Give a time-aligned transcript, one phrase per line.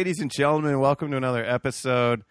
[0.00, 2.22] ladies and gentlemen, welcome to another episode.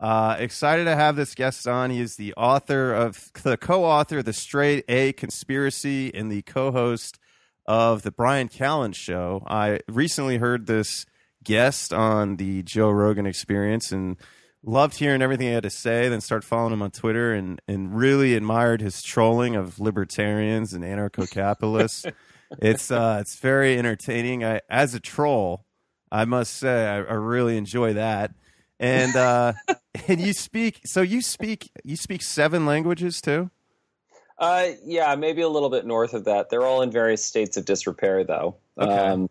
[0.00, 1.90] Uh, excited to have this guest on.
[1.90, 7.18] He is the author of the co-author of the Straight A Conspiracy and the co-host
[7.66, 9.42] of the Brian Callen Show.
[9.44, 11.04] I recently heard this
[11.42, 14.18] guest on the Joe Rogan Experience and
[14.62, 16.08] loved hearing everything he had to say.
[16.08, 20.84] Then started following him on Twitter and and really admired his trolling of libertarians and
[20.84, 22.06] anarcho-capitalists.
[22.62, 24.44] it's uh, it's very entertaining.
[24.44, 25.65] I, as a troll,
[26.10, 28.32] I must say I, I really enjoy that
[28.78, 29.52] and uh,
[30.08, 30.80] and you speak.
[30.84, 33.50] So you speak you speak seven languages too.
[34.38, 36.50] Uh, yeah, maybe a little bit north of that.
[36.50, 38.56] They're all in various states of disrepair, though.
[38.78, 38.92] Okay.
[38.92, 39.30] Um,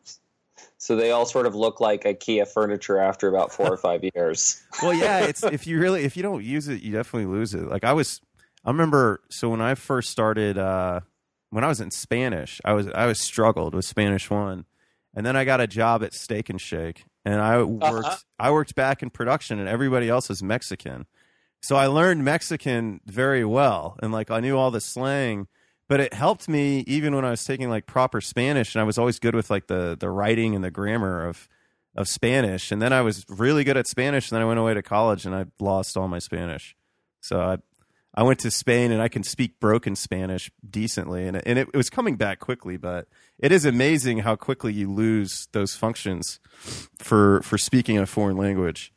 [0.79, 4.61] so they all sort of look like IKEA furniture after about four or five years.
[4.83, 7.63] Well, yeah, it's if you really if you don't use it, you definitely lose it.
[7.63, 8.19] Like I was,
[8.65, 9.21] I remember.
[9.29, 10.99] So when I first started, uh,
[11.49, 14.65] when I was in Spanish, I was I was struggled with Spanish one,
[15.15, 18.17] and then I got a job at Steak and Shake, and I worked Uh-huh.
[18.37, 21.05] I worked back in production, and everybody else was Mexican.
[21.61, 25.47] So I learned Mexican very well, and like I knew all the slang.
[25.87, 28.97] But it helped me even when I was taking like proper Spanish, and I was
[28.97, 31.47] always good with like the the writing and the grammar of
[31.95, 32.71] of Spanish.
[32.71, 35.25] And then I was really good at Spanish, and then I went away to college,
[35.25, 36.75] and I lost all my Spanish.
[37.21, 37.57] So I
[38.15, 41.77] I went to Spain, and I can speak broken Spanish decently, and and it, it
[41.77, 42.77] was coming back quickly.
[42.77, 43.07] But
[43.39, 46.39] it is amazing how quickly you lose those functions
[46.97, 48.91] for for speaking a foreign language.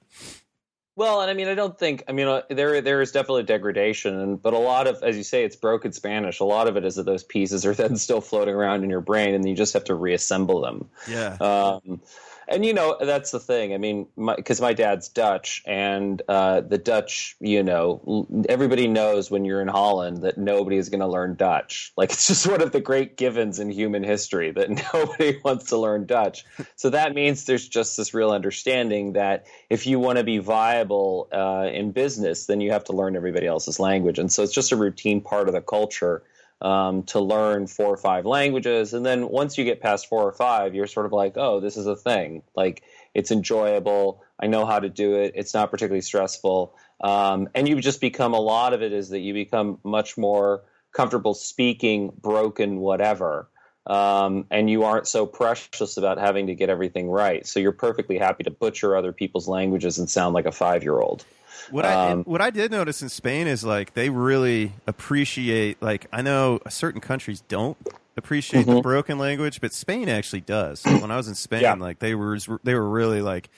[0.98, 2.02] Well, and I mean, I don't think.
[2.08, 5.22] I mean, uh, there there is definitely degradation, and but a lot of, as you
[5.22, 6.40] say, it's broken Spanish.
[6.40, 9.00] A lot of it is that those pieces are then still floating around in your
[9.00, 10.88] brain, and you just have to reassemble them.
[11.08, 11.36] Yeah.
[11.40, 12.00] Um,
[12.48, 13.74] and you know that's the thing.
[13.74, 19.44] I mean, because my, dad's Dutch, and uh, the Dutch, you know, everybody knows when
[19.44, 21.92] you're in Holland that nobody is going to learn Dutch.
[21.96, 25.76] Like it's just one of the great givens in human history that nobody wants to
[25.76, 26.44] learn Dutch.
[26.76, 31.28] so that means there's just this real understanding that if you want to be viable
[31.32, 34.72] uh, in business, then you have to learn everybody else's language, and so it's just
[34.72, 36.22] a routine part of the culture
[36.60, 38.92] um, to learn four or five languages.
[38.94, 41.76] And then once you get past four or five, you're sort of like, oh, this
[41.76, 42.42] is a thing.
[42.56, 42.82] Like
[43.14, 44.22] it's enjoyable.
[44.40, 45.32] I know how to do it.
[45.34, 46.74] It's not particularly stressful.
[47.00, 50.62] Um, and you just become a lot of it is that you become much more
[50.92, 53.48] comfortable speaking broken whatever.
[53.86, 57.46] Um, and you aren't so precious about having to get everything right.
[57.46, 60.98] So you're perfectly happy to butcher other people's languages and sound like a five year
[60.98, 61.24] old.
[61.70, 66.06] What I Um, what I did notice in Spain is like they really appreciate like
[66.12, 67.76] I know certain countries don't
[68.16, 68.82] appreciate the Mhm.
[68.82, 70.86] broken language, but Spain actually does.
[70.98, 71.74] when I was in Spain, Yeah.
[71.78, 73.50] like they were they were really like,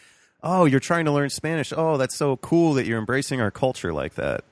[0.42, 1.72] "Oh, you're trying to learn Spanish.
[1.76, 4.44] Oh, that's so cool that you're embracing our culture like that."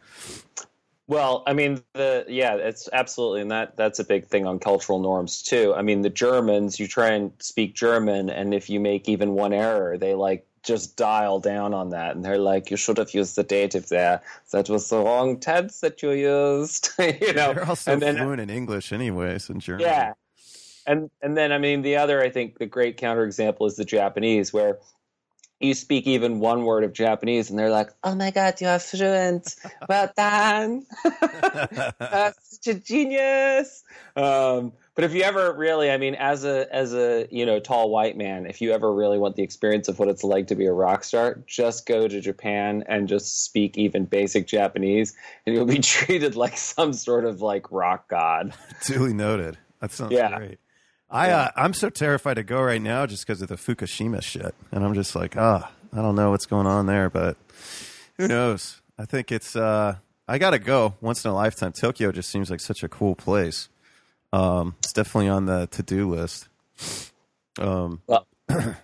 [1.08, 4.98] Well, I mean, the yeah, it's absolutely, and that that's a big thing on cultural
[4.98, 5.74] norms too.
[5.74, 9.54] I mean, the Germans, you try and speak German, and if you make even one
[9.54, 13.36] error, they like just dial down on that, and they're like, "You should have used
[13.36, 14.20] the dative there.
[14.52, 18.40] That was the wrong tense that you used." you know, They're also and then fluent
[18.40, 19.82] in English, anyways, in German.
[19.86, 20.12] yeah.
[20.86, 24.52] And and then I mean the other I think the great counterexample is the Japanese
[24.54, 24.78] where
[25.60, 28.78] you speak even one word of Japanese and they're like, "Oh my god, you are
[28.78, 29.56] fluent.
[29.88, 30.86] Well done.
[31.98, 33.82] That's such a genius."
[34.16, 37.90] Um, but if you ever really, I mean, as a as a you know tall
[37.90, 40.66] white man, if you ever really want the experience of what it's like to be
[40.66, 45.14] a rock star, just go to Japan and just speak even basic Japanese,
[45.46, 48.54] and you'll be treated like some sort of like rock god.
[48.86, 49.58] Duly noted.
[49.80, 50.36] That sounds Yeah.
[50.36, 50.58] great.
[51.10, 54.54] I uh, I'm so terrified to go right now just because of the Fukushima shit,
[54.72, 57.36] and I'm just like, ah, I don't know what's going on there, but
[58.18, 58.82] who knows?
[58.98, 59.96] I think it's uh,
[60.26, 61.72] I gotta go once in a lifetime.
[61.72, 63.68] Tokyo just seems like such a cool place.
[64.32, 66.48] Um, it's definitely on the to do list.
[67.58, 68.26] Um, Well,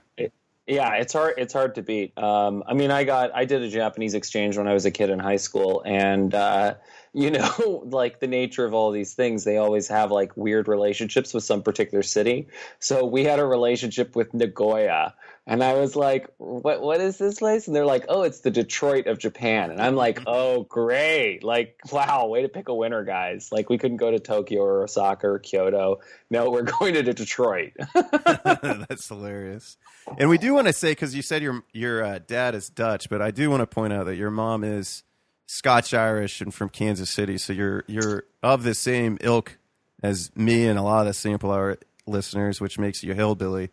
[0.67, 1.35] yeah, it's hard.
[1.37, 2.17] It's hard to beat.
[2.17, 5.11] Um, I mean, I got I did a Japanese exchange when I was a kid
[5.11, 6.75] in high school, and uh,
[7.13, 11.35] you know, like the nature of all these things, they always have like weird relationships
[11.35, 12.49] with some particular city.
[12.79, 15.15] So we had a relationship with Nagoya,
[15.47, 16.81] and I was like, "What?
[16.81, 19.95] What is this place?" And they're like, "Oh, it's the Detroit of Japan." And I'm
[19.95, 21.45] like, "Oh, great!
[21.45, 23.51] Like, wow, way to pick a winner, guys!
[23.53, 26.01] Like, we couldn't go to Tokyo or Osaka or Kyoto.
[26.31, 29.77] No, we're going to Detroit." That's hilarious.
[30.19, 33.11] And we do want to say because you said your your uh, dad is Dutch,
[33.11, 35.03] but I do want to point out that your mom is
[35.47, 39.59] Scotch Irish and from Kansas City, so you're you're of the same ilk
[40.03, 41.77] as me and a lot of the sample hour
[42.07, 43.71] listeners, which makes you a hillbilly.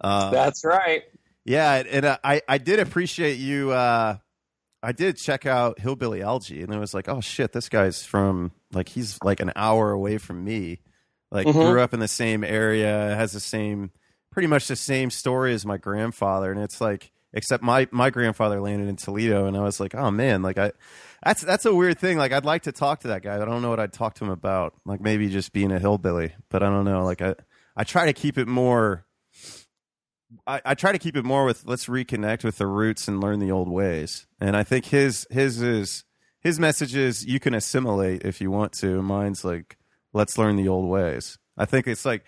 [0.00, 1.04] Uh, That's right.
[1.44, 3.70] Yeah, and uh, I I did appreciate you.
[3.72, 4.16] Uh,
[4.82, 8.52] I did check out Hillbilly Elegy, and it was like, oh shit, this guy's from
[8.72, 10.80] like he's like an hour away from me.
[11.30, 11.52] Like Mhm.
[11.54, 13.90] grew up in the same area, has the same,
[14.32, 18.60] pretty much the same story as my grandfather, and it's like except my my grandfather
[18.60, 20.72] landed in Toledo, and I was like, oh man, like I.
[21.22, 22.16] That's that's a weird thing.
[22.16, 23.34] Like I'd like to talk to that guy.
[23.36, 24.72] I don't know what I'd talk to him about.
[24.86, 27.04] Like maybe just being a hillbilly, but I don't know.
[27.04, 27.34] Like I
[27.76, 29.04] I try to keep it more
[30.46, 33.40] I, I, try to keep it more with let's reconnect with the roots and learn
[33.40, 34.26] the old ways.
[34.40, 36.04] And I think his his is
[36.40, 39.02] his message is you can assimilate if you want to.
[39.02, 39.76] Mine's like
[40.12, 41.38] let's learn the old ways.
[41.56, 42.24] I think it's like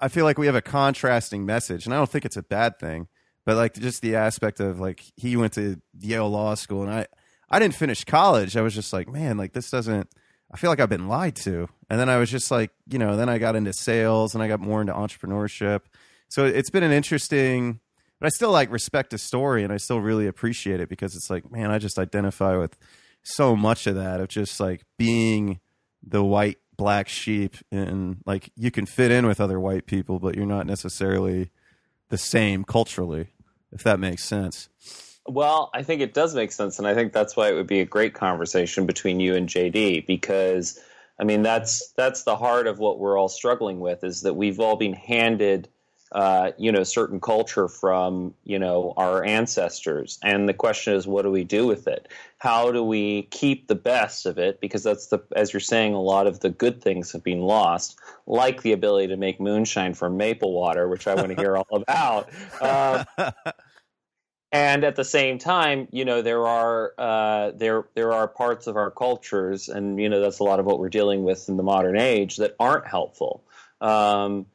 [0.00, 2.78] I feel like we have a contrasting message, and I don't think it's a bad
[2.78, 3.08] thing.
[3.44, 7.06] But like just the aspect of like he went to Yale Law School, and I
[7.50, 8.56] I didn't finish college.
[8.56, 10.08] I was just like, man, like this doesn't.
[10.52, 11.68] I feel like I've been lied to.
[11.88, 14.48] And then I was just like, you know, then I got into sales and I
[14.48, 15.80] got more into entrepreneurship
[16.32, 17.80] so it's been an interesting
[18.22, 21.28] but I still like respect the story and I still really appreciate it because it's
[21.28, 22.78] like, man, I just identify with
[23.24, 25.58] so much of that of just like being
[26.06, 30.36] the white black sheep and like you can fit in with other white people, but
[30.36, 31.50] you're not necessarily
[32.10, 33.32] the same culturally,
[33.72, 34.68] if that makes sense.
[35.26, 37.80] Well, I think it does make sense, and I think that's why it would be
[37.80, 40.78] a great conversation between you and JD because
[41.18, 44.60] I mean that's that's the heart of what we're all struggling with is that we've
[44.60, 45.68] all been handed
[46.12, 50.18] uh, you know, certain culture from, you know, our ancestors.
[50.22, 52.08] And the question is, what do we do with it?
[52.38, 54.60] How do we keep the best of it?
[54.60, 57.98] Because that's the, as you're saying, a lot of the good things have been lost,
[58.26, 61.66] like the ability to make moonshine from maple water, which I want to hear all
[61.70, 62.28] about.
[62.62, 63.04] Um,
[64.52, 68.76] and at the same time, you know, there are uh, there there are parts of
[68.76, 71.62] our cultures, and you know, that's a lot of what we're dealing with in the
[71.62, 73.42] modern age that aren't helpful.
[73.80, 74.46] Um,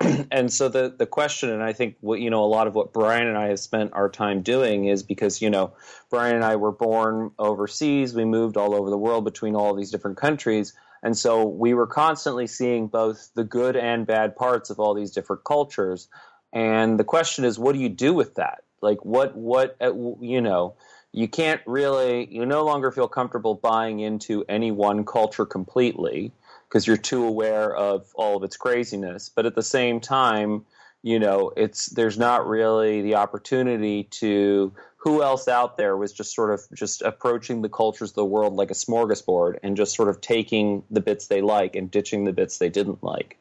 [0.30, 2.92] and so the the question, and I think what you know, a lot of what
[2.92, 5.72] Brian and I have spent our time doing is because you know,
[6.08, 8.14] Brian and I were born overseas.
[8.14, 10.72] We moved all over the world between all these different countries,
[11.02, 15.10] and so we were constantly seeing both the good and bad parts of all these
[15.10, 16.08] different cultures.
[16.52, 18.62] And the question is, what do you do with that?
[18.80, 20.74] Like, what what uh, you know?
[21.10, 22.32] You can't really.
[22.32, 26.32] You no longer feel comfortable buying into any one culture completely
[26.68, 29.28] because you're too aware of all of its craziness.
[29.28, 30.64] But at the same time,
[31.02, 36.34] you know, it's there's not really the opportunity to who else out there was just
[36.34, 40.08] sort of just approaching the cultures of the world like a smorgasbord and just sort
[40.08, 43.38] of taking the bits they like and ditching the bits they didn't like.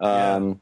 [0.00, 0.60] Um,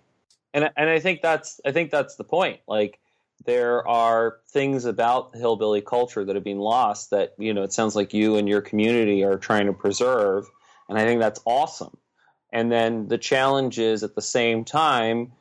[0.55, 2.61] and and I think that's I think that's the point.
[2.67, 3.01] Like
[3.45, 7.97] there are things about hillbilly culture that have been lost that you know it sounds
[7.97, 10.49] like you and your community are trying to preserve,
[10.89, 11.97] and I think that's awesome.
[12.53, 15.33] And then the challenge is at the same time,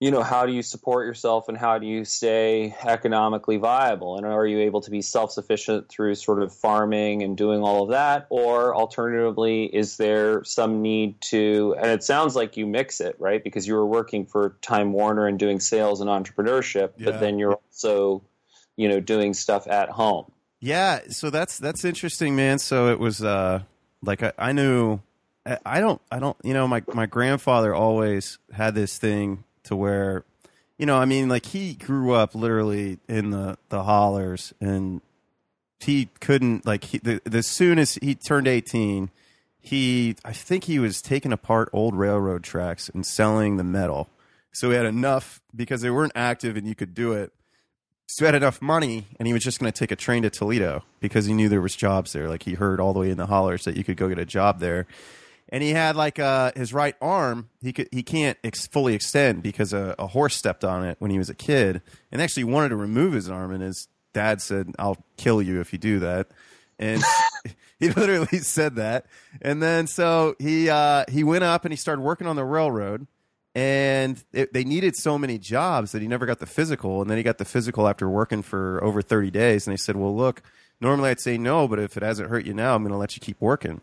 [0.00, 4.16] you know, how do you support yourself and how do you stay economically viable?
[4.16, 7.82] And are you able to be self sufficient through sort of farming and doing all
[7.82, 8.26] of that?
[8.30, 13.42] Or alternatively, is there some need to, and it sounds like you mix it, right?
[13.42, 17.10] Because you were working for Time Warner and doing sales and entrepreneurship, yeah.
[17.10, 18.22] but then you're also,
[18.76, 20.30] you know, doing stuff at home.
[20.60, 21.00] Yeah.
[21.08, 22.60] So that's, that's interesting, man.
[22.60, 23.62] So it was, uh,
[24.02, 25.00] like I, I knew
[25.64, 30.24] I don't, I don't, you know, my, my grandfather always had this thing to where,
[30.76, 35.00] you know, I mean, like he grew up literally in the, the hollers and
[35.80, 39.10] he couldn't, like, he, the, as soon as he turned 18,
[39.60, 44.08] he, I think he was taking apart old railroad tracks and selling the metal.
[44.52, 47.32] So he had enough because they weren't active and you could do it.
[48.06, 50.30] So he had enough money and he was just going to take a train to
[50.30, 52.28] Toledo because he knew there was jobs there.
[52.28, 54.24] Like he heard all the way in the hollers that you could go get a
[54.24, 54.86] job there
[55.50, 59.42] and he had like uh, his right arm he could he can't ex- fully extend
[59.42, 62.70] because a, a, horse stepped on it when he was a kid and actually wanted
[62.70, 66.28] to remove his arm and his dad said i'll kill you if you do that.
[66.78, 67.02] And
[67.80, 69.06] he literally said that.
[69.42, 73.06] And then so he uh, he went up and he started working on the railroad
[73.54, 77.00] and it, they needed so many jobs that he never got the physical.
[77.00, 79.66] And then he got the physical after working for over 30 days.
[79.66, 80.42] And they said well look
[80.80, 83.16] normally i'd say no but if it hasn't hurt you now i'm going to let
[83.16, 83.80] you keep working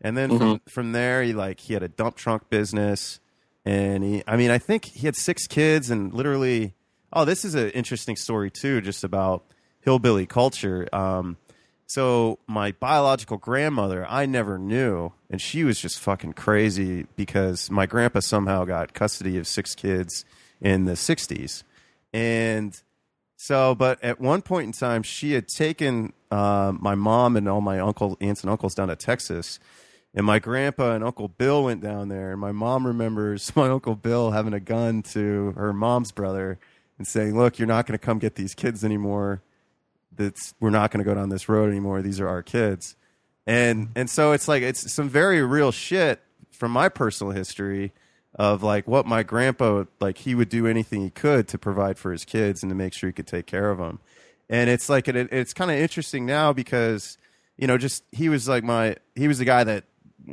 [0.00, 0.38] and then mm-hmm.
[0.38, 3.20] from, from there, he like he had a dump trunk business,
[3.64, 6.74] and he, I mean, I think he had six kids, and literally,
[7.12, 9.44] oh, this is an interesting story too, just about
[9.80, 10.88] hillbilly culture.
[10.92, 11.36] Um,
[11.86, 17.86] so my biological grandmother, I never knew, and she was just fucking crazy because my
[17.86, 20.24] grandpa somehow got custody of six kids
[20.60, 21.62] in the '60s,
[22.12, 22.80] and
[23.36, 27.60] so, but at one point in time, she had taken uh, my mom and all
[27.60, 29.58] my uncle, aunts and uncles down to Texas
[30.14, 32.32] and my grandpa and Uncle Bill went down there.
[32.32, 36.58] And my mom remembers my Uncle Bill having a gun to her mom's brother
[36.98, 39.42] and saying, Look, you're not going to come get these kids anymore.
[40.16, 42.00] That's, we're not going to go down this road anymore.
[42.00, 42.94] These are our kids.
[43.46, 46.20] And, and so it's like, it's some very real shit
[46.52, 47.92] from my personal history
[48.36, 52.10] of like what my grandpa like he would do anything he could to provide for
[52.10, 54.00] his kids and to make sure he could take care of them.
[54.48, 57.16] And it's like it, it's kind of interesting now because
[57.56, 59.84] you know just he was like my he was the guy that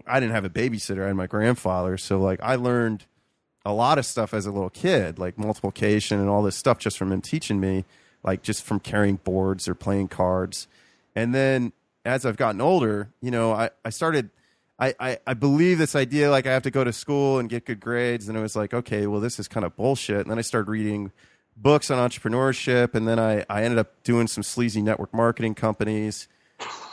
[0.07, 1.03] I didn't have a babysitter.
[1.03, 3.05] I had my grandfather, so like I learned
[3.65, 6.97] a lot of stuff as a little kid, like multiplication and all this stuff just
[6.97, 7.85] from him teaching me,
[8.23, 10.67] like just from carrying boards or playing cards.
[11.15, 14.31] And then as I've gotten older, you know, I, I started
[14.81, 17.65] I, I, I believe this idea like I have to go to school and get
[17.65, 18.27] good grades.
[18.27, 20.21] And it was like, okay, well, this is kind of bullshit.
[20.21, 21.11] And then I started reading
[21.55, 22.95] books on entrepreneurship.
[22.95, 26.27] And then I, I ended up doing some sleazy network marketing companies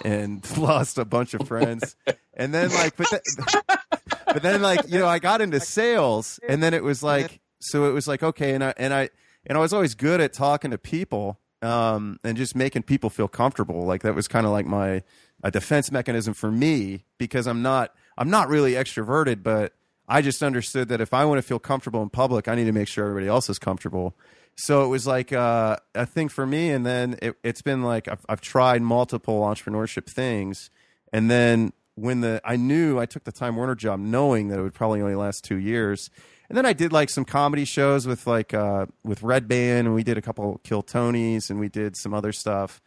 [0.04, 1.96] and lost a bunch of friends.
[2.38, 3.22] And then like, but, th-
[4.26, 7.84] but then like, you know, I got into sales and then it was like, so
[7.84, 8.54] it was like, okay.
[8.54, 9.10] And I, and I,
[9.44, 13.28] and I was always good at talking to people um, and just making people feel
[13.28, 13.82] comfortable.
[13.82, 15.02] Like that was kind of like my,
[15.42, 19.72] a defense mechanism for me because I'm not I'm not really extroverted, but
[20.08, 22.72] I just understood that if I want to feel comfortable in public, I need to
[22.72, 24.16] make sure everybody else is comfortable.
[24.56, 28.08] So it was like uh, a thing for me, and then it, has been like
[28.08, 30.70] I've, I've tried multiple entrepreneurship things,
[31.12, 34.62] and then when the I knew I took the Time Warner job, knowing that it
[34.62, 36.10] would probably only last two years,
[36.48, 39.94] and then I did like some comedy shows with like uh, with Red Band, and
[39.94, 42.80] we did a couple Kill Tonys, and we did some other stuff.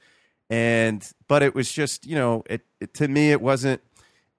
[0.50, 3.82] And but it was just you know it, it to me it wasn't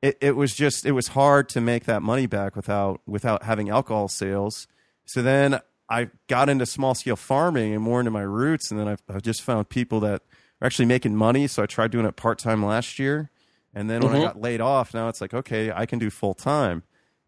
[0.03, 3.71] it, it was just it was hard to make that money back without without having
[3.71, 4.67] alcohol sales.
[5.05, 8.87] So then i got into small scale farming and more into my roots and then
[8.87, 10.23] I've, I've, just found people that
[10.61, 11.49] are actually making money.
[11.49, 13.32] So i tried doing it part-time last year
[13.75, 14.23] and then when mm-hmm.
[14.23, 16.83] i got laid off now it's like okay i can do full-time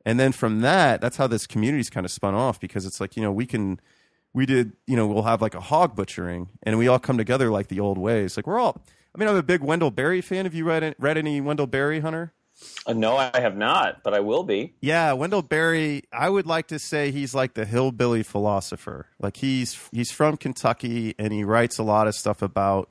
[0.05, 3.17] and then from that that's how this community's kind of spun off because it's like
[3.17, 3.79] you know we can
[4.35, 7.51] we did, you know, we'll have like a hog butchering, and we all come together
[7.51, 8.37] like the old ways.
[8.37, 8.83] Like we're all.
[9.15, 10.45] I mean, I'm a big Wendell Berry fan.
[10.45, 12.33] Have you read read any Wendell Berry, Hunter?
[12.87, 14.75] Uh, no, I have not, but I will be.
[14.81, 16.03] Yeah, Wendell Berry.
[16.13, 19.07] I would like to say he's like the hillbilly philosopher.
[19.21, 22.91] Like he's he's from Kentucky, and he writes a lot of stuff about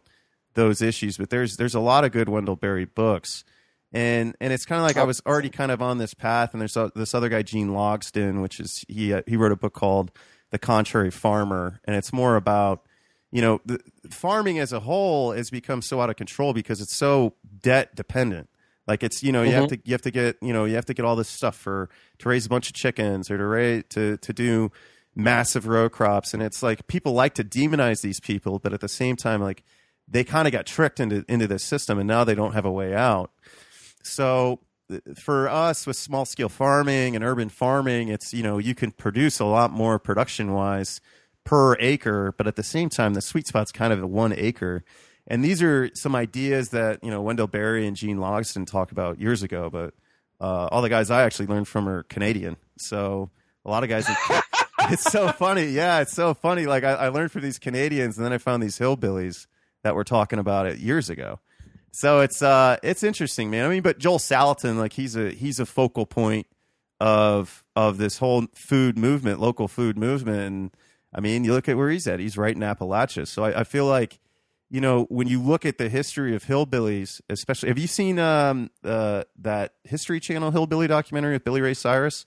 [0.53, 1.17] those issues.
[1.17, 3.43] But there's there's a lot of good Wendell Berry books,
[3.91, 6.53] and and it's kind of like I was already kind of on this path.
[6.53, 9.57] And there's a, this other guy, Gene Logsdon, which is he uh, he wrote a
[9.57, 10.11] book called
[10.51, 12.85] the contrary farmer, and it's more about
[13.31, 13.79] you know the,
[14.09, 18.49] farming as a whole has become so out of control because it's so debt dependent.
[18.87, 19.61] Like it's you know you mm-hmm.
[19.61, 21.55] have to you have to get you know you have to get all this stuff
[21.55, 24.71] for to raise a bunch of chickens or to raise to to do
[25.15, 28.89] massive row crops, and it's like people like to demonize these people, but at the
[28.89, 29.63] same time like
[30.07, 32.71] they kind of got tricked into into this system, and now they don't have a
[32.71, 33.31] way out.
[34.03, 34.59] So
[35.17, 39.39] for us with small scale farming and urban farming, it's you know you can produce
[39.39, 41.01] a lot more production wise
[41.43, 44.83] per acre, but at the same time the sweet spot's kind of the one acre.
[45.25, 49.19] And these are some ideas that you know Wendell Berry and Gene Logsdon talk about
[49.19, 49.93] years ago, but
[50.41, 52.57] uh, all the guys I actually learned from are Canadian.
[52.77, 53.29] So
[53.65, 54.07] a lot of guys.
[54.91, 56.65] it's so funny, yeah, it's so funny.
[56.65, 59.47] Like I, I learned from these Canadians, and then I found these hillbillies
[59.83, 61.39] that were talking about it years ago.
[61.91, 63.65] So it's uh it's interesting, man.
[63.65, 66.47] I mean, but Joel Salatin, like he's a he's a focal point
[66.99, 70.39] of of this whole food movement, local food movement.
[70.39, 70.71] And
[71.13, 73.27] I mean, you look at where he's at; he's right in Appalachia.
[73.27, 74.19] So I, I feel like,
[74.71, 78.71] you know, when you look at the history of hillbillies, especially, have you seen um
[78.83, 82.25] uh, that History Channel hillbilly documentary with Billy Ray Cyrus?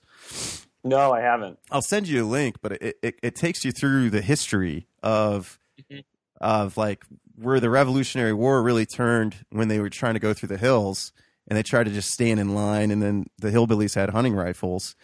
[0.85, 1.59] No, I haven't.
[1.71, 5.59] I'll send you a link, but it it, it takes you through the history of
[5.91, 5.99] mm-hmm.
[6.39, 7.03] of like
[7.37, 11.11] where the Revolutionary War really turned when they were trying to go through the hills
[11.47, 14.95] and they tried to just stand in line and then the hillbillies had hunting rifles.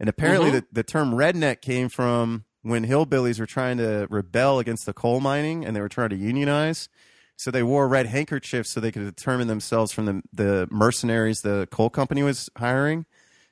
[0.00, 0.58] And apparently mm-hmm.
[0.58, 5.20] the, the term redneck came from when hillbillies were trying to rebel against the coal
[5.20, 6.88] mining and they were trying to unionize.
[7.36, 11.68] So they wore red handkerchiefs so they could determine themselves from the, the mercenaries the
[11.70, 13.04] coal company was hiring.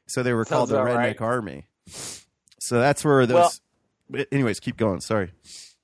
[0.07, 1.21] So they were Sounds called the Redneck right.
[1.21, 1.67] Army.
[2.59, 3.61] So that's where those.
[4.09, 5.01] Well, anyways, keep going.
[5.01, 5.33] Sorry.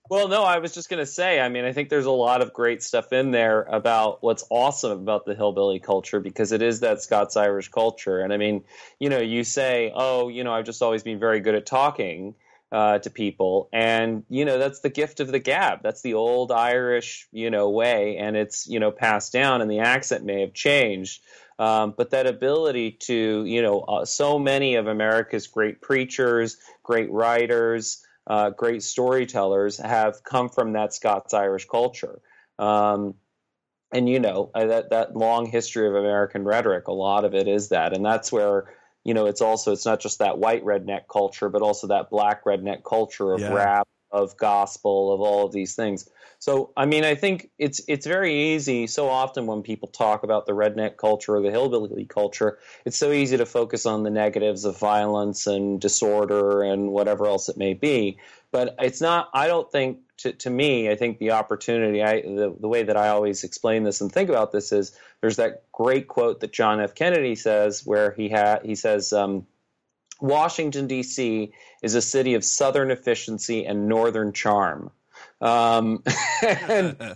[0.08, 2.40] Well, no, I was just going to say, I mean, I think there's a lot
[2.40, 6.80] of great stuff in there about what's awesome about the hillbilly culture because it is
[6.80, 8.20] that Scots Irish culture.
[8.20, 8.62] And I mean,
[9.00, 12.36] you know, you say, oh, you know, I've just always been very good at talking
[12.70, 13.68] uh, to people.
[13.72, 15.82] And, you know, that's the gift of the gab.
[15.82, 18.16] That's the old Irish, you know, way.
[18.16, 21.20] And it's, you know, passed down and the accent may have changed.
[21.58, 27.10] Um, but that ability to, you know, uh, so many of America's great preachers, great
[27.10, 32.20] writers, uh, great storytellers have come from that Scots Irish culture.
[32.58, 33.14] Um,
[33.92, 37.46] and you know uh, that that long history of American rhetoric, a lot of it
[37.46, 41.02] is that, and that's where you know it's also it's not just that white redneck
[41.10, 43.52] culture, but also that black redneck culture of yeah.
[43.52, 46.08] rap, of gospel, of all of these things.
[46.38, 48.86] So, I mean, I think it's it's very easy.
[48.86, 53.10] So often when people talk about the redneck culture or the hillbilly culture, it's so
[53.10, 57.74] easy to focus on the negatives of violence and disorder and whatever else it may
[57.74, 58.18] be.
[58.52, 59.28] But it's not.
[59.32, 59.98] I don't think.
[60.20, 62.02] To, to me, I think the opportunity.
[62.02, 65.36] I the, the way that I always explain this and think about this is there's
[65.36, 66.94] that great quote that John F.
[66.94, 69.12] Kennedy says where he had he says.
[69.12, 69.46] Um,
[70.20, 71.52] Washington, D.C.
[71.82, 74.90] is a city of southern efficiency and northern charm.
[75.40, 76.02] Um,
[76.42, 77.14] and,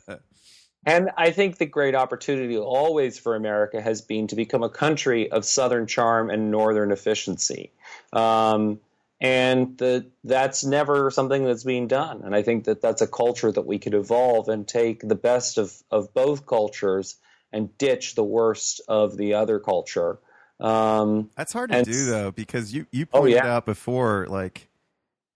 [0.85, 5.31] and, I think the great opportunity always for America has been to become a country
[5.31, 7.73] of southern charm and northern efficiency.
[8.13, 8.81] Um,
[9.21, 12.23] and the, that's never something that's being done.
[12.25, 15.59] And I think that that's a culture that we could evolve and take the best
[15.59, 17.17] of, of both cultures
[17.53, 20.19] and ditch the worst of the other culture.
[20.61, 23.55] Um, that's hard to do though, because you, you pointed oh, yeah.
[23.57, 24.69] out before, like,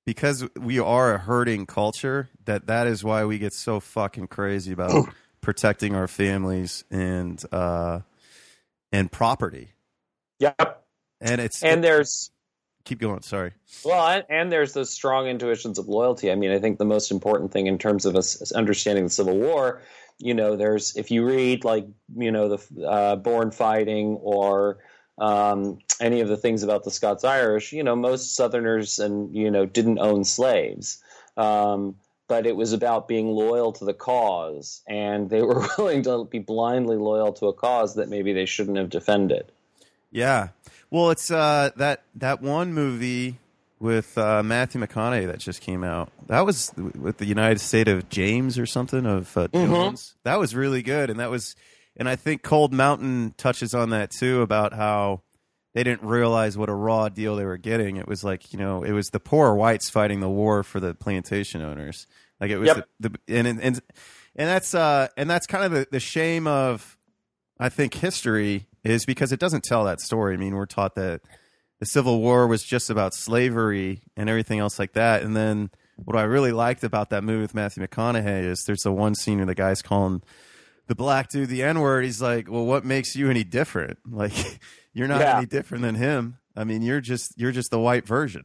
[0.06, 4.72] because we are a hurting culture that that is why we get so fucking crazy
[4.72, 5.08] about
[5.40, 8.00] protecting our families and uh
[8.92, 9.70] and property.
[10.40, 10.84] Yep.
[11.20, 12.30] And it's and there's
[12.84, 13.22] keep going.
[13.22, 13.52] Sorry.
[13.84, 16.30] Well and there's those strong intuitions of loyalty.
[16.30, 19.36] I mean i think the most important thing in terms of us understanding the civil
[19.36, 19.82] war
[20.18, 24.78] you know there's if you read like you know the uh, born fighting or
[25.18, 29.50] um, any of the things about the Scots Irish, you know, most Southerners and you
[29.50, 31.02] know didn't own slaves,
[31.36, 36.24] um, but it was about being loyal to the cause, and they were willing to
[36.24, 39.50] be blindly loyal to a cause that maybe they shouldn't have defended.
[40.10, 40.48] Yeah,
[40.90, 43.38] well, it's uh, that that one movie
[43.80, 46.10] with uh, Matthew McConaughey that just came out.
[46.26, 49.72] That was with the United State of James or something of uh, mm-hmm.
[49.72, 50.14] Jones.
[50.22, 51.54] That was really good, and that was
[51.96, 55.22] and I think Cold Mountain touches on that too about how
[55.74, 57.96] they didn't realize what a raw deal they were getting.
[57.96, 60.94] It was like you know, it was the poor whites fighting the war for the
[60.94, 62.06] plantation owners.
[62.40, 62.88] Like it was yep.
[63.00, 63.80] the, the, and and and
[64.36, 66.96] that's uh and that's kind of the, the shame of
[67.58, 70.34] I think history is because it doesn't tell that story.
[70.34, 71.22] I mean, we're taught that
[71.80, 76.16] the Civil War was just about slavery and everything else like that, and then what
[76.16, 79.46] I really liked about that movie with Matthew McConaughey is there's the one scene where
[79.46, 80.22] the guy's calling
[80.86, 83.98] the black dude the N word, he's like, well, what makes you any different?
[84.10, 84.60] Like,
[84.92, 85.38] you're not yeah.
[85.38, 86.38] any different than him.
[86.56, 88.44] I mean, you're just you're just the white version.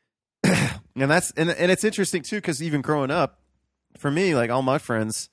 [0.42, 3.40] and that's and and it's interesting too because even growing up,
[3.98, 5.28] for me, like all my friends,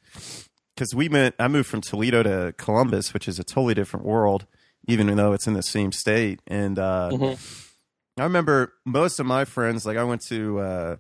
[0.76, 4.46] because we met, I moved from Toledo to Columbus, which is a totally different world,
[4.88, 6.42] even though it's in the same state.
[6.48, 8.22] And uh, mm-hmm.
[8.22, 10.96] I remember most of my friends, like I went to uh,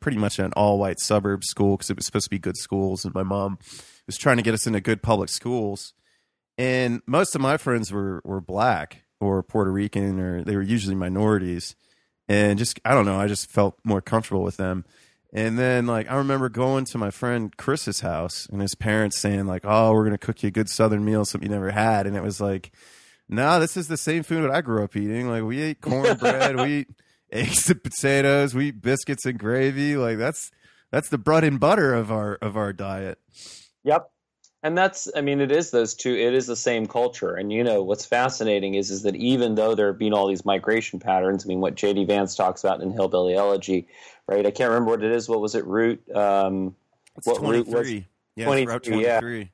[0.00, 3.04] pretty much an all white suburb school because it was supposed to be good schools,
[3.04, 3.58] and my mom
[4.08, 5.92] was trying to get us into good public schools.
[6.56, 10.96] And most of my friends were, were black or Puerto Rican, or they were usually
[10.96, 11.76] minorities.
[12.28, 14.84] And just, I don't know, I just felt more comfortable with them.
[15.32, 19.46] And then, like, I remember going to my friend Chris's house and his parents saying,
[19.46, 22.06] like, oh, we're going to cook you a good Southern meal, something you never had.
[22.06, 22.72] And it was like,
[23.28, 25.28] no, nah, this is the same food that I grew up eating.
[25.28, 26.88] Like, we ate cornbread, we eat
[27.30, 29.96] eggs and potatoes, we eat biscuits and gravy.
[29.96, 30.50] Like, that's,
[30.90, 33.18] that's the bread and butter of our, of our diet.
[33.88, 34.10] Yep.
[34.62, 36.14] And that's, I mean, it is those two.
[36.14, 39.74] It is the same culture, and you know what's fascinating is is that even though
[39.74, 42.04] there have been all these migration patterns, I mean, what J.D.
[42.06, 43.86] Vance talks about in Hillbilly Elegy,
[44.26, 44.44] right?
[44.44, 45.28] I can't remember what it is.
[45.28, 45.64] What was it?
[45.64, 46.02] Route.
[46.14, 46.74] Um,
[47.22, 47.72] what 23.
[47.72, 47.90] route was?
[48.34, 49.38] Yeah, 23, Route 23.
[49.38, 49.44] Yeah.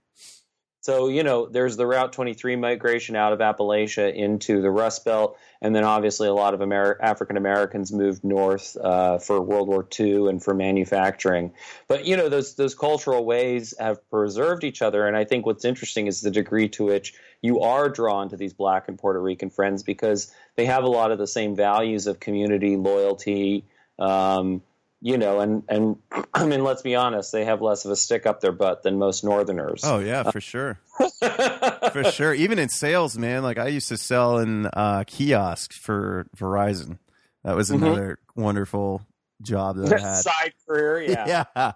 [0.85, 5.39] So, you know, there's the Route 23 migration out of Appalachia into the Rust Belt.
[5.63, 9.89] And then obviously a lot of Amer- African Americans moved north uh, for World War
[9.99, 11.55] II and for manufacturing.
[11.89, 15.07] But, you know, those, those cultural ways have preserved each other.
[15.07, 18.53] And I think what's interesting is the degree to which you are drawn to these
[18.53, 22.21] black and Puerto Rican friends because they have a lot of the same values of
[22.21, 23.65] community, loyalty,
[23.99, 24.61] um,
[25.05, 25.97] you know, and and
[26.35, 28.99] I mean, let's be honest, they have less of a stick up their butt than
[28.99, 29.83] most Northerners.
[29.85, 30.81] Oh yeah, for sure,
[31.93, 32.33] for sure.
[32.33, 36.99] Even in sales, man, like I used to sell in uh, kiosks for Verizon.
[37.45, 37.85] That was mm-hmm.
[37.85, 38.43] another mm-hmm.
[38.43, 39.03] wonderful
[39.43, 40.15] job that I had.
[40.23, 41.73] Side career, yeah, yeah.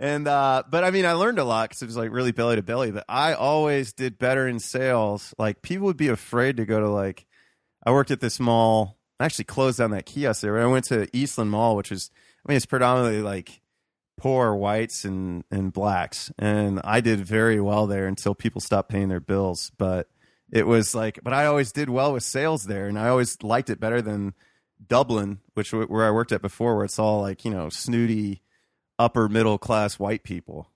[0.00, 2.56] And uh, but I mean, I learned a lot because it was like really belly
[2.56, 2.90] to belly.
[2.90, 5.32] But I always did better in sales.
[5.38, 7.26] Like people would be afraid to go to like.
[7.86, 8.98] I worked at this mall.
[9.20, 10.60] I actually closed down that kiosk there.
[10.60, 12.10] I went to Eastland Mall, which is
[12.44, 13.60] I mean, it's predominantly like
[14.16, 16.32] poor whites and, and blacks.
[16.38, 19.70] And I did very well there until people stopped paying their bills.
[19.78, 20.08] But
[20.50, 22.86] it was like, but I always did well with sales there.
[22.86, 24.34] And I always liked it better than
[24.86, 28.42] Dublin, which where I worked at before, where it's all like, you know, snooty
[28.98, 30.70] upper middle class white people.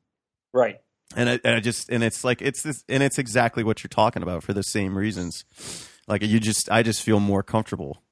[0.53, 0.81] Right.
[1.15, 3.89] And I, and I just, and it's like, it's this, and it's exactly what you're
[3.89, 5.45] talking about for the same reasons.
[6.09, 8.03] Like you just, I just feel more comfortable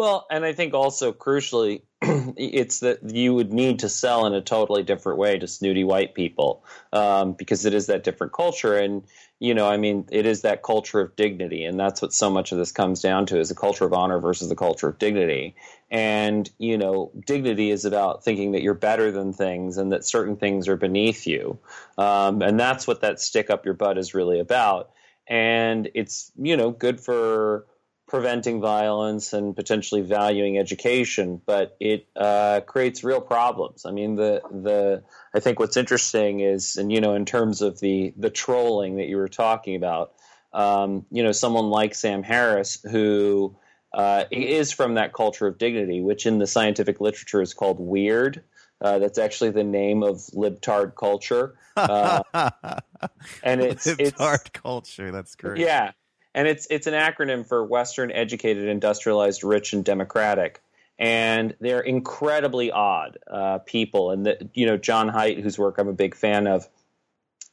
[0.00, 4.40] Well, and I think also crucially, it's that you would need to sell in a
[4.40, 8.78] totally different way to snooty white people um, because it is that different culture.
[8.78, 9.04] And,
[9.40, 11.66] you know, I mean, it is that culture of dignity.
[11.66, 14.18] And that's what so much of this comes down to is a culture of honor
[14.18, 15.54] versus the culture of dignity.
[15.90, 20.36] And, you know, dignity is about thinking that you're better than things and that certain
[20.36, 21.58] things are beneath you.
[21.98, 24.92] Um, and that's what that stick up your butt is really about.
[25.26, 27.66] And it's, you know, good for
[28.10, 33.86] preventing violence and potentially valuing education, but it uh, creates real problems.
[33.86, 37.78] I mean, the the I think what's interesting is, and you know, in terms of
[37.78, 40.12] the the trolling that you were talking about,
[40.52, 43.56] um, you know, someone like Sam Harris who
[43.94, 48.42] uh, is from that culture of dignity, which in the scientific literature is called weird.
[48.82, 52.22] Uh, that's actually the name of libtard culture, uh,
[53.44, 55.12] and it's libtard it's, culture.
[55.12, 55.58] That's great.
[55.58, 55.92] Yeah,
[56.34, 60.62] and it's it's an acronym for Western Educated, Industrialized, Rich, and Democratic.
[60.98, 64.10] And they're incredibly odd uh, people.
[64.10, 66.68] And the, you know, John Haidt, whose work I'm a big fan of,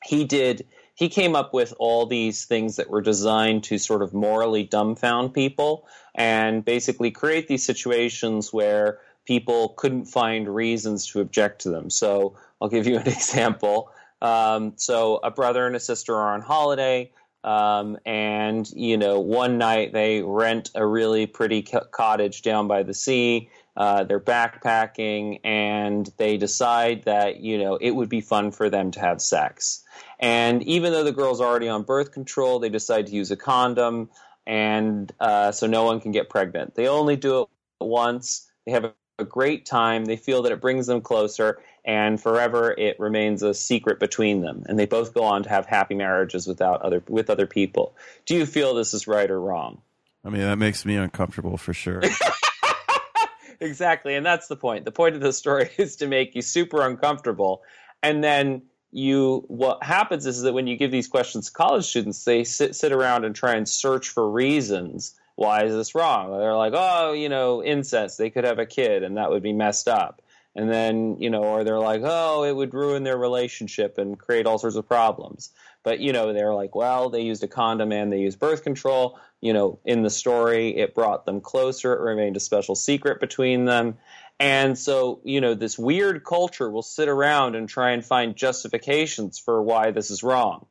[0.04, 0.66] he did
[0.98, 5.32] he came up with all these things that were designed to sort of morally dumbfound
[5.32, 11.92] people and basically create these situations where people couldn't find reasons to object to them.
[11.92, 13.92] So I'll give you an example.
[14.24, 17.12] Um, so a brother and a sister are on holiday.
[17.44, 22.94] Um, and you know, one night they rent a really pretty cottage down by the
[22.94, 23.50] sea.
[23.76, 28.92] Uh, they're backpacking, and they decide that you know it would be fun for them
[28.92, 29.84] to have sex.
[30.20, 34.10] And even though the girl's already on birth control, they decide to use a condom,
[34.48, 36.76] and uh, so no one can get pregnant.
[36.76, 37.48] They only do it
[37.80, 38.50] once.
[38.66, 40.06] They have a great time.
[40.06, 44.64] They feel that it brings them closer, and forever it remains a secret between them.
[44.68, 47.96] And they both go on to have happy marriages without other with other people.
[48.26, 49.82] Do you feel this is right or wrong?
[50.26, 52.04] I mean, that makes me uncomfortable for sure.
[53.62, 54.84] exactly, and that's the point.
[54.84, 57.64] The point of the story is to make you super uncomfortable,
[58.04, 62.26] and then you what happens is that when you give these questions to college students,
[62.26, 66.32] they sit sit around and try and search for reasons why is this wrong?
[66.32, 68.18] They're like, oh, you know, incest.
[68.18, 70.24] They could have a kid, and that would be messed up
[70.58, 74.46] and then you know or they're like oh it would ruin their relationship and create
[74.46, 75.52] all sorts of problems.
[75.84, 79.20] But you know they're like well they used a condom and they used birth control.
[79.40, 81.94] You know in the story it brought them closer.
[81.94, 83.98] It remained a special secret between them.
[84.40, 89.38] And so you know this weird culture will sit around and try and find justifications
[89.38, 90.66] for why this is wrong.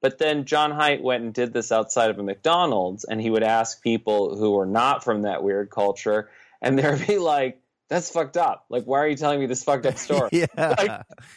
[0.00, 3.42] But then John Haidt went and did this outside of a McDonald's, and he would
[3.42, 6.30] ask people who were not from that weird culture,
[6.62, 8.66] and they'd be like, that's fucked up.
[8.68, 10.30] Like, why are you telling me this fucked up story?
[10.32, 10.46] yeah.
[10.56, 10.90] Like,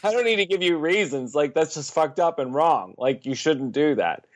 [0.04, 1.34] I don't need to give you reasons.
[1.34, 2.94] Like, that's just fucked up and wrong.
[2.98, 4.26] Like, you shouldn't do that.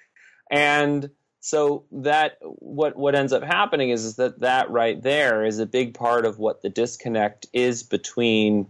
[0.50, 5.58] And so that what what ends up happening is, is that that right there is
[5.58, 8.66] a big part of what the disconnect is between,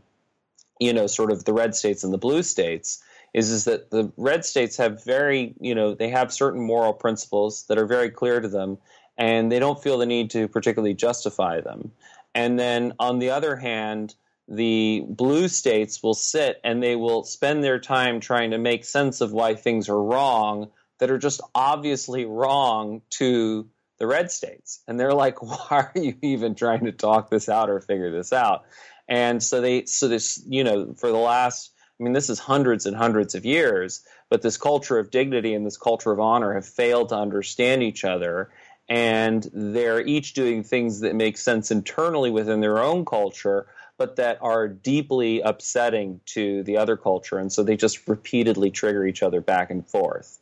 [0.80, 3.02] you know, sort of the red states and the blue states.
[3.32, 7.64] Is is that the red states have very, you know, they have certain moral principles
[7.68, 8.78] that are very clear to them,
[9.18, 11.92] and they don't feel the need to particularly justify them.
[12.36, 14.14] And then on the other hand,
[14.46, 19.22] the blue states will sit and they will spend their time trying to make sense
[19.22, 20.68] of why things are wrong
[20.98, 23.66] that are just obviously wrong to
[23.98, 24.82] the red states.
[24.86, 28.34] And they're like, why are you even trying to talk this out or figure this
[28.34, 28.66] out?
[29.08, 32.84] And so they, so this, you know, for the last, I mean, this is hundreds
[32.84, 36.66] and hundreds of years, but this culture of dignity and this culture of honor have
[36.66, 38.50] failed to understand each other
[38.88, 43.66] and they're each doing things that make sense internally within their own culture
[43.98, 47.38] but that are deeply upsetting to the other culture.
[47.38, 50.38] And so they just repeatedly trigger each other back and forth.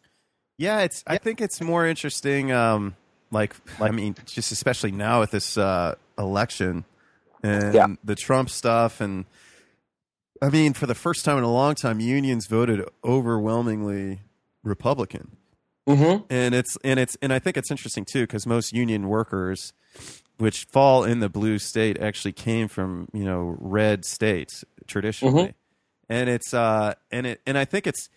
[0.56, 2.94] Yeah it's i think it's more interesting um
[3.32, 6.84] like i mean just especially now with this uh election
[7.42, 7.88] and yeah.
[8.04, 9.00] the trump stuff.
[9.00, 9.24] And
[10.40, 14.20] i mean for the first time in a long time unions voted overwhelmingly
[14.62, 15.36] republican
[15.88, 16.24] Mm-hmm.
[16.30, 19.72] And it's and it's and I think it's interesting too because most union workers,
[20.38, 25.52] which fall in the blue state, actually came from you know red states traditionally, mm-hmm.
[26.12, 28.08] and it's uh and it and I think it's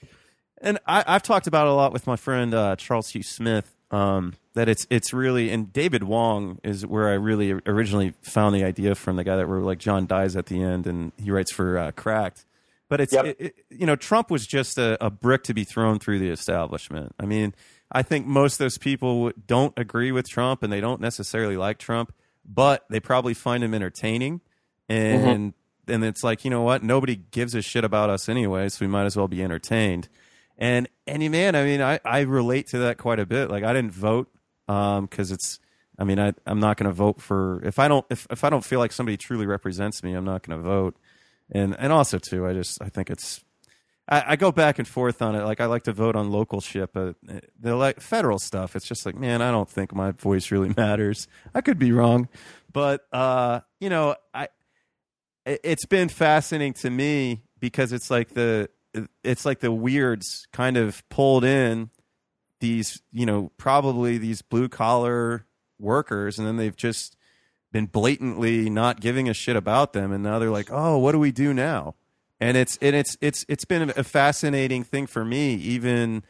[0.61, 3.73] and I, I've talked about it a lot with my friend uh, Charles Hugh Smith.
[3.89, 8.63] Um, that it's it's really and David Wong is where I really originally found the
[8.65, 11.53] idea from the guy that wrote like John dies at the end and he writes
[11.53, 12.43] for uh, Cracked
[12.89, 13.25] but it's yep.
[13.25, 16.29] it, it, you know Trump was just a, a, brick to be thrown through the
[16.29, 17.13] establishment.
[17.19, 17.53] I mean,
[17.91, 21.77] I think most of those people don't agree with Trump and they don't necessarily like
[21.77, 22.13] Trump,
[22.45, 24.41] but they probably find him entertaining.
[24.89, 25.93] And mm-hmm.
[25.93, 28.87] and it's like you know what, nobody gives a shit about us anyway, so we
[28.89, 30.09] might as well be entertained.
[30.57, 33.49] And any man, I mean, I I relate to that quite a bit.
[33.49, 34.29] Like I didn't vote
[34.65, 35.59] because um, it's
[35.99, 38.49] I mean, I, I'm not going to vote for if I don't if, if I
[38.49, 40.95] don't feel like somebody truly represents me, I'm not going to vote.
[41.51, 43.43] And and also too, I just I think it's
[44.09, 45.43] I, I, go back and forth on it.
[45.43, 47.15] Like I like to vote on local shit, but
[47.59, 51.27] the like federal stuff, it's just like, man, I don't think my voice really matters.
[51.53, 52.29] I could be wrong,
[52.71, 54.47] but uh, you know, I
[55.45, 58.69] it's been fascinating to me because it's like the
[59.23, 61.89] it's like the weirds kind of pulled in
[62.59, 65.45] these, you know, probably these blue collar
[65.79, 67.16] workers, and then they've just
[67.77, 71.19] been blatantly not giving a shit about them, and now they're like, oh, what do
[71.19, 71.93] we do now?
[72.39, 75.53] And it's and it's it's it's been a fascinating thing for me.
[75.53, 76.23] Even,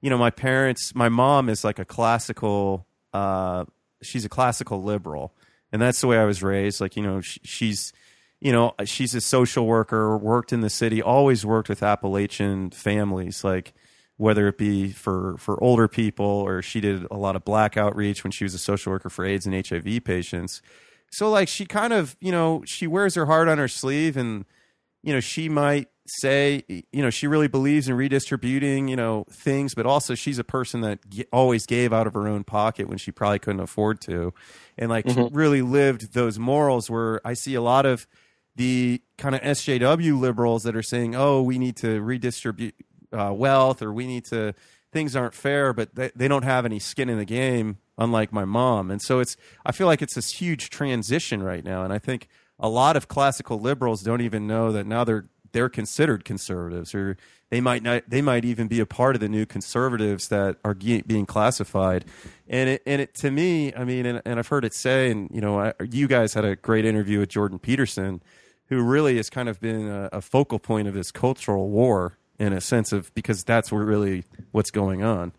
[0.00, 3.66] you know, my parents, my mom is like a classical, uh,
[4.00, 5.34] she's a classical liberal,
[5.72, 6.80] and that's the way I was raised.
[6.80, 7.92] Like, you know, she, she's
[8.40, 13.44] you know, she's a social worker, worked in the city, always worked with Appalachian families,
[13.44, 13.74] like
[14.16, 18.24] whether it be for for older people or she did a lot of black outreach
[18.24, 20.62] when she was a social worker for AIDS and HIV patients.
[21.14, 24.44] So like she kind of, you know, she wears her heart on her sleeve and
[25.04, 29.74] you know, she might say, you know, she really believes in redistributing, you know, things,
[29.74, 32.98] but also she's a person that g- always gave out of her own pocket when
[32.98, 34.34] she probably couldn't afford to.
[34.76, 35.34] And like mm-hmm.
[35.34, 38.08] really lived those morals where I see a lot of
[38.56, 42.74] the kind of SJW liberals that are saying, "Oh, we need to redistribute
[43.12, 44.54] uh, wealth or we need to
[44.94, 48.44] things aren't fair but they, they don't have any skin in the game unlike my
[48.44, 48.90] mom.
[48.90, 51.84] And so it's i feel like it's this huge transition right now.
[51.84, 52.28] And i think
[52.58, 57.16] a lot of classical liberals don't even know that now they're they're considered conservatives or
[57.50, 60.74] they might not they might even be a part of the new conservatives that are
[60.74, 62.04] being classified.
[62.48, 65.28] And it and it to me i mean and, and i've heard it say and
[65.32, 68.22] you know I, you guys had a great interview with jordan peterson
[68.68, 72.52] who really has kind of been a, a focal point of this cultural war in
[72.52, 75.32] a sense of because that's really what's going on.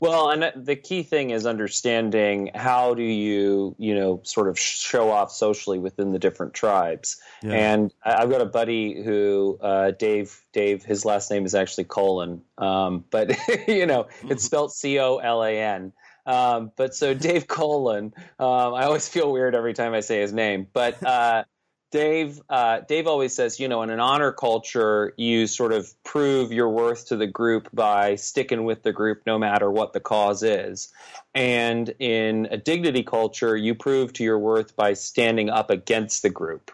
[0.00, 5.10] Well, and the key thing is understanding how do you, you know, sort of show
[5.10, 7.20] off socially within the different tribes.
[7.42, 7.54] Yeah.
[7.54, 12.42] And I've got a buddy who, uh, Dave, Dave, his last name is actually Colon,
[12.58, 13.36] um, but
[13.68, 15.92] you know, it's spelled C O L A N.
[16.26, 20.32] Um, but so Dave Colon, um, I always feel weird every time I say his
[20.32, 21.44] name, but uh,
[21.90, 26.52] Dave, uh, Dave always says, you know, in an honor culture, you sort of prove
[26.52, 30.42] your worth to the group by sticking with the group no matter what the cause
[30.42, 30.92] is.
[31.34, 36.30] And in a dignity culture, you prove to your worth by standing up against the
[36.30, 36.70] group.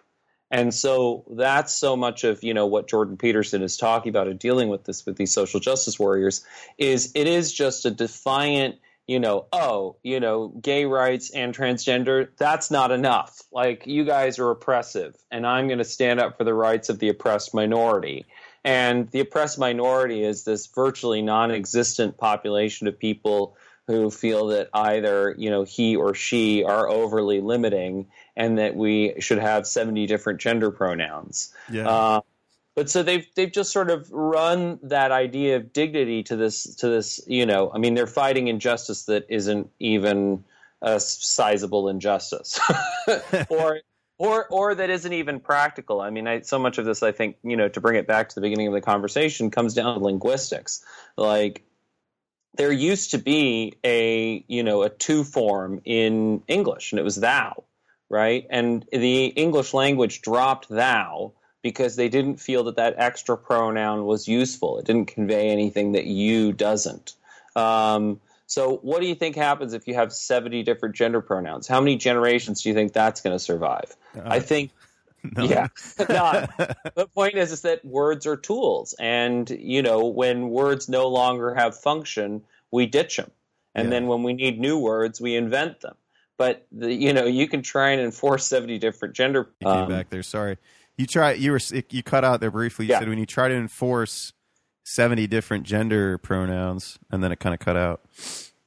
[0.50, 4.38] And so that's so much of, you know, what Jordan Peterson is talking about and
[4.38, 6.44] dealing with this with these social justice warriors
[6.76, 12.28] is it is just a defiant– you know, oh, you know, gay rights and transgender,
[12.38, 13.42] that's not enough.
[13.52, 16.98] Like, you guys are oppressive, and I'm going to stand up for the rights of
[16.98, 18.24] the oppressed minority.
[18.64, 24.70] And the oppressed minority is this virtually non existent population of people who feel that
[24.72, 30.06] either, you know, he or she are overly limiting and that we should have 70
[30.06, 31.52] different gender pronouns.
[31.70, 31.86] Yeah.
[31.88, 32.20] Uh,
[32.74, 36.88] but so they've they've just sort of run that idea of dignity to this to
[36.88, 40.44] this you know I mean they're fighting injustice that isn't even
[40.82, 42.60] a sizable injustice
[43.48, 43.80] or
[44.18, 46.00] or or that isn't even practical.
[46.00, 48.28] I mean, I, so much of this, I think, you know, to bring it back
[48.28, 50.84] to the beginning of the conversation, comes down to linguistics.
[51.16, 51.64] Like,
[52.56, 57.16] there used to be a you know a two form in English, and it was
[57.16, 57.64] thou,
[58.08, 58.46] right?
[58.50, 61.32] And the English language dropped thou
[61.64, 64.78] because they didn't feel that that extra pronoun was useful.
[64.78, 67.14] It didn't convey anything that you doesn't.
[67.56, 71.66] Um, so, what do you think happens if you have 70 different gender pronouns?
[71.66, 73.96] How many generations do you think that's going to survive?
[74.14, 74.72] Uh, I think,
[75.24, 75.48] none.
[75.48, 75.68] yeah,
[76.10, 76.54] not.
[76.94, 78.94] the point is, is that words are tools.
[79.00, 83.30] And, you know, when words no longer have function, we ditch them.
[83.74, 83.90] And yeah.
[83.90, 85.94] then when we need new words, we invent them.
[86.36, 89.48] But, the, you know, you can try and enforce 70 different gender.
[89.64, 90.22] Um, back there.
[90.22, 90.58] Sorry.
[90.96, 91.32] You try.
[91.32, 91.60] You were.
[91.90, 92.86] You cut out there briefly.
[92.86, 93.00] You yeah.
[93.00, 94.32] said when you try to enforce
[94.84, 98.02] seventy different gender pronouns, and then it kind of cut out.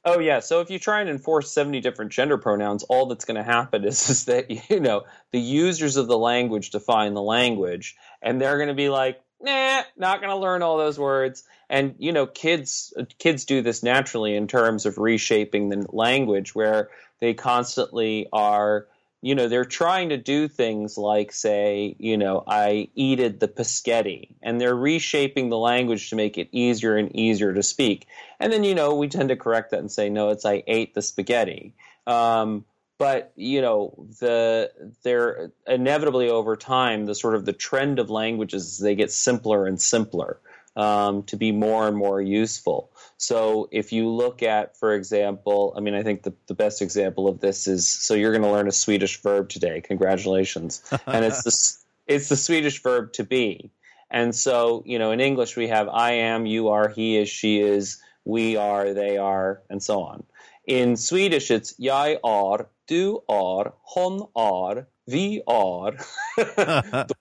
[0.04, 0.40] Oh yeah.
[0.40, 3.84] So if you try and enforce seventy different gender pronouns, all that's going to happen
[3.86, 8.56] is, is that you know the users of the language define the language, and they're
[8.56, 11.44] going to be like, nah, not going to learn all those words.
[11.70, 16.54] And you know, kids uh, kids do this naturally in terms of reshaping the language,
[16.54, 18.86] where they constantly are
[19.20, 24.34] you know, they're trying to do things like say, you know, I eated the pescetti,
[24.42, 28.06] and they're reshaping the language to make it easier and easier to speak.
[28.38, 30.94] And then, you know, we tend to correct that and say, no, it's I ate
[30.94, 31.74] the spaghetti.
[32.06, 32.64] Um,
[32.98, 34.70] but you know, the
[35.02, 39.80] they're inevitably over time the sort of the trend of languages they get simpler and
[39.80, 40.38] simpler.
[40.76, 42.90] Um, to be more and more useful.
[43.16, 47.28] So if you look at, for example, I mean, I think the, the best example
[47.28, 49.80] of this is so you're going to learn a Swedish verb today.
[49.80, 50.82] Congratulations.
[51.06, 53.70] and it's the, it's the Swedish verb to be.
[54.10, 57.60] And so, you know, in English we have I am, you are, he is, she
[57.60, 60.24] is, we are, they are, and so on.
[60.66, 65.96] In Swedish, it's jag är, du är, hon är, är,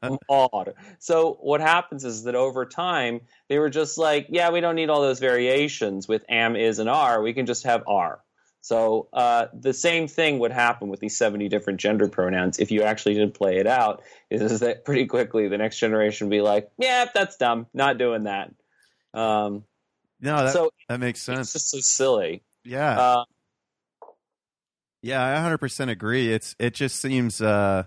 [0.02, 0.74] de är.
[1.00, 4.90] So what happens is that over time, they were just like, yeah, we don't need
[4.90, 7.22] all those variations with am, is, and are.
[7.22, 8.20] We can just have are.
[8.62, 12.84] So uh, the same thing would happen with these 70 different gender pronouns if you
[12.84, 16.42] actually did play it out, is, is that pretty quickly the next generation would be
[16.42, 18.52] like, yeah, that's dumb, not doing that.
[19.14, 19.64] Um,
[20.20, 21.40] no, that, so that makes sense.
[21.40, 22.44] It's just so silly.
[22.66, 23.00] Yeah.
[23.00, 23.26] Uh,
[25.02, 26.34] yeah, I 100% agree.
[26.34, 27.84] It's it just seems uh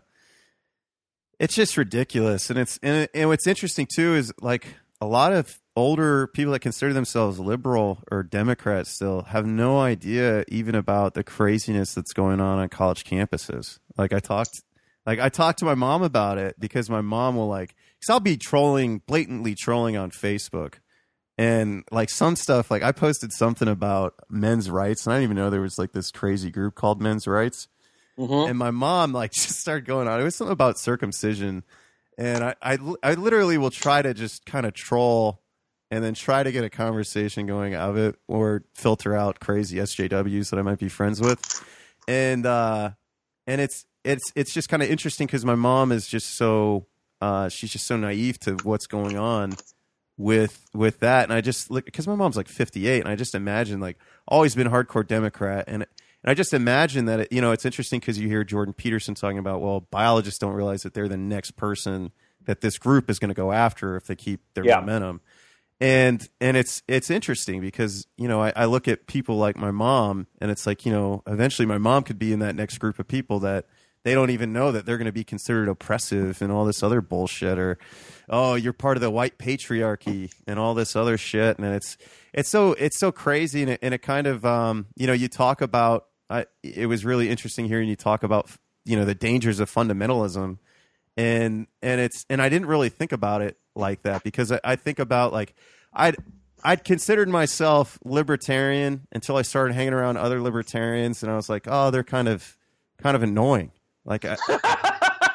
[1.38, 4.66] it's just ridiculous and it's and, and what's interesting too is like
[5.01, 10.44] a lot of older people that consider themselves liberal or democrats still have no idea
[10.49, 13.79] even about the craziness that's going on on college campuses.
[13.96, 14.62] Like I talked
[15.07, 18.20] like I talked to my mom about it because my mom will like cuz I'll
[18.20, 20.75] be trolling blatantly trolling on Facebook
[21.40, 25.37] and like some stuff like i posted something about men's rights and i didn't even
[25.37, 27.66] know there was like this crazy group called men's rights.
[28.18, 28.50] Mhm.
[28.50, 30.20] and my mom like just started going on.
[30.20, 31.64] It was something about circumcision.
[32.18, 35.40] And i i, I literally will try to just kind of troll
[35.90, 39.79] and then try to get a conversation going out of it or filter out crazy
[39.79, 41.40] sjws that i might be friends with.
[42.07, 42.90] And uh
[43.46, 46.87] and it's it's it's just kind of interesting because my mom is just so
[47.22, 49.55] uh she's just so naive to what's going on
[50.20, 51.24] with with that.
[51.24, 54.54] And i just look because my mom's like 58 and i just imagine like always
[54.54, 55.64] been hardcore democrat.
[55.66, 55.83] And
[56.22, 59.14] and i just imagine that it, you know it's interesting because you hear jordan peterson
[59.14, 62.12] talking about well biologists don't realize that they're the next person
[62.44, 64.80] that this group is going to go after if they keep their Yeah.
[64.80, 65.20] momentum.
[65.83, 69.70] And and it's it's interesting because you know I, I look at people like my
[69.70, 72.98] mom and it's like you know eventually my mom could be in that next group
[72.98, 73.64] of people that
[74.02, 77.00] they don't even know that they're going to be considered oppressive and all this other
[77.00, 77.78] bullshit or
[78.28, 81.58] oh you're part of the white patriarchy and all this other shit.
[81.58, 81.98] And it's
[82.32, 83.62] it's so it's so crazy.
[83.62, 87.04] And it, and it kind of um you know you talk about I, it was
[87.04, 88.50] really interesting hearing you talk about
[88.84, 90.58] you know the dangers of fundamentalism.
[91.16, 94.76] And and it's and I didn't really think about it like that because I, I
[94.76, 95.54] think about like
[95.92, 96.16] I'd
[96.62, 101.22] I'd considered myself libertarian until I started hanging around other libertarians.
[101.22, 102.56] And I was like oh they're kind of
[103.02, 103.72] kind of annoying
[104.04, 104.36] like I,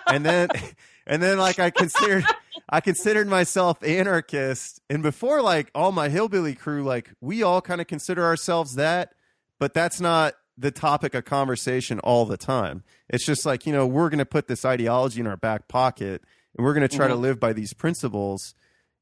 [0.07, 0.49] and then
[1.07, 2.25] and then like I considered
[2.69, 7.79] I considered myself anarchist and before like all my hillbilly crew like we all kind
[7.81, 9.13] of consider ourselves that
[9.59, 12.81] but that's not the topic of conversation all the time.
[13.09, 16.23] It's just like, you know, we're going to put this ideology in our back pocket
[16.57, 17.19] and we're going to try to Mhm.
[17.19, 18.53] live by these principles.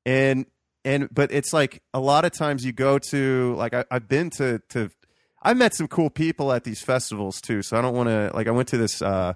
[0.03, 0.47] And,
[0.83, 4.31] and, but it's like a lot of times you go to, like, I, I've been
[4.31, 4.89] to, to,
[5.43, 7.61] I met some cool people at these festivals too.
[7.61, 9.33] So I don't want to, like, I went to this, uh,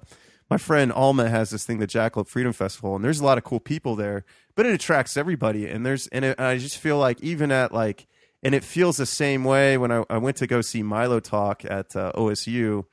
[0.49, 3.43] my friend Alma has this thing, the Jackalope Freedom Festival, and there's a lot of
[3.43, 4.23] cool people there,
[4.55, 5.67] but it attracts everybody.
[5.67, 8.07] And there's, and it, I just feel like even at like,
[8.43, 11.65] and it feels the same way when I, I went to go see Milo talk
[11.65, 12.85] at uh, OSU,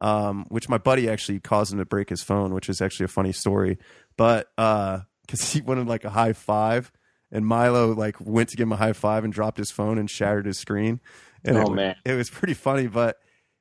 [0.00, 3.08] um, which my buddy actually caused him to break his phone, which is actually a
[3.08, 3.78] funny story.
[4.16, 6.90] But because he wanted like a high five,
[7.30, 10.08] and Milo like went to give him a high five and dropped his phone and
[10.08, 11.00] shattered his screen.
[11.44, 11.96] And Oh, it, man.
[12.04, 13.18] it was pretty funny, but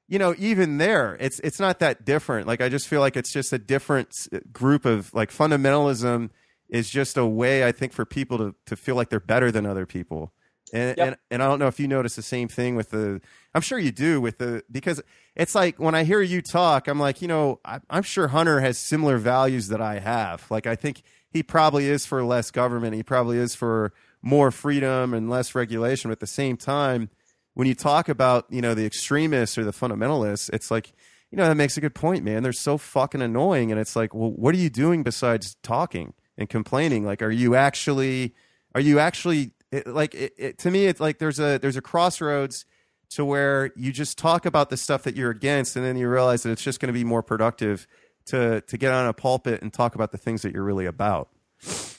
[0.08, 2.46] you know, even there, it's it's not that different.
[2.48, 4.10] Like I just feel like it's just a different
[4.52, 6.30] group of like fundamentalism
[6.70, 9.66] is just a way I think for people to to feel like they're better than
[9.66, 10.34] other people.
[10.74, 11.08] And, Yep.
[11.08, 13.22] and and I don't know if you notice the same thing with the.
[13.56, 15.02] I'm sure you do with the because
[15.36, 18.60] it's like when I hear you talk, I'm like, you know, I, I'm sure Hunter
[18.62, 20.46] has similar values that I have.
[20.50, 22.96] Like I think he probably is for less government.
[22.96, 23.92] He probably is for
[24.22, 26.10] more freedom and less regulation.
[26.10, 27.10] But at the same time,
[27.54, 30.94] when you talk about you know the extremists or the fundamentalists, it's like
[31.32, 32.44] you know that makes a good point, man.
[32.44, 36.50] They're so fucking annoying, and it's like, well, what are you doing besides talking and
[36.50, 37.06] complaining?
[37.06, 38.36] Like, are you actually
[38.74, 40.86] are you actually it, like it, it, to me?
[40.86, 42.66] It's like there's a there's a crossroads
[43.12, 46.44] to where you just talk about the stuff that you're against, and then you realize
[46.44, 47.88] that it's just going to be more productive
[48.26, 51.30] to to get on a pulpit and talk about the things that you're really about.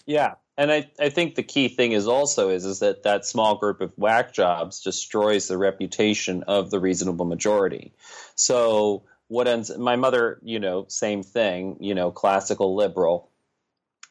[0.07, 3.57] Yeah, and I, I think the key thing is also is is that that small
[3.57, 7.93] group of whack jobs destroys the reputation of the reasonable majority.
[8.35, 9.77] So what ends?
[9.79, 13.31] My mother, you know, same thing, you know, classical liberal,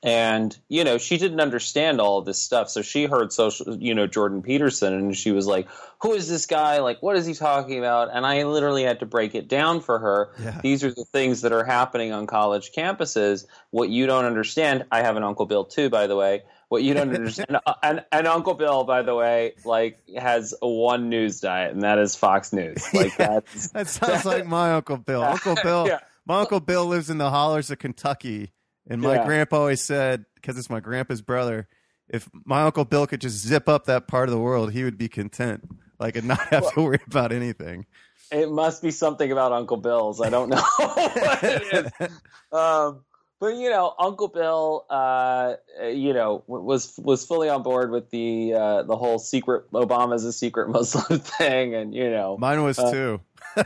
[0.04, 2.70] and you know she didn't understand all of this stuff.
[2.70, 5.68] So she heard social, you know, Jordan Peterson, and she was like,
[6.02, 6.80] "Who is this guy?
[6.80, 10.00] Like, what is he talking about?" And I literally had to break it down for
[10.00, 10.60] her Yeah.
[10.64, 13.46] these are the things that are happening on college campuses.
[13.70, 16.44] What you don't understand, I have an Uncle Bill too, by the way.
[16.70, 17.58] what you don't understand.
[17.66, 21.84] Uh, and, and Uncle Bill, by the way, like has a one news diet, and
[21.84, 22.84] that is Fox News.
[22.94, 23.42] Like yeah,
[23.74, 25.22] that sounds like my Uncle Bill.
[25.22, 26.00] Uncle Bill, yeah.
[26.26, 28.54] my Uncle Bill lives in the hollers of Kentucky,
[28.90, 29.26] and my yeah.
[29.26, 31.68] grandpa always said, because it's my grandpa's brother,
[32.10, 34.98] if my Uncle Bill could just zip up that part of the world, he would
[34.98, 35.64] be content,
[36.00, 37.86] like and not have well, to worry about anything.
[38.32, 40.22] It must be something about Uncle Bill's.
[40.22, 42.10] I don't know what it is.
[42.52, 43.06] Um,
[43.40, 48.54] but you know, Uncle Bill, uh, you know, was was fully on board with the
[48.54, 52.92] uh, the whole secret Obama's a secret Muslim thing, and you know, mine was uh,
[52.92, 53.22] too.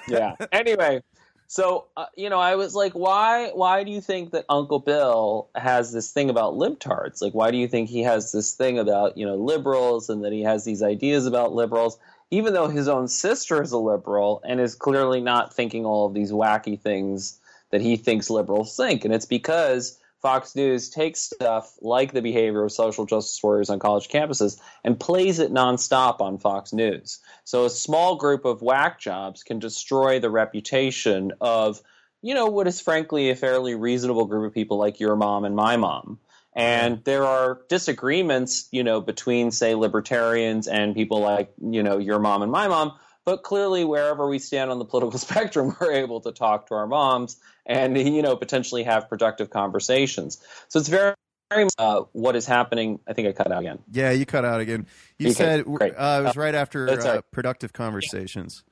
[0.08, 0.36] yeah.
[0.52, 1.02] Anyway,
[1.48, 5.50] so uh, you know, I was like, why why do you think that Uncle Bill
[5.56, 7.22] has this thing about libtards?
[7.22, 10.34] Like, why do you think he has this thing about you know liberals and that
[10.34, 11.98] he has these ideas about liberals?
[12.32, 16.14] Even though his own sister is a liberal and is clearly not thinking all of
[16.14, 17.40] these wacky things
[17.70, 19.06] that he thinks liberals think.
[19.06, 23.78] And it's because Fox News takes stuff like the behavior of social justice warriors on
[23.78, 27.20] college campuses and plays it nonstop on Fox News.
[27.44, 31.80] So a small group of whack jobs can destroy the reputation of,
[32.24, 35.56] you know, what is frankly a fairly reasonable group of people like your mom and
[35.56, 36.18] my mom.
[36.56, 42.18] And there are disagreements, you know, between, say, libertarians and people like, you know, your
[42.18, 42.94] mom and my mom
[43.26, 46.86] but clearly, wherever we stand on the political spectrum, we're able to talk to our
[46.86, 50.40] moms and you know potentially have productive conversations.
[50.70, 51.16] So it's very
[51.52, 53.00] very uh, what is happening.
[53.08, 53.80] I think I cut out again.
[53.92, 54.88] Yeah, you cut out again.
[55.18, 58.64] You said uh, it was right after uh, productive conversations.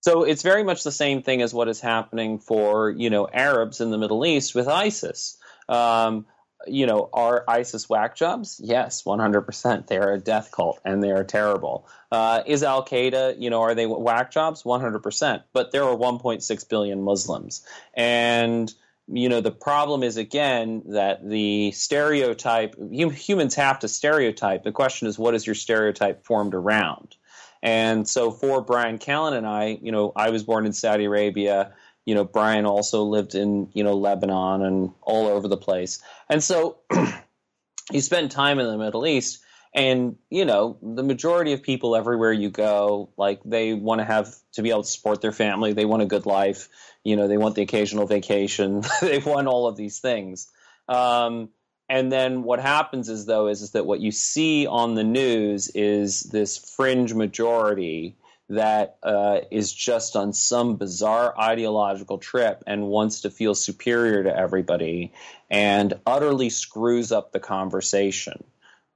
[0.00, 3.80] So it's very much the same thing as what is happening for you know Arabs
[3.80, 5.36] in the Middle East with ISIS.
[5.68, 6.26] Um,
[6.66, 8.60] you know, are ISIS whack jobs?
[8.62, 9.86] Yes, 100%.
[9.86, 11.88] They are a death cult and they are terrible.
[12.10, 14.62] Uh, is Al Qaeda, you know, are they whack jobs?
[14.62, 15.42] 100%.
[15.52, 17.64] But there are 1.6 billion Muslims.
[17.94, 18.72] And,
[19.06, 24.64] you know, the problem is, again, that the stereotype, humans have to stereotype.
[24.64, 27.16] The question is, what is your stereotype formed around?
[27.62, 31.72] And so for Bryan Callen and I, you know, I was born in Saudi Arabia
[32.08, 36.00] you know, Bryan also lived in, you know, Lebanon and all over the place.
[36.30, 36.78] And so
[37.92, 39.40] you spend time in the Middle East
[39.74, 44.34] and, you know, the majority of people everywhere you go, like they want to have
[44.52, 45.74] to be able to support their family.
[45.74, 46.70] They want a good life.
[47.04, 48.84] You know, they want the occasional vacation.
[49.02, 50.48] they want all of these things.
[50.88, 51.50] Um,
[51.90, 55.68] and then what happens is though is, is that what you see on the news
[55.74, 58.16] is this fringe majority
[58.48, 64.34] that uh, is just on some bizarre ideological trip and wants to feel superior to
[64.34, 65.12] everybody
[65.50, 68.42] and utterly screws up the conversation.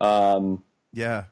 [0.00, 1.24] Um, yeah.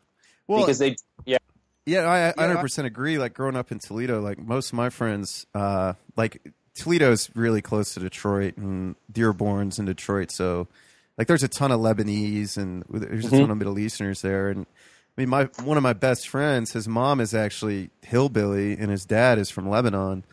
[0.46, 1.38] Well, because they, yeah.
[1.86, 3.18] Yeah, I, 100% agree.
[3.18, 6.42] Like growing up in Toledo, like most of my friends, uh, like
[6.74, 10.30] Toledo's really close to Detroit and Dearborn's in Detroit.
[10.30, 10.68] So,
[11.16, 13.38] like, there's a ton of Lebanese and there's a mm-hmm.
[13.38, 14.50] ton of Middle Easterners there.
[14.50, 14.66] And
[15.16, 19.04] I mean, my one of my best friends, his mom is actually hillbilly, and his
[19.04, 20.24] dad is from Lebanon.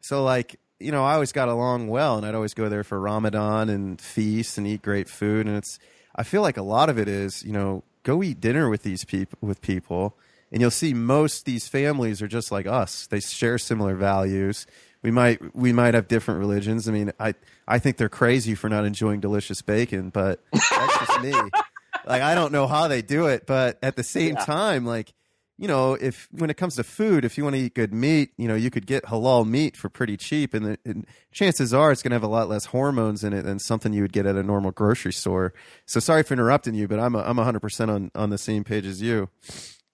[0.00, 3.00] So, like, you know, I always got along well, and I'd always go there for
[3.00, 5.46] Ramadan and feast and eat great food.
[5.46, 5.78] And it's,
[6.14, 9.04] I feel like a lot of it is, you know, go eat dinner with these
[9.04, 10.16] people with people,
[10.52, 13.06] and you'll see most these families are just like us.
[13.06, 14.66] They share similar values.
[15.02, 16.88] We might we might have different religions.
[16.88, 17.34] I mean, I
[17.66, 21.32] I think they're crazy for not enjoying delicious bacon, but that's just me
[22.04, 24.44] like I don't know how they do it, but at the same yeah.
[24.44, 25.12] time, like
[25.58, 28.32] you know, if when it comes to food, if you want to eat good meat,
[28.36, 31.90] you know, you could get halal meat for pretty cheap, and, the, and chances are
[31.90, 34.26] it's going to have a lot less hormones in it than something you would get
[34.26, 35.54] at a normal grocery store.
[35.86, 38.84] So sorry for interrupting you, but I'm a, I'm 100% on on the same page
[38.84, 39.30] as you.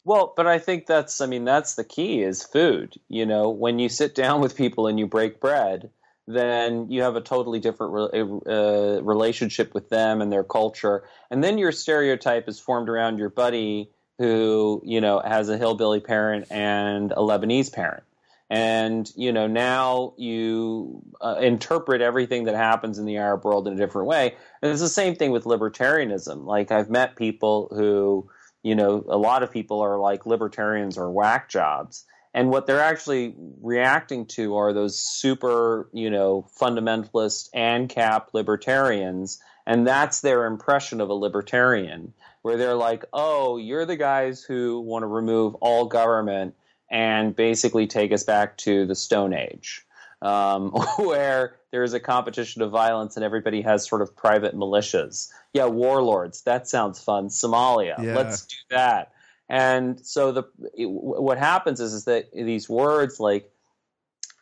[0.04, 2.94] Well, but I think that's I mean that's the key is food.
[3.08, 5.90] You know, when you sit down with people and you break bread,
[6.26, 11.04] then you have a totally different re- uh, relationship with them and their culture.
[11.30, 16.00] And then your stereotype is formed around your buddy who, you know, has a hillbilly
[16.00, 18.04] parent and a Lebanese parent.
[18.50, 23.72] And, you know, now you uh, interpret everything that happens in the Arab world in
[23.72, 24.36] a different way.
[24.60, 26.44] And it's the same thing with libertarianism.
[26.44, 28.28] Like, I've met people who,
[28.62, 32.04] you know, a lot of people are like libertarians or whack jobs
[32.34, 39.86] and what they're actually reacting to are those super, you know, fundamentalist ANCAP libertarians, and
[39.86, 42.12] that's their impression of a libertarian,
[42.42, 46.54] where they're like, "Oh, you're the guys who want to remove all government
[46.90, 49.86] and basically take us back to the Stone Age."
[50.22, 55.30] Um, where there is a competition of violence and everybody has sort of private militias.
[55.52, 56.42] Yeah, warlords.
[56.42, 57.28] That sounds fun.
[57.28, 58.00] Somalia.
[58.02, 58.14] Yeah.
[58.14, 59.11] Let's do that.
[59.52, 60.44] And so the
[60.74, 63.52] it, what happens is is that these words like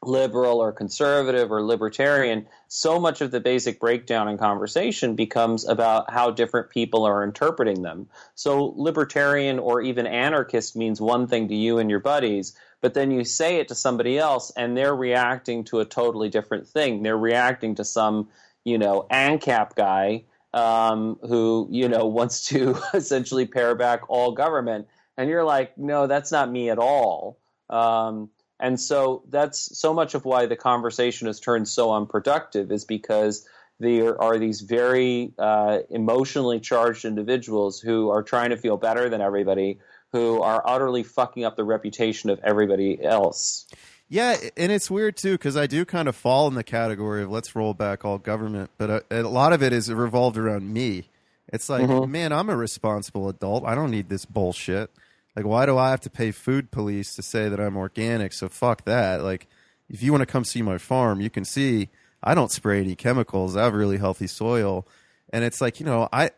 [0.04, 6.10] liberal or conservative or libertarian, so much of the basic breakdown in conversation becomes about
[6.10, 8.08] how different people are interpreting them.
[8.36, 13.10] So, libertarian or even anarchist means one thing to you and your buddies, but then
[13.10, 17.02] you say it to somebody else and they're reacting to a totally different thing.
[17.02, 18.28] They're reacting to some,
[18.64, 20.22] you know, ANCAP guy
[20.54, 24.86] um, who, you know, wants to essentially pare back all government.
[25.16, 27.38] And you're like, no, that's not me at all.
[27.68, 32.84] Um, and so that's so much of why the conversation has turned so unproductive is
[32.84, 33.46] because
[33.80, 39.22] there are these very uh, emotionally charged individuals who are trying to feel better than
[39.22, 39.78] everybody,
[40.12, 43.66] who are utterly fucking up the reputation of everybody else.
[44.10, 47.30] Yeah, and it's weird too because I do kind of fall in the category of
[47.30, 50.70] let's roll back all government, but uh, a, a lot of it is revolved around
[50.72, 51.08] me.
[51.52, 52.10] It's like, mm-hmm.
[52.10, 53.64] man, I'm a responsible adult.
[53.64, 54.90] I don't need this bullshit.
[55.36, 58.32] Like, why do I have to pay food police to say that I'm organic?
[58.32, 59.22] So fuck that.
[59.22, 59.48] Like,
[59.88, 61.88] if you want to come see my farm, you can see
[62.22, 63.56] I don't spray any chemicals.
[63.56, 64.86] I have really healthy soil,
[65.32, 66.30] and it's like you know, I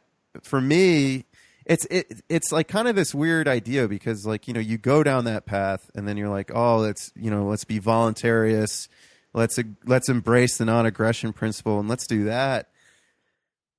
[0.43, 1.27] for me,
[1.67, 5.03] it's it it's like kind of this weird idea because like you know you go
[5.03, 8.89] down that path and then you're like oh let's you know let's be voluntarious
[9.33, 12.71] let's let's embrace the non-aggression principle and let's do that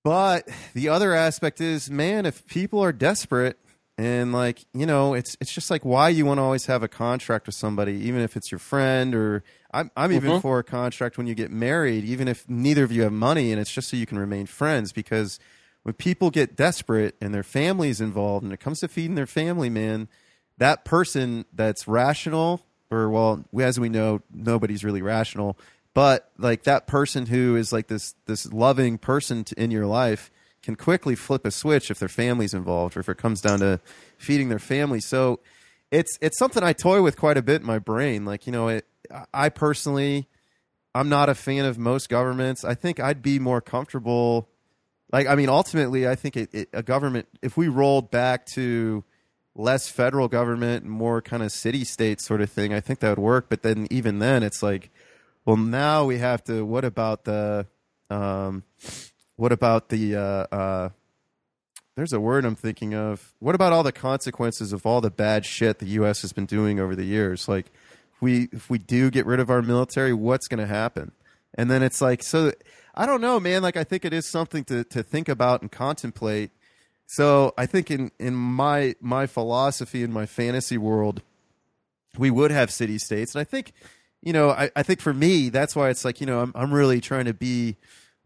[0.04, 3.58] but the other aspect is man if people are desperate
[3.98, 6.88] and like you know it's it's just like why you want to always have a
[6.88, 9.44] contract with somebody even if it's your friend or
[9.74, 10.40] i'm, I'm even mm-hmm.
[10.40, 13.62] for a contract when you get married even if neither of you have money and
[13.62, 15.40] it's just so you can remain friends because
[15.84, 19.70] when people get desperate and their family's involved and it comes to feeding their family
[19.70, 20.08] man
[20.58, 25.58] that person that's rational or well as we know nobody's really rational
[25.94, 30.32] but like that person who is like this this loving person to, in your life
[30.64, 33.80] can quickly flip a switch if their family's involved or if it comes down to
[34.18, 35.00] feeding their family.
[35.00, 35.40] So
[35.92, 38.26] it's it's something I toy with quite a bit in my brain.
[38.26, 38.86] Like you know, it,
[39.34, 40.28] I personally,
[40.96, 42.64] I'm not a fan of most governments.
[42.64, 44.50] I think I'd be more comfortable.
[45.12, 49.04] Like I mean, ultimately, I think it, it, a government if we rolled back to
[49.56, 53.10] less federal government and more kind of city state sort of thing, I think that
[53.10, 53.46] would work.
[53.50, 54.90] But then even then, it's like,
[55.46, 56.66] well, now we have to.
[56.66, 57.68] What about the
[58.10, 58.64] um,
[59.36, 60.16] what about the?
[60.16, 60.90] Uh, uh,
[61.96, 63.34] there's a word I'm thinking of.
[63.40, 66.22] What about all the consequences of all the bad shit the U.S.
[66.22, 67.48] has been doing over the years?
[67.48, 67.68] Like,
[68.16, 71.12] if we if we do get rid of our military, what's going to happen?
[71.56, 72.52] And then it's like, so
[72.96, 73.62] I don't know, man.
[73.62, 76.52] Like, I think it is something to to think about and contemplate.
[77.06, 81.22] So I think in in my my philosophy in my fantasy world,
[82.18, 83.74] we would have city states, and I think,
[84.24, 86.74] you know, I, I think for me that's why it's like, you know, I'm I'm
[86.74, 87.76] really trying to be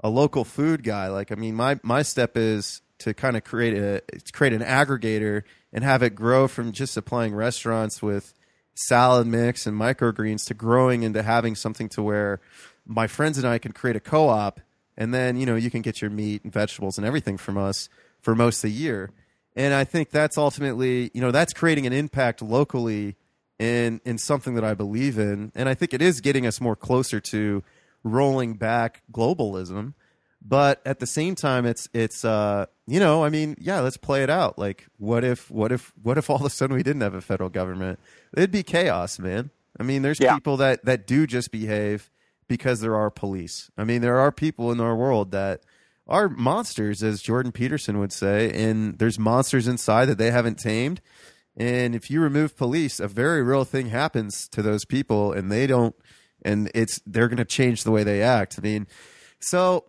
[0.02, 1.08] a local food guy.
[1.08, 5.44] Like, I mean, my my step is to kind of create a create an aggregator
[5.74, 8.34] and have it grow from just supplying restaurants with
[8.76, 12.40] salad mix and microgreens to growing into having something to where
[12.86, 14.62] my friends and I can create a co-op
[14.96, 17.90] and then you know you can get your meat and vegetables and everything from us
[18.22, 19.10] for most of the year.
[19.56, 23.16] And I think that's ultimately, you know, that's creating an impact locally
[23.60, 26.76] in in something that I believe in, and I think it is getting us more
[26.76, 27.64] closer to
[28.04, 29.94] rolling back globalism.
[30.46, 34.24] But at the same time it's it's uh you know i mean yeah let's play
[34.24, 34.58] it out.
[34.58, 37.22] Like what if what if what if all of a sudden we didn't have a
[37.22, 38.00] federal government?
[38.36, 39.50] It'd be chaos man.
[39.80, 40.36] I mean there's yeah.
[40.36, 42.10] people that that do just behave
[42.48, 43.72] because there are police.
[43.78, 45.62] I mean there are people in our world that
[46.08, 51.02] are monsters as jordan peterson would say and there's monsters inside that they haven't tamed
[51.58, 55.68] and if you remove police a very real thing happens to those people and they
[55.68, 55.96] don't
[56.44, 58.56] and it's they're going to change the way they act.
[58.58, 58.88] I mean,
[59.40, 59.86] so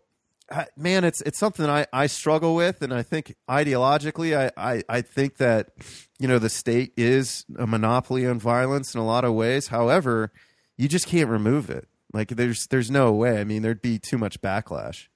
[0.77, 5.01] man, it's it's something I, I struggle with, and I think ideologically, I, I, I
[5.03, 5.71] think that
[6.19, 9.69] you know the state is a monopoly on violence in a lot of ways.
[9.69, 10.33] However,
[10.77, 11.87] you just can't remove it.
[12.13, 13.41] Like there's there's no way.
[13.41, 15.09] I mean, there'd be too much backlash.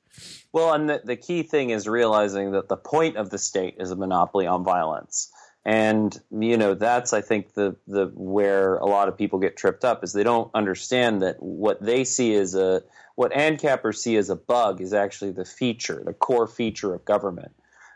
[0.53, 3.91] Well, and the, the key thing is realizing that the point of the state is
[3.91, 5.31] a monopoly on violence
[5.65, 9.85] and you know that's i think the the where a lot of people get tripped
[9.85, 12.83] up is they don't understand that what they see as a
[13.15, 17.53] what ancappers see as a bug is actually the feature the core feature of government.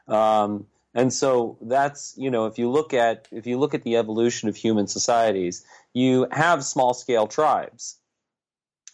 [0.09, 3.97] Um, and so that's you know if you look at if you look at the
[3.97, 7.99] evolution of human societies you have small scale tribes.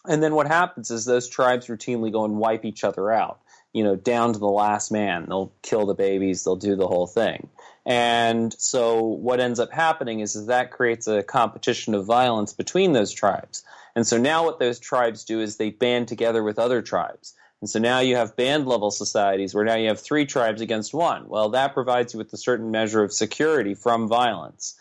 [0.05, 3.39] And then what happens is those tribes routinely go and wipe each other out.
[3.73, 5.25] You know down to the last man.
[5.27, 6.43] They'll kill the babies.
[6.43, 7.49] They'll do the whole thing
[7.85, 12.93] and so what ends up happening is, is that creates a competition of violence between
[12.93, 13.63] those tribes.
[13.95, 17.33] And so now what those tribes do is they band together with other tribes.
[17.61, 20.93] And so now you have band level societies where now you have three tribes against
[20.93, 21.27] one.
[21.29, 24.75] Well, that provides you with a certain measure of security from violence.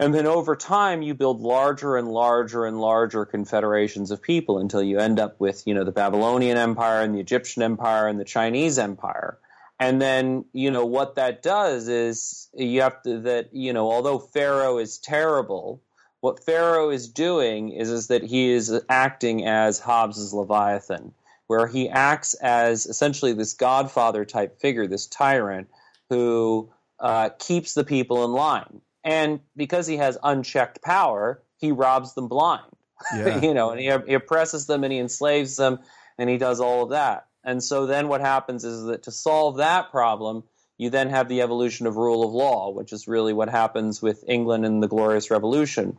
[0.00, 4.82] And then over time, you build larger and larger and larger confederations of people until
[4.82, 8.24] you end up with, you know, the Babylonian Empire and the Egyptian Empire and the
[8.24, 9.38] Chinese Empire.
[9.84, 14.18] And then, you know, what that does is you have to, that, you know, although
[14.18, 15.82] Pharaoh is terrible,
[16.20, 21.12] what Pharaoh is doing is, is that he is acting as Hobbes's Leviathan,
[21.48, 25.68] where he acts as essentially this godfather type figure, this tyrant
[26.08, 28.80] who uh, keeps the people in line.
[29.04, 32.64] And because he has unchecked power, he robs them blind.
[33.14, 33.38] Yeah.
[33.42, 35.80] you know, and he, he oppresses them and he enslaves them
[36.16, 37.26] and he does all of that.
[37.44, 40.44] And so then what happens is that to solve that problem,
[40.78, 44.24] you then have the evolution of rule of law, which is really what happens with
[44.26, 45.98] England and the Glorious Revolution,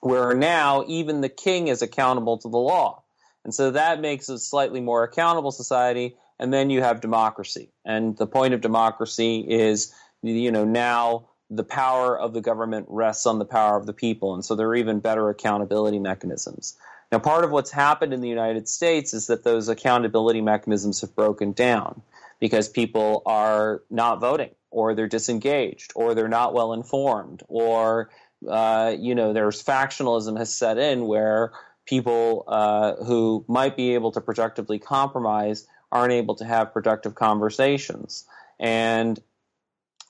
[0.00, 3.02] where now even the king is accountable to the law.
[3.44, 6.16] And so that makes a slightly more accountable society.
[6.38, 7.70] And then you have democracy.
[7.84, 9.92] And the point of democracy is,
[10.22, 14.34] you know, now the power of the government rests on the power of the people.
[14.34, 16.76] And so there are even better accountability mechanisms.
[17.10, 21.14] Now, part of what's happened in the United States is that those accountability mechanisms have
[21.14, 22.02] broken down
[22.38, 28.10] because people are not voting, or they're disengaged, or they're not well informed, or
[28.46, 31.52] uh, you know, there's factionalism has set in where
[31.86, 38.24] people uh, who might be able to productively compromise aren't able to have productive conversations.
[38.60, 39.18] And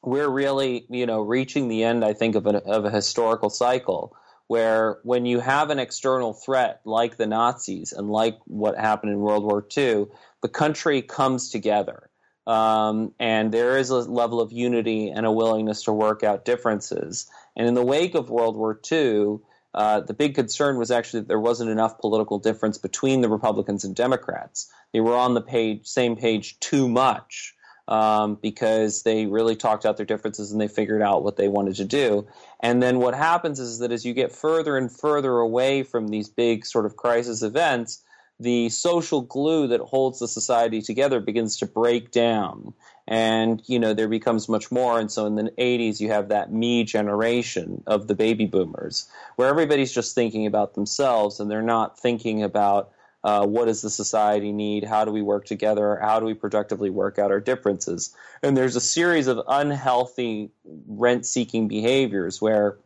[0.03, 4.15] we're really, you know, reaching the end, I think, of a, of a historical cycle
[4.49, 9.21] where when you have an external threat like the Nazis and like what happened in
[9.21, 10.07] World War II,
[10.43, 12.11] the country comes together.
[12.47, 17.31] Um, and there is a level of unity and a willingness to work out differences.
[17.57, 19.39] And in the wake of World War II,
[19.75, 23.85] uh, the big concern was actually that there wasn't enough political difference between the Republicans
[23.85, 24.73] and Democrats.
[24.95, 27.55] They were on the page, same page too much
[27.89, 31.75] um, because they really talked out their differences and they figured out what they wanted
[31.77, 32.27] to do.
[32.61, 36.29] And then what happens is that as you get further and further away from these
[36.29, 38.03] big sort of crisis events,
[38.39, 42.73] the social glue that holds the society together begins to break down.
[43.09, 45.01] And, you know, there becomes much more.
[45.01, 49.49] And so in the 80s, you have that me generation of the baby boomers, where
[49.49, 52.93] everybody's just thinking about themselves and they're not thinking about
[53.29, 54.85] uh, what does the society need?
[54.85, 55.99] How do we work together?
[56.01, 58.17] How do we productively work out our differences?
[58.43, 60.51] And there's a series of unhealthy
[60.87, 62.79] rent seeking behaviors where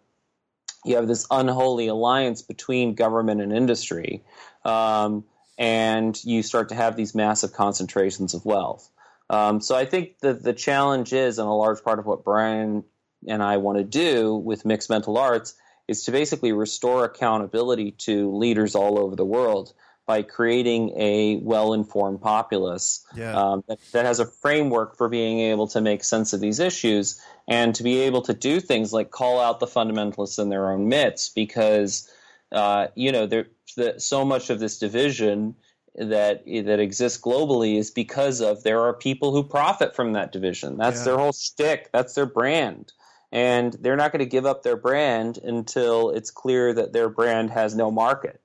[0.85, 4.25] you have this unholy alliance between government and industry,
[4.65, 5.23] um,
[5.59, 8.91] and you start to have these massive concentrations of wealth.
[9.31, 12.83] Um, so I think that the challenge is, and a large part of what Bryan
[13.29, 15.55] and I want to do with mixed mental arts,
[15.87, 19.73] is to basically restore accountability to leaders all over the world
[20.07, 23.35] by creating a well-informed populace yeah.
[23.35, 27.21] um, that, that, has a framework for being able to make sense of these issues
[27.49, 30.89] and to be able to do things like call out the fundamentalists in their own
[30.89, 32.11] midst because
[32.51, 33.47] uh, you know there,
[33.77, 35.55] the, so much of this division
[35.95, 40.77] that that exists globally is because of there are people who profit from that division.
[40.77, 41.05] That's yeah.
[41.05, 41.91] their whole stick.
[41.93, 42.93] That's their brand.
[43.31, 47.51] And they're not going to give up their brand until it's clear that their brand
[47.51, 48.42] has no market.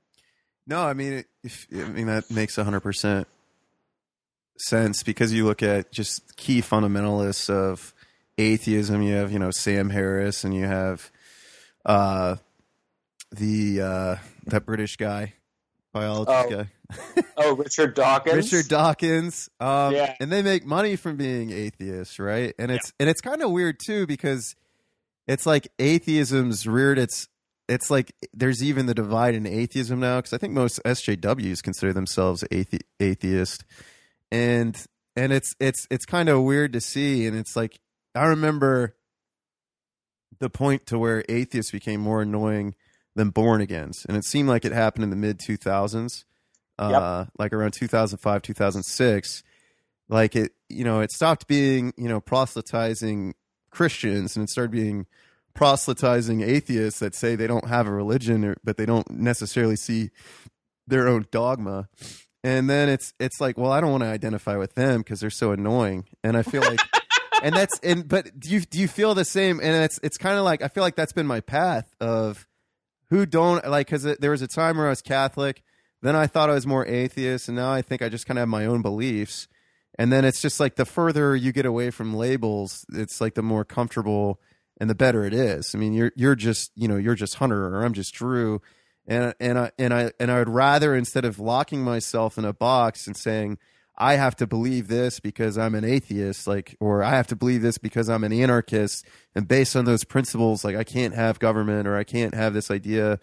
[0.67, 3.27] No, I mean, if, I mean that makes hundred percent
[4.57, 7.93] sense because you look at just key fundamentalists of
[8.37, 9.01] atheism.
[9.01, 11.09] You have you know Sam Harris, and you have
[11.85, 12.35] uh,
[13.31, 14.15] the uh,
[14.47, 15.33] that British guy,
[15.93, 16.55] biologist oh.
[16.57, 16.67] guy.
[17.37, 18.51] oh, Richard Dawkins.
[18.51, 19.49] Richard Dawkins.
[19.59, 22.53] Um, yeah, and they make money from being atheists, right?
[22.59, 23.03] And it's yeah.
[23.03, 24.55] and it's kind of weird too because
[25.27, 27.27] it's like atheism's reared its
[27.67, 31.93] it's like there's even the divide in atheism now because I think most SJWs consider
[31.93, 33.65] themselves athe- atheist,
[34.31, 34.77] and
[35.15, 37.79] and it's it's it's kind of weird to see, and it's like
[38.15, 38.95] I remember
[40.39, 42.75] the point to where atheists became more annoying
[43.15, 46.23] than born agains, and it seemed like it happened in the mid 2000s,
[46.79, 47.29] uh, yep.
[47.37, 49.43] like around 2005 2006.
[50.09, 53.35] Like it, you know, it stopped being you know proselytizing
[53.71, 55.05] Christians and it started being
[55.57, 60.11] proselytizing atheists that say they don't have a religion, or, but they don't necessarily see
[60.85, 61.89] their own dogma.
[62.43, 65.29] And then it's it's like, well, I don't want to identify with them because they're
[65.31, 66.05] so annoying.
[66.23, 66.79] And I feel like,
[67.43, 69.59] and that's and but do you do you feel the same?
[69.61, 72.47] And it's it's kind of like I feel like that's been my path of
[73.09, 75.63] who don't like because there was a time where I was Catholic,
[76.03, 78.43] then I thought I was more atheist, and now I think I just kind of
[78.43, 79.47] have my own beliefs.
[79.99, 83.41] And then it's just like the further you get away from labels, it's like the
[83.41, 84.39] more comfortable
[84.79, 85.73] and the better it is.
[85.73, 88.61] I mean, you're you're just you know you're just Hunter or I'm just Drew,
[89.07, 92.53] and and I and I and I would rather instead of locking myself in a
[92.53, 93.57] box and saying
[93.97, 97.63] I have to believe this because I'm an atheist, like, or I have to believe
[97.63, 101.87] this because I'm an anarchist, and based on those principles, like, I can't have government
[101.87, 103.19] or I can't have this idea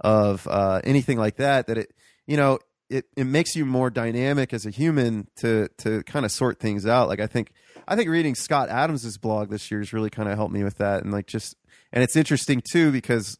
[0.00, 1.66] of uh, anything like that.
[1.66, 1.92] That it,
[2.26, 6.32] you know, it it makes you more dynamic as a human to to kind of
[6.32, 7.08] sort things out.
[7.08, 7.52] Like, I think
[7.86, 10.78] I think reading Scott Adams's blog this year has really kind of helped me with
[10.78, 11.56] that, and like just
[11.92, 13.38] and it's interesting too because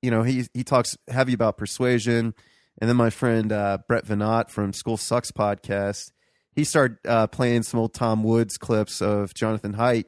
[0.00, 2.34] you know he he talks heavy about persuasion
[2.78, 6.10] and then my friend uh, Brett Veinotte from School Sucks podcast,
[6.54, 10.06] he started uh, playing some old Tom Woods clips of Jonathan Haidt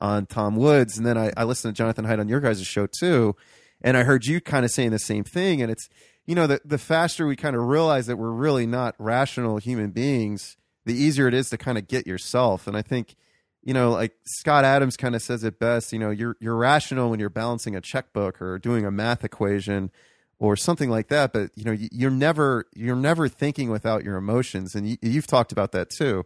[0.00, 0.98] on Tom Woods.
[0.98, 3.36] And then I, I listened to Jonathan Haidt on your guys' show too.
[3.82, 5.62] And I heard you kind of saying the same thing.
[5.62, 5.88] And it's,
[6.26, 9.90] you know, the, the faster we kind of realize that we're really not rational human
[9.90, 10.56] beings,
[10.86, 12.66] the easier it is to kind of get yourself.
[12.66, 13.16] And I think,
[13.62, 17.10] you know, like Scott Adams kind of says it best, you know, you're, you're rational
[17.10, 19.90] when you're balancing a checkbook or doing a math equation
[20.38, 24.74] or something like that but you know you're never you're never thinking without your emotions.
[24.74, 26.24] And you, you've talked about that too.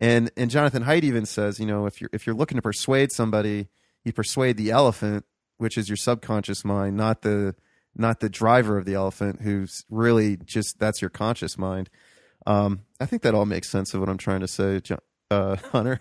[0.00, 3.12] And and Jonathan Haidt even says you know if you're if you're looking to persuade
[3.12, 3.68] somebody
[4.04, 5.24] you persuade the elephant
[5.58, 7.54] which is your subconscious mind not the
[7.96, 11.88] not the driver of the elephant who's really just that's your conscious mind
[12.46, 14.80] um, I think that all makes sense of what I'm trying to say
[15.30, 16.00] uh, Hunter.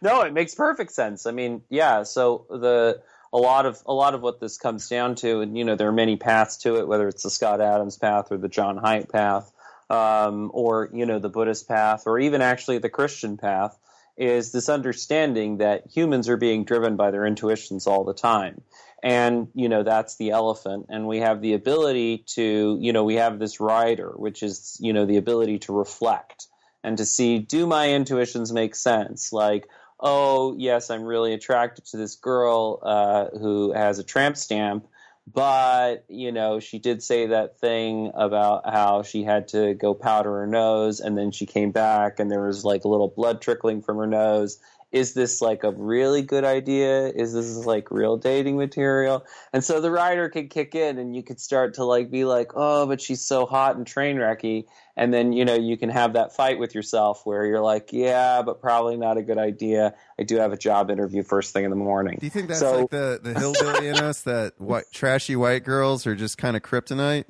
[0.00, 1.26] No it makes perfect sense.
[1.26, 3.02] I mean yeah so the
[3.32, 5.88] a lot of a lot of what this comes down to, and you know, there
[5.88, 9.10] are many paths to it, whether it's the Scott Adams path or the John Haidt
[9.10, 9.52] path,
[9.90, 13.78] um, or you know, the Buddhist path, or even actually the Christian path,
[14.18, 18.60] is this understanding that humans are being driven by their intuitions all the time.
[19.02, 20.86] And, you know, that's the elephant.
[20.88, 24.92] And we have the ability to, you know, we have this rider, which is, you
[24.92, 26.48] know, the ability to reflect
[26.82, 29.32] and to see, do my intuitions make sense?
[29.32, 29.68] Like,
[30.00, 34.86] oh yes, I'm really attracted to this girl uh, who has a tramp stamp,
[35.32, 40.30] but you know she did say that thing about how she had to go powder
[40.40, 43.82] her nose, and then she came back and there was like a little blood trickling
[43.82, 44.58] from her nose,
[44.90, 47.08] is this like a really good idea?
[47.08, 49.24] Is this like real dating material?
[49.52, 52.52] And so the writer could kick in and you could start to like be like,
[52.54, 54.64] oh, but she's so hot and train wrecky.
[54.98, 58.42] And then, you know, you can have that fight with yourself where you're like, yeah,
[58.42, 59.94] but probably not a good idea.
[60.18, 62.18] I do have a job interview first thing in the morning.
[62.18, 65.62] Do you think that's so, like the, the hillbilly in us that white, trashy white
[65.62, 67.26] girls are just kind of kryptonite?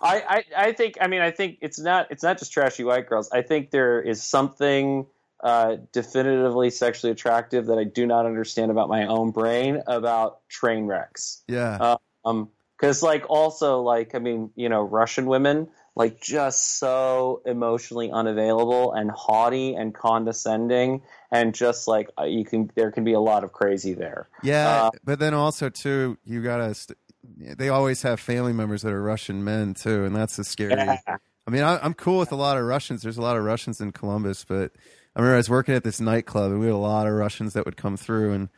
[0.00, 0.22] I,
[0.56, 3.28] I, I think, I mean, I think it's not, it's not just trashy white girls.
[3.30, 5.06] I think there is something
[5.44, 10.86] uh, definitively sexually attractive that I do not understand about my own brain about train
[10.86, 11.42] wrecks.
[11.46, 11.76] Yeah.
[11.78, 17.42] Uh, um, because like also like I mean you know Russian women like just so
[17.46, 23.14] emotionally unavailable and haughty and condescending and just like uh, you can there can be
[23.14, 24.28] a lot of crazy there.
[24.42, 26.74] Yeah, uh, but then also too you gotta.
[26.74, 26.98] St-
[27.38, 30.74] they always have family members that are Russian men too, and that's the scary.
[30.74, 30.98] Yeah.
[31.46, 33.02] I mean, I, I'm cool with a lot of Russians.
[33.02, 34.72] There's a lot of Russians in Columbus, but
[35.14, 37.54] I remember I was working at this nightclub and we had a lot of Russians
[37.54, 38.48] that would come through and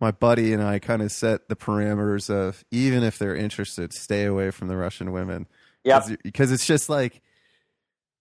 [0.00, 4.24] my buddy and I kind of set the parameters of even if they're interested, stay
[4.24, 5.46] away from the Russian women.
[5.84, 6.06] Yeah.
[6.22, 7.20] Because it's just like,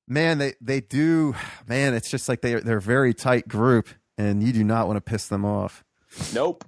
[0.08, 1.36] man, they, they do,
[1.68, 4.98] man, it's just like they, they're a very tight group and you do not want
[4.98, 5.84] to piss them off.
[6.34, 6.66] Nope.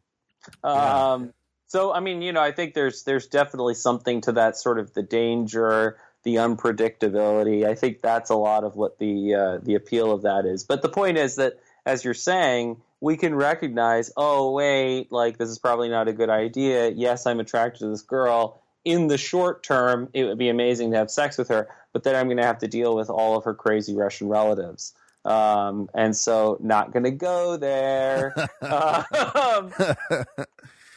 [0.64, 1.14] Yeah.
[1.14, 1.34] Um,
[1.68, 4.94] so, I mean, you know, I think there's, there's definitely something to that sort of
[4.94, 7.66] the danger, the unpredictability.
[7.66, 10.64] I think that's a lot of what the uh, the appeal of that is.
[10.64, 15.50] But the point is that, as you're saying, we can recognize, oh wait, like this
[15.50, 16.88] is probably not a good idea.
[16.92, 18.63] Yes, I'm attracted to this girl.
[18.86, 22.16] In the short term, it would be amazing to have sex with her, but then
[22.16, 24.94] I'm going to have to deal with all of her crazy Russian relatives.
[25.24, 28.36] Um, and so, not going to go there.
[28.62, 29.72] um,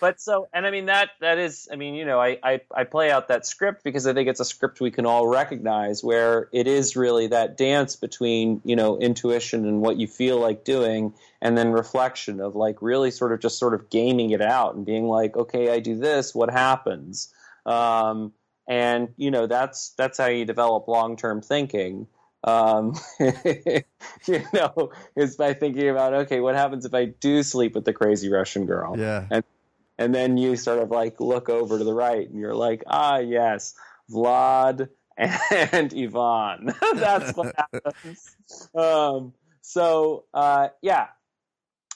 [0.01, 2.84] but so and i mean that that is i mean you know I, I, I
[2.84, 6.49] play out that script because i think it's a script we can all recognize where
[6.53, 11.14] it is really that dance between you know intuition and what you feel like doing
[11.41, 14.84] and then reflection of like really sort of just sort of gaming it out and
[14.84, 17.32] being like okay i do this what happens
[17.66, 18.32] um,
[18.68, 22.06] and you know that's that's how you develop long-term thinking
[22.46, 27.84] um, you know, is by thinking about okay, what happens if I do sleep with
[27.84, 28.96] the crazy Russian girl?
[28.96, 29.44] Yeah, and
[29.98, 33.18] and then you sort of like look over to the right and you're like, ah,
[33.18, 33.74] yes,
[34.10, 34.88] Vlad
[35.18, 36.72] and Ivan.
[36.94, 38.36] That's what happens.
[38.74, 41.08] Um, so uh, yeah,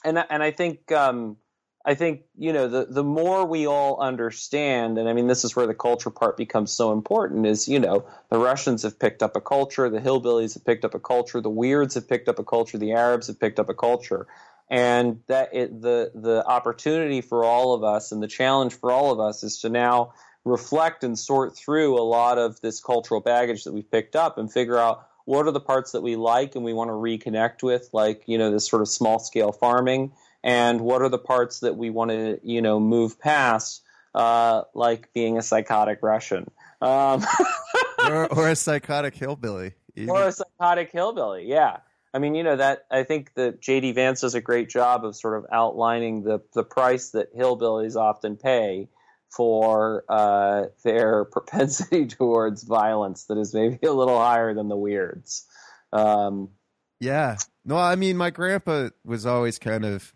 [0.04, 1.36] and and I think um,
[1.84, 5.56] I think you know the the more we all understand, and I mean this is
[5.56, 7.46] where the culture part becomes so important.
[7.46, 10.94] Is you know the Russians have picked up a culture, the hillbillies have picked up
[10.94, 13.74] a culture, the weirds have picked up a culture, the Arabs have picked up a
[13.74, 14.26] culture
[14.70, 19.12] and that it, the the opportunity for all of us and the challenge for all
[19.12, 20.12] of us is to now
[20.44, 24.50] reflect and sort through a lot of this cultural baggage that we've picked up and
[24.50, 27.90] figure out what are the parts that we like and we want to reconnect with,
[27.92, 30.12] like you know this sort of small scale farming,
[30.42, 33.82] and what are the parts that we want to you know move past,
[34.14, 36.50] uh, like being a psychotic Russian.
[36.80, 37.24] Um,
[38.06, 39.74] or, or, a psychotic hillbilly.
[40.08, 41.78] Or a psychotic hillbilly, yeah.
[42.12, 45.14] I mean, you know that I think that JD Vance does a great job of
[45.14, 48.88] sort of outlining the the price that hillbillies often pay
[49.30, 55.46] for uh, their propensity towards violence that is maybe a little higher than the weirds.
[55.92, 56.50] Um,
[56.98, 60.12] yeah, no, I mean, my grandpa was always kind of.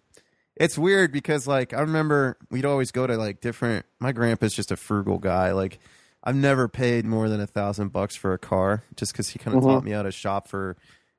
[0.56, 3.86] It's weird because, like, I remember we'd always go to like different.
[3.98, 5.52] My grandpa's just a frugal guy.
[5.52, 5.78] Like,
[6.22, 9.56] I've never paid more than a thousand bucks for a car just because he kind
[9.56, 9.72] of mm-hmm.
[9.72, 10.76] taught me how to shop for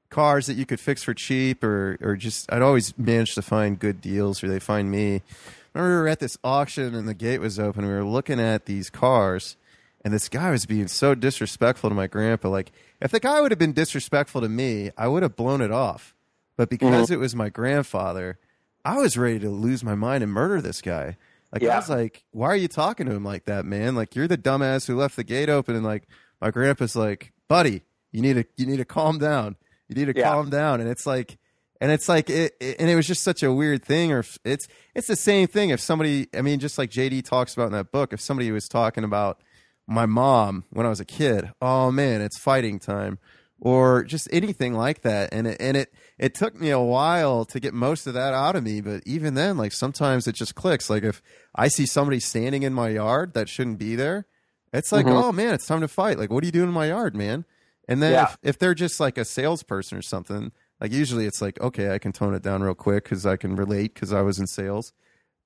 [0.09, 3.77] cars that you could fix for cheap or or just I'd always manage to find
[3.77, 5.15] good deals or they find me.
[5.15, 7.85] I remember we were at this auction and the gate was open.
[7.85, 9.57] We were looking at these cars
[10.03, 12.49] and this guy was being so disrespectful to my grandpa.
[12.49, 12.71] Like
[13.01, 16.15] if the guy would have been disrespectful to me, I would have blown it off.
[16.57, 17.13] But because mm-hmm.
[17.13, 18.39] it was my grandfather,
[18.85, 21.17] I was ready to lose my mind and murder this guy.
[21.51, 21.73] Like yeah.
[21.73, 23.95] I was like, why are you talking to him like that, man?
[23.95, 26.07] Like you're the dumbass who left the gate open and like
[26.39, 27.81] my grandpa's like, buddy,
[28.11, 29.55] you need to you need to calm down.
[29.87, 30.29] You need to yeah.
[30.29, 30.81] calm down.
[30.81, 31.37] And it's like,
[31.81, 34.11] and it's like, it, it, and it was just such a weird thing.
[34.11, 35.69] Or it's, it's the same thing.
[35.69, 38.67] If somebody, I mean, just like JD talks about in that book, if somebody was
[38.67, 39.41] talking about
[39.87, 43.19] my mom when I was a kid, oh man, it's fighting time,
[43.59, 45.33] or just anything like that.
[45.33, 48.55] And it, and it, it took me a while to get most of that out
[48.55, 48.81] of me.
[48.81, 50.89] But even then, like sometimes it just clicks.
[50.89, 51.21] Like if
[51.55, 54.25] I see somebody standing in my yard that shouldn't be there,
[54.73, 55.15] it's like, mm-hmm.
[55.15, 56.19] oh man, it's time to fight.
[56.19, 57.45] Like, what are you doing in my yard, man?
[57.87, 58.23] And then yeah.
[58.23, 60.51] if, if they're just like a salesperson or something,
[60.81, 63.55] like usually it's like, okay, I can tone it down real quick because I can
[63.55, 64.91] relate because I was in sales.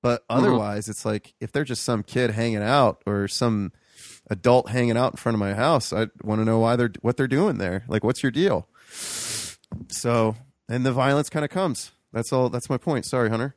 [0.02, 0.38] But mm-hmm.
[0.38, 0.90] otherwise, mm-hmm.
[0.90, 3.72] it's like if they're just some kid hanging out or some
[4.30, 7.16] adult hanging out in front of my house, I want to know why they're what
[7.16, 7.84] they're doing there.
[7.88, 8.68] Like, what's your deal?
[9.88, 10.36] So,
[10.68, 11.92] and the violence kind of comes.
[12.12, 12.48] That's all.
[12.48, 13.04] That's my point.
[13.04, 13.56] Sorry, Hunter.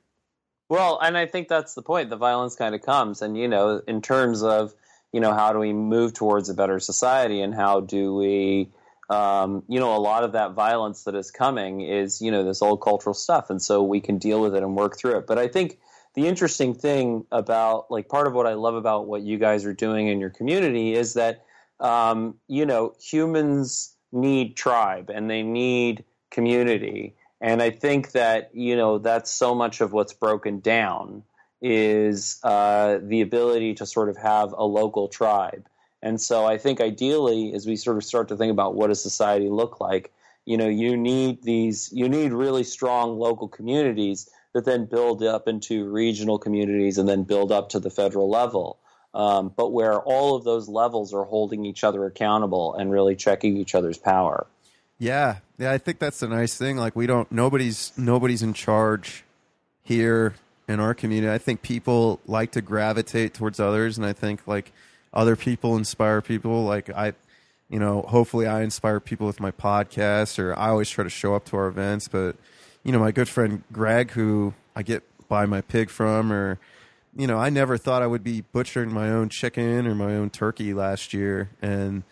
[0.69, 2.09] Well, and I think that's the point.
[2.09, 4.73] The violence kind of comes, and you know, in terms of
[5.13, 8.69] you know, how do we move towards a better society and how do we,
[9.09, 12.63] um, you know, a lot of that violence that is coming is, you know, this
[12.63, 13.51] old cultural stuff.
[13.51, 15.27] And so we can deal with it and work through it.
[15.27, 15.77] But I think
[16.15, 19.73] the interesting thing about, like, part of what I love about what you guys are
[19.73, 21.45] doing in your community is that,
[21.79, 27.15] um, you know, humans need tribe and they need community.
[27.41, 31.23] And I think that, you know, that's so much of what's broken down
[31.61, 35.65] is uh, the ability to sort of have a local tribe.
[36.01, 39.01] And so I think ideally, as we sort of start to think about what does
[39.01, 40.11] society look like,
[40.45, 45.47] you know, you need these, you need really strong local communities that then build up
[45.47, 48.77] into regional communities and then build up to the federal level.
[49.13, 53.57] Um, but where all of those levels are holding each other accountable and really checking
[53.57, 54.47] each other's power.
[54.97, 56.77] Yeah, yeah, I think that's the nice thing.
[56.77, 59.23] Like we don't, nobody's nobody's in charge
[59.83, 60.33] here
[60.67, 61.31] in our community.
[61.31, 64.71] I think people like to gravitate towards others, and I think like
[65.13, 66.63] other people inspire people.
[66.63, 67.13] Like I,
[67.69, 71.35] you know, hopefully I inspire people with my podcast, or I always try to show
[71.35, 72.07] up to our events.
[72.07, 72.35] But
[72.83, 76.59] you know, my good friend Greg, who I get buy my pig from, or
[77.15, 80.29] you know, I never thought I would be butchering my own chicken or my own
[80.29, 82.03] turkey last year, and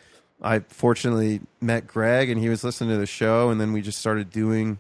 [0.42, 4.00] I fortunately met Greg, and he was listening to the show, and then we just
[4.00, 4.80] started doing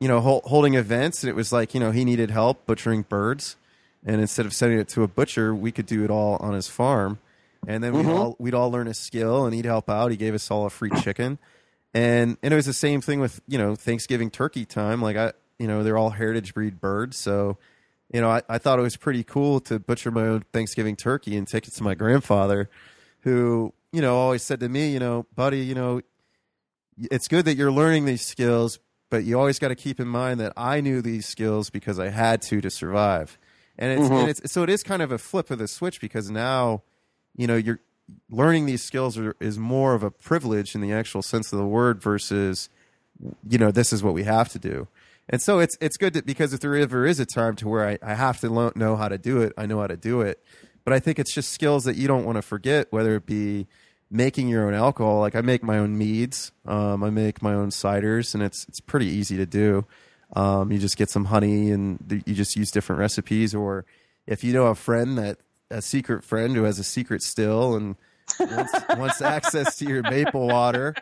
[0.00, 3.56] you know, holding events, and it was like, you know, he needed help butchering birds,
[4.04, 6.68] and instead of sending it to a butcher, we could do it all on his
[6.68, 7.18] farm,
[7.66, 8.08] and then mm-hmm.
[8.08, 10.10] we'd all we'd all learn a skill, and he'd help out.
[10.10, 11.38] He gave us all a free chicken,
[11.96, 15.00] and and it was the same thing with you know Thanksgiving turkey time.
[15.00, 17.56] Like I, you know, they're all heritage breed birds, so
[18.12, 21.36] you know, I, I thought it was pretty cool to butcher my own Thanksgiving turkey
[21.36, 22.68] and take it to my grandfather,
[23.20, 26.02] who you know always said to me, you know, buddy, you know,
[26.98, 28.78] it's good that you're learning these skills,
[29.08, 32.10] but you always got to keep in mind that I knew these skills because I
[32.10, 33.38] had to to survive.
[33.78, 34.14] And it's, mm-hmm.
[34.14, 36.82] and it's so it is kind of a flip of the switch because now,
[37.34, 37.80] you know, you're
[38.30, 41.66] learning these skills are, is more of a privilege in the actual sense of the
[41.66, 42.68] word versus,
[43.48, 44.88] you know, this is what we have to do.
[45.28, 47.88] And so it's it's good to, because if there ever is a time to where
[47.88, 50.20] I, I have to lo- know how to do it, I know how to do
[50.20, 50.42] it.
[50.84, 53.66] But I think it's just skills that you don't want to forget, whether it be
[54.08, 55.18] making your own alcohol.
[55.18, 58.78] Like I make my own meads, um, I make my own ciders, and it's it's
[58.78, 59.84] pretty easy to do.
[60.34, 63.54] Um, you just get some honey and you just use different recipes.
[63.54, 63.84] Or
[64.26, 65.38] if you know a friend that
[65.70, 67.96] a secret friend who has a secret still and
[68.38, 70.94] wants, wants access to your maple water.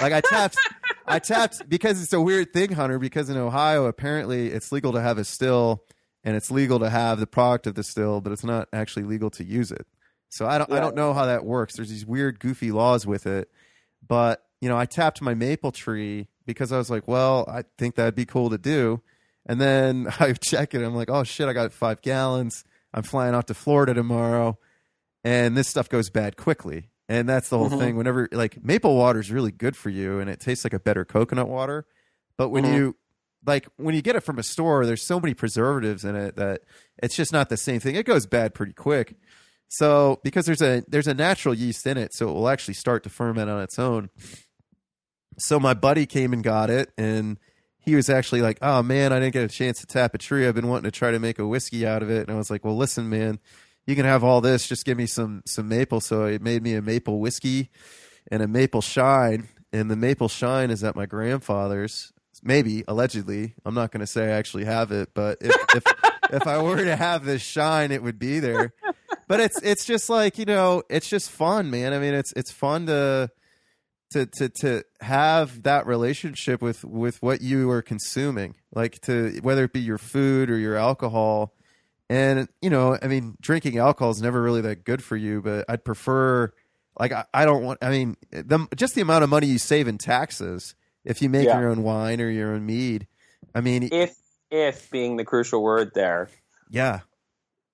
[0.00, 0.58] Like I tapped,
[1.06, 2.98] I tapped because it's a weird thing, Hunter.
[2.98, 5.84] Because in Ohio, apparently it's legal to have a still,
[6.24, 9.30] and it's legal to have the product of the still, but it's not actually legal
[9.30, 9.86] to use it.
[10.28, 10.76] So I don't, yeah.
[10.76, 11.76] I don't know how that works.
[11.76, 13.48] There's these weird, goofy laws with it,
[14.06, 17.62] but you you know, I tapped my maple tree because I was like, well, I
[17.78, 19.00] think that'd be cool to do.
[19.46, 20.82] And then I check it.
[20.82, 22.64] I'm like, oh shit, I got five gallons.
[22.96, 24.58] I'm flying out to Florida tomorrow,
[25.22, 26.90] and this stuff goes bad quickly.
[27.08, 27.78] And that's the whole Mhm.
[27.78, 27.96] thing.
[27.96, 31.04] Whenever like maple water is really good for you, and it tastes like a better
[31.04, 31.86] coconut water.
[32.36, 32.74] But when Mhm.
[32.74, 32.96] you
[33.46, 36.62] like when you get it from a store, there's so many preservatives in it that
[37.00, 37.94] it's just not the same thing.
[37.94, 39.14] It goes bad pretty quick.
[39.68, 43.04] So because there's a there's a natural yeast in it, so it will actually start
[43.04, 44.10] to ferment on its own.
[45.38, 47.38] So my buddy came and got it, and
[47.86, 50.46] he was actually like, "Oh man, I didn't get a chance to tap a tree.
[50.46, 52.50] I've been wanting to try to make a whiskey out of it." And I was
[52.50, 53.38] like, "Well, listen, man,
[53.86, 54.66] you can have all this.
[54.66, 57.70] Just give me some some maple." So he made me a maple whiskey
[58.30, 62.12] and a maple shine, and the maple shine is at my grandfather's.
[62.42, 65.84] Maybe allegedly, I'm not going to say I actually have it, but if if,
[66.32, 68.74] if I were to have this shine, it would be there.
[69.28, 71.92] But it's it's just like you know, it's just fun, man.
[71.92, 73.30] I mean, it's it's fun to
[74.12, 79.64] to to to have that relationship with with what you are consuming like to whether
[79.64, 81.52] it be your food or your alcohol
[82.08, 85.64] and you know i mean drinking alcohol is never really that good for you but
[85.68, 86.52] i'd prefer
[87.00, 89.88] like i, I don't want i mean the, just the amount of money you save
[89.88, 91.58] in taxes if you make Yeah.
[91.60, 93.06] your own wine or your own mead
[93.54, 94.14] i mean If
[94.50, 96.28] if being the crucial word there.
[96.70, 97.00] yeah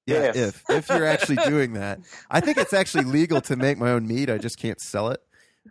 [0.06, 0.36] yeah If.
[0.36, 4.06] if if you're actually doing that i think it's actually legal to make my own
[4.08, 5.20] mead i just can't sell it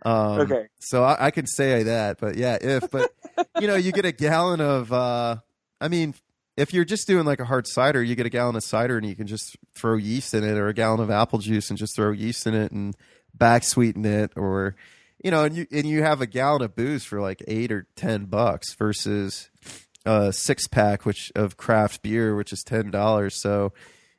[0.02, 0.66] um, Okay.
[0.80, 3.12] So I, I can say that, but yeah, if but
[3.60, 4.92] you know, you get a gallon of.
[4.92, 5.36] uh
[5.80, 6.14] I mean,
[6.56, 9.04] if you're just doing like a hard cider, you get a gallon of cider and
[9.06, 11.96] you can just throw yeast in it, or a gallon of apple juice and just
[11.96, 12.96] throw yeast in it and
[13.34, 14.76] back sweeten it, or
[15.24, 17.86] you know, and you and you have a gallon of booze for like eight or
[17.96, 19.50] ten bucks versus
[20.04, 23.40] a six pack which of craft beer, which is ten dollars.
[23.40, 23.72] So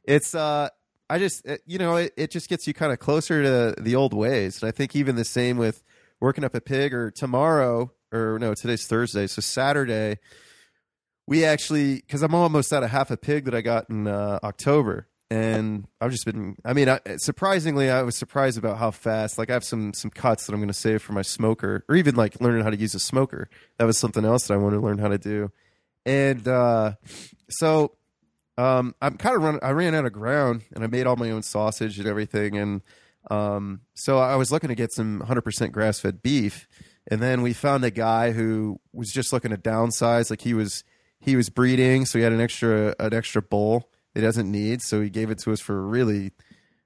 [0.04, 0.70] it's uh
[1.14, 4.16] I just you know it, it just gets you kind of closer to the old
[4.16, 5.84] ways, and I think even the same with
[6.20, 10.18] working up a pig or tomorrow or no today's Thursday, so Saturday
[11.28, 14.39] we actually because I'm almost out of half a pig that I got in uh,
[14.43, 16.55] October, and I've just been.
[16.66, 19.38] I mean, I, surprisingly, I was surprised about how fast.
[19.38, 21.95] Like I have some some cuts that I'm going to save for my smoker, or
[21.95, 23.51] even like learning how to use a smoker.
[23.78, 25.51] That was something else that I wanted to learn how to do,
[26.07, 26.93] and uh,
[27.49, 27.97] so
[28.58, 29.60] um, I'm kind of run.
[29.62, 32.82] I ran out of ground, and I made all my own sausage and everything, and
[33.32, 36.68] um, so I was looking to get some 100% grass fed beef,
[37.10, 40.30] and then we found a guy who was just looking to downsize.
[40.30, 40.84] Like he was
[41.20, 45.01] he was breeding, so he had an extra an extra bull he doesn't need, so
[45.01, 46.32] he gave it to us for a really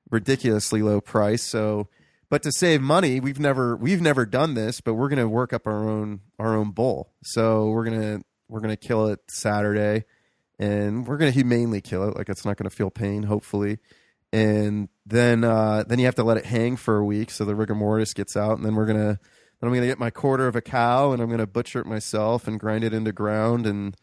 [0.09, 1.43] ridiculously low price.
[1.43, 1.89] So,
[2.29, 5.67] but to save money, we've never we've never done this, but we're gonna work up
[5.67, 7.11] our own our own bull.
[7.23, 10.05] So we're gonna we're gonna kill it Saturday,
[10.59, 12.17] and we're gonna humanely kill it.
[12.17, 13.79] Like it's not gonna feel pain, hopefully.
[14.33, 17.55] And then uh, then you have to let it hang for a week, so the
[17.55, 19.19] rigor mortis gets out, and then we're gonna
[19.59, 22.47] then I'm gonna get my quarter of a cow, and I'm gonna butcher it myself
[22.47, 23.95] and grind it into ground and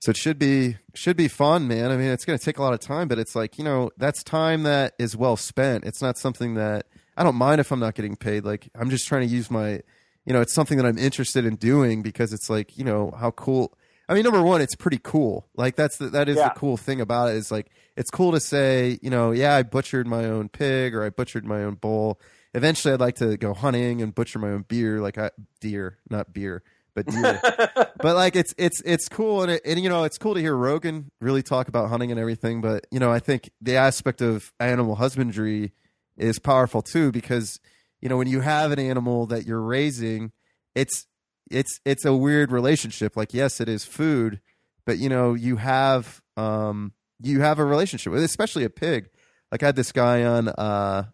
[0.00, 1.90] so it should be should be fun, man.
[1.90, 3.90] I mean, it's going to take a lot of time, but it's like you know
[3.98, 5.84] that's time that is well spent.
[5.84, 6.86] It's not something that
[7.18, 8.44] I don't mind if I'm not getting paid.
[8.44, 9.82] Like I'm just trying to use my,
[10.24, 13.30] you know, it's something that I'm interested in doing because it's like you know how
[13.32, 13.74] cool.
[14.10, 15.46] I mean, number one, it's pretty cool.
[15.54, 16.48] Like that's the, that is Yeah.
[16.48, 19.62] the cool thing about it is like it's cool to say, you know, yeah, I
[19.62, 22.20] butchered my own pig or I butchered my own bull.
[22.52, 25.30] Eventually, I'd like to go hunting and butcher my own beer, like I,
[25.60, 27.40] deer, not beer, but deer
[28.02, 30.56] but like it's it's it's cool and it, and you know it's cool to hear
[30.56, 32.60] Rogan really talk about hunting and everything.
[32.60, 35.72] But you know I think the aspect of animal husbandry
[36.16, 37.60] is powerful too because
[38.00, 40.32] you know when you have an animal that you're raising,
[40.74, 41.06] it's
[41.50, 43.16] it's it's a weird relationship.
[43.16, 44.40] Like yes, it is food,
[44.86, 49.08] but you know you have um you have a relationship with, it, especially a pig.
[49.52, 51.04] Like I had this guy on uh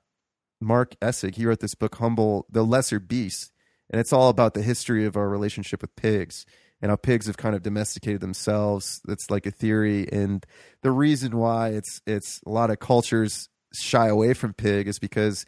[0.60, 1.34] Mark Essig.
[1.34, 3.52] He wrote this book, Humble, the Lesser Beast,
[3.90, 6.46] and it's all about the history of our relationship with pigs
[6.82, 9.00] and how pigs have kind of domesticated themselves.
[9.04, 10.44] That's like a theory, and
[10.82, 13.48] the reason why it's it's a lot of cultures
[13.80, 15.44] shy away from pig is because,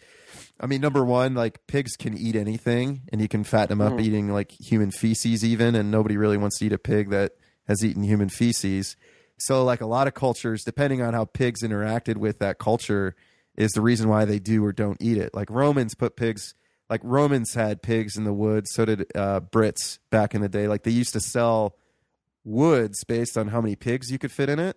[0.61, 3.99] I mean, number one, like pigs can eat anything, and you can fatten them up
[3.99, 4.03] Mhm.
[4.03, 7.33] eating like human feces, even, and nobody really wants to eat a pig that
[7.67, 8.97] has eaten human feces.
[9.39, 13.15] So, like a lot of cultures, depending on how pigs interacted with that culture,
[13.57, 15.35] is the reason why they do or don't eat it.
[15.35, 16.55] Like Romans put pigs,
[16.89, 18.71] like Romans had pigs in the woods.
[18.73, 20.69] So did uh, Brits back in the day.
[20.69, 21.77] Like they used to sell
[22.45, 24.77] woods based on how many pigs you could fit in it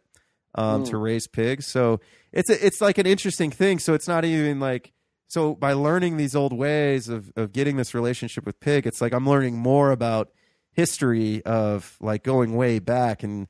[0.56, 0.90] um, Mm.
[0.90, 1.66] to raise pigs.
[1.68, 2.00] So
[2.32, 3.80] it's a, it's like an interesting thing.
[3.80, 4.92] So it's not even like
[5.28, 9.14] so by learning these old ways of of getting this relationship with pig, it's like
[9.14, 10.30] I'm learning more about
[10.74, 13.48] history of like going way back and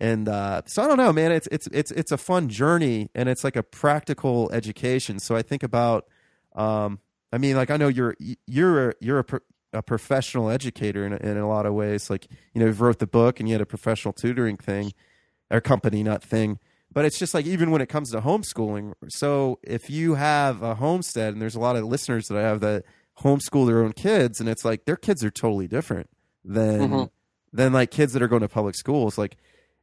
[0.00, 1.30] and uh, so I don't know, man.
[1.32, 5.20] It's it's it's it's a fun journey, and it's like a practical education.
[5.20, 6.08] So I think about,
[6.56, 6.98] um,
[7.32, 9.24] I mean, like I know you're you're a, you're a
[9.72, 12.10] a professional educator in, in a lot of ways.
[12.10, 14.92] Like you know, you wrote the book and you had a professional tutoring thing
[15.54, 16.58] or company, not thing.
[16.92, 18.92] But it's just like even when it comes to homeschooling.
[19.08, 22.60] So if you have a homestead, and there's a lot of listeners that I have
[22.60, 22.84] that
[23.18, 26.08] homeschool their own kids, and it's like their kids are totally different
[26.44, 27.04] than mm-hmm.
[27.52, 29.18] than like kids that are going to public schools.
[29.18, 29.36] Like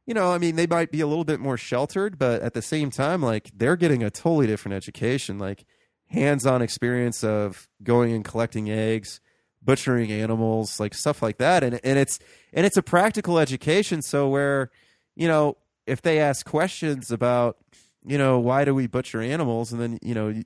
[0.06, 2.62] you know, I mean, they might be a little bit more sheltered, but at the
[2.62, 5.64] same time, like they're getting a totally different education, like
[6.08, 9.20] hands-on experience of going and collecting eggs,
[9.62, 12.18] butchering animals, like stuff like that, and and it's
[12.52, 14.02] and it's a practical education.
[14.02, 14.70] So where,
[15.14, 15.56] you know,
[15.86, 17.56] if they ask questions about,
[18.04, 20.28] you know, why do we butcher animals, and then you know.
[20.28, 20.44] You,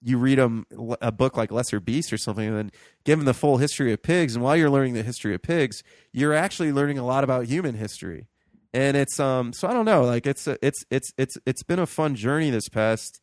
[0.00, 0.66] you read them
[1.02, 2.70] a book like Lesser Beast or something, and then
[3.04, 4.36] give them the full history of pigs.
[4.36, 5.82] And while you're learning the history of pigs,
[6.12, 8.28] you're actually learning a lot about human history
[8.74, 11.78] and it's um so I don't know like it's a, it's it's it's it's been
[11.78, 13.22] a fun journey this past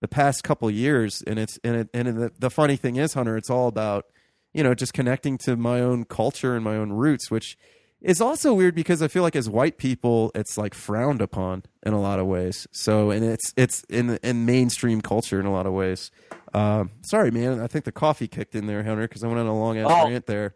[0.00, 3.36] the past couple years and it's and it, and the, the funny thing is Hunter
[3.36, 4.04] it's all about
[4.52, 7.56] you know just connecting to my own culture and my own roots which
[8.02, 11.92] is also weird because I feel like as white people it's like frowned upon in
[11.92, 15.66] a lot of ways so and it's it's in in mainstream culture in a lot
[15.66, 16.10] of ways
[16.54, 19.46] um sorry man I think the coffee kicked in there Hunter because I went on
[19.46, 20.08] a long ass oh.
[20.08, 20.54] rant there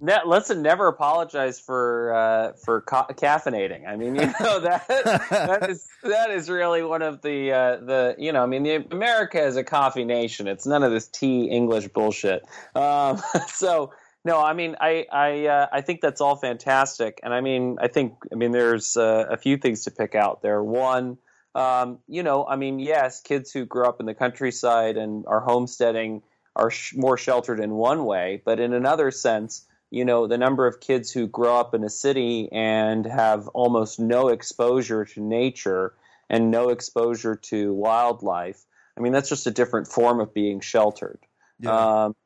[0.00, 3.88] Ne- listen, never apologize for uh, for ca- caffeinating.
[3.88, 8.14] I mean, you know that that is that is really one of the uh, the
[8.18, 8.42] you know.
[8.42, 10.48] I mean, the, America is a coffee nation.
[10.48, 12.44] It's none of this tea English bullshit.
[12.74, 13.92] Um, so
[14.24, 17.88] no, I mean, I I uh, I think that's all fantastic, and I mean, I
[17.88, 20.62] think I mean, there's uh, a few things to pick out there.
[20.62, 21.18] One.
[21.56, 25.38] Um, you know, I mean, yes, kids who grew up in the countryside and are
[25.38, 26.22] homesteading
[26.56, 29.64] are sh- more sheltered in one way, but in another sense,
[29.94, 34.00] you know the number of kids who grow up in a city and have almost
[34.00, 35.94] no exposure to nature
[36.28, 38.64] and no exposure to wildlife
[38.98, 41.20] i mean that's just a different form of being sheltered
[41.60, 42.04] yeah.
[42.04, 42.16] um,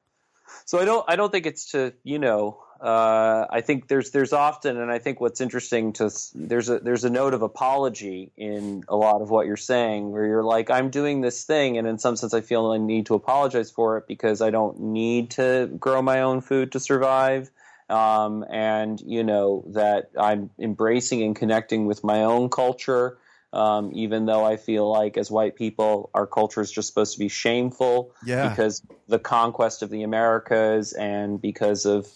[0.64, 4.32] so i don't i don't think it's to you know uh, I think there's there's
[4.32, 8.84] often, and I think what's interesting to there's a there's a note of apology in
[8.86, 11.99] a lot of what you're saying, where you're like, I'm doing this thing, and in
[11.99, 15.68] some sense, I feel I need to apologize for it because I don't need to
[15.76, 17.51] grow my own food to survive
[17.90, 23.18] um, and you know that I'm embracing and connecting with my own culture.
[23.53, 27.18] Um, even though I feel like as white people, our culture is just supposed to
[27.18, 28.51] be shameful yeah.
[28.51, 32.07] because the conquest of the Americas and because of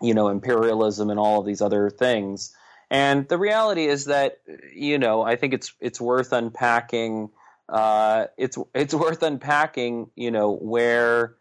[0.00, 2.54] you know imperialism and all of these other things.
[2.90, 4.38] And the reality is that
[4.74, 7.30] you know I think it's it's worth unpacking.
[7.68, 10.10] Uh, it's it's worth unpacking.
[10.14, 11.36] You know where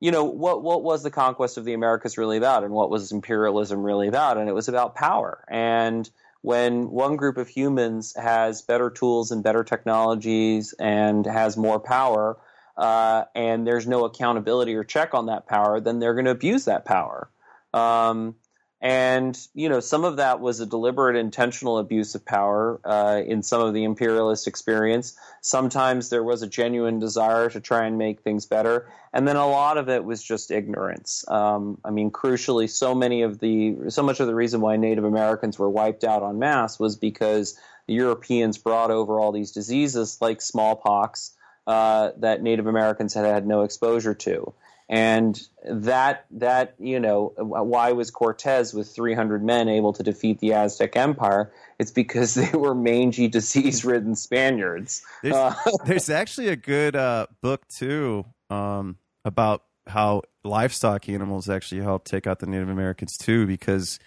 [0.00, 3.12] you know what what was the conquest of the Americas really about, and what was
[3.12, 4.38] imperialism really about?
[4.38, 5.44] And it was about power.
[5.48, 6.08] And
[6.42, 12.38] when one group of humans has better tools and better technologies and has more power,
[12.76, 16.64] uh, and there's no accountability or check on that power, then they're going to abuse
[16.66, 17.28] that power.
[17.74, 18.36] Um,
[18.80, 23.42] and you know, some of that was a deliberate, intentional abuse of power uh, in
[23.42, 25.18] some of the imperialist experience.
[25.40, 29.48] Sometimes there was a genuine desire to try and make things better, and then a
[29.48, 31.24] lot of it was just ignorance.
[31.28, 35.04] Um, I mean, crucially, so many of the, so much of the reason why Native
[35.04, 37.58] Americans were wiped out en masse was because
[37.88, 41.34] the Europeans brought over all these diseases like smallpox
[41.66, 44.54] uh, that Native Americans had had no exposure to
[44.88, 50.54] and that that you know why was Cortez with 300 men able to defeat the
[50.54, 51.52] Aztec Empire?
[51.78, 55.02] It's because they were mangy, disease-ridden Spaniards.
[55.22, 61.82] There's, uh, there's actually a good uh, book too um, about how livestock animals actually
[61.82, 63.98] helped take out the Native Americans too, because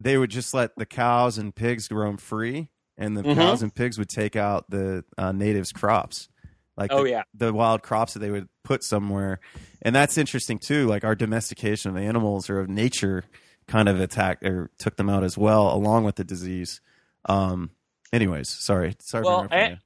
[0.00, 3.38] they would just let the cows and pigs roam free, and the mm-hmm.
[3.38, 6.28] cows and pigs would take out the uh, natives' crops
[6.76, 7.22] like oh the, yeah.
[7.34, 9.40] the wild crops that they would put somewhere.
[9.82, 13.24] And that's interesting too like our domestication of animals or of nature
[13.66, 16.80] kind of attacked or took them out as well along with the disease.
[17.26, 17.70] Um
[18.12, 18.96] anyways sorry.
[19.00, 19.78] Sorry well, and,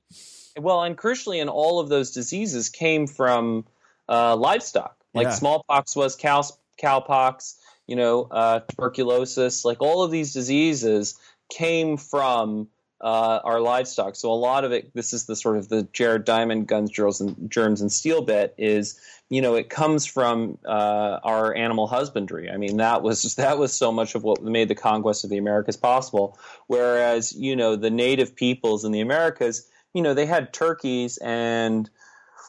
[0.59, 3.65] well and crucially in all of those diseases came from
[4.09, 4.97] uh, livestock.
[5.15, 5.35] Like yeah.
[5.35, 6.43] smallpox was cow
[6.83, 7.55] cowpox
[7.91, 9.65] you know uh, tuberculosis.
[9.65, 11.19] Like all of these diseases
[11.51, 12.69] came from
[13.01, 14.17] uh, our livestock.
[14.17, 17.21] So a lot of it, this is the sort of the Jared Diamond guns, germs,
[17.21, 19.01] and germs and steel bit is,
[19.31, 22.51] you know, it comes from uh, our animal husbandry.
[22.51, 25.39] I mean, that was that was so much of what made the conquest of the
[25.39, 26.39] Americas possible.
[26.67, 31.89] Whereas, you know, the native peoples in the Americas, you know, they had turkeys and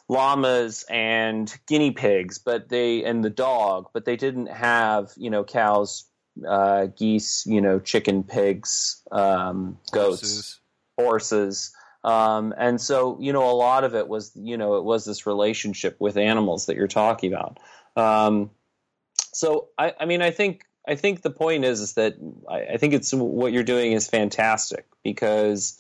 [0.09, 5.43] llamas and guinea pigs, but they and the dog, but they didn't have, you know,
[5.43, 6.03] cows,
[6.47, 10.59] uh, geese, you know, chicken, pigs, um, goats, horses.
[10.97, 11.75] horses.
[12.03, 15.25] Um, and so, you know, a lot of it was, you know, it was this
[15.27, 17.59] relationship with animals that you're talking about.
[17.95, 18.51] Um,
[19.33, 22.15] So I, I mean, I think I think the point is is that
[22.49, 25.79] I, I think it's what you're doing is fantastic because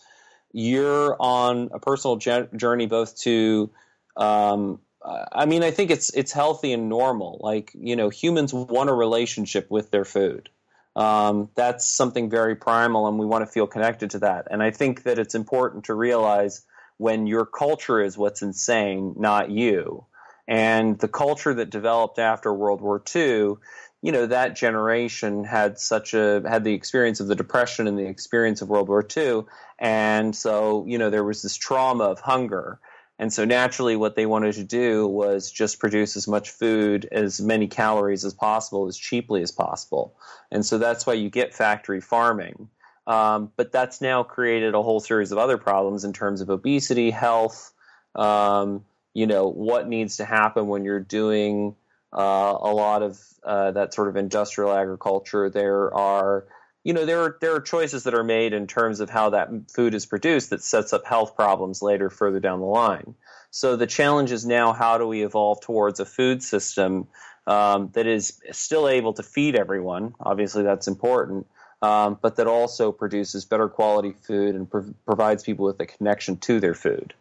[0.53, 3.69] you're on a personal journey both to
[4.15, 7.39] um, I mean, I think it's it's healthy and normal.
[7.41, 10.49] Like you know, humans want a relationship with their food.
[10.95, 14.47] Um, that's something very primal, and we want to feel connected to that.
[14.51, 16.63] And I think that it's important to realize
[16.97, 20.05] when your culture is what's insane, not you.
[20.47, 23.55] And the culture that developed after World War II,
[24.03, 28.07] you know, that generation had such a had the experience of the Depression and the
[28.07, 29.43] experience of World War II,
[29.79, 32.79] and so you know there was this trauma of hunger
[33.21, 37.39] and so naturally, what they wanted to do was just produce as much food, as
[37.39, 40.15] many calories as possible, as cheaply as possible.
[40.49, 42.67] And so that's why you get factory farming.
[43.05, 47.11] Um, but that's now created a whole series of other problems in terms of obesity,
[47.11, 47.71] health,
[48.15, 48.83] um,
[49.13, 51.75] you know, what needs to happen when you're doing
[52.11, 55.47] uh, a lot of uh, that sort of industrial agriculture.
[55.47, 56.47] There are
[56.83, 59.49] you know there are there are choices that are made in terms of how that
[59.71, 63.15] food is produced that sets up health problems later further down the line.
[63.51, 67.07] So the challenge is now how do we evolve towards a food system
[67.45, 70.15] um, that is still able to feed everyone?
[70.19, 71.45] Obviously, that's important,
[71.81, 76.37] um, but that also produces better quality food and pro- provides people with a connection
[76.37, 77.13] to their food.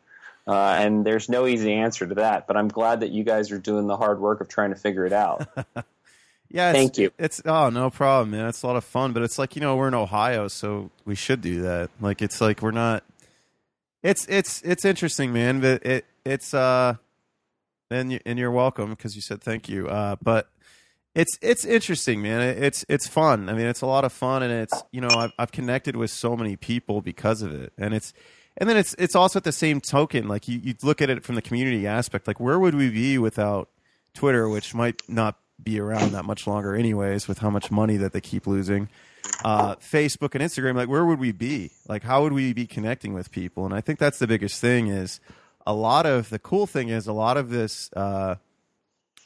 [0.46, 3.58] Uh, and there's no easy answer to that, but I'm glad that you guys are
[3.58, 5.46] doing the hard work of trying to figure it out.
[6.50, 7.12] Yeah, thank you.
[7.18, 8.46] It's oh no problem, man.
[8.46, 11.14] It's a lot of fun, but it's like you know we're in Ohio, so we
[11.14, 11.90] should do that.
[12.00, 13.04] Like it's like we're not.
[14.02, 15.60] It's it's it's interesting, man.
[15.60, 16.94] But it it's uh,
[17.90, 19.86] and you, and you're welcome because you said thank you.
[19.88, 20.48] Uh, but
[21.14, 22.40] it's it's interesting, man.
[22.40, 23.48] It's it's fun.
[23.48, 26.10] I mean, it's a lot of fun, and it's you know I've I've connected with
[26.10, 28.12] so many people because of it, and it's
[28.56, 31.22] and then it's it's also at the same token, like you you look at it
[31.24, 33.68] from the community aspect, like where would we be without
[34.14, 38.12] Twitter, which might not be around that much longer, anyways, with how much money that
[38.12, 38.88] they keep losing.
[39.44, 41.70] Uh, Facebook and Instagram, like where would we be?
[41.88, 43.64] Like how would we be connecting with people?
[43.64, 44.88] And I think that's the biggest thing.
[44.88, 45.20] Is
[45.66, 48.36] a lot of the cool thing is a lot of this uh,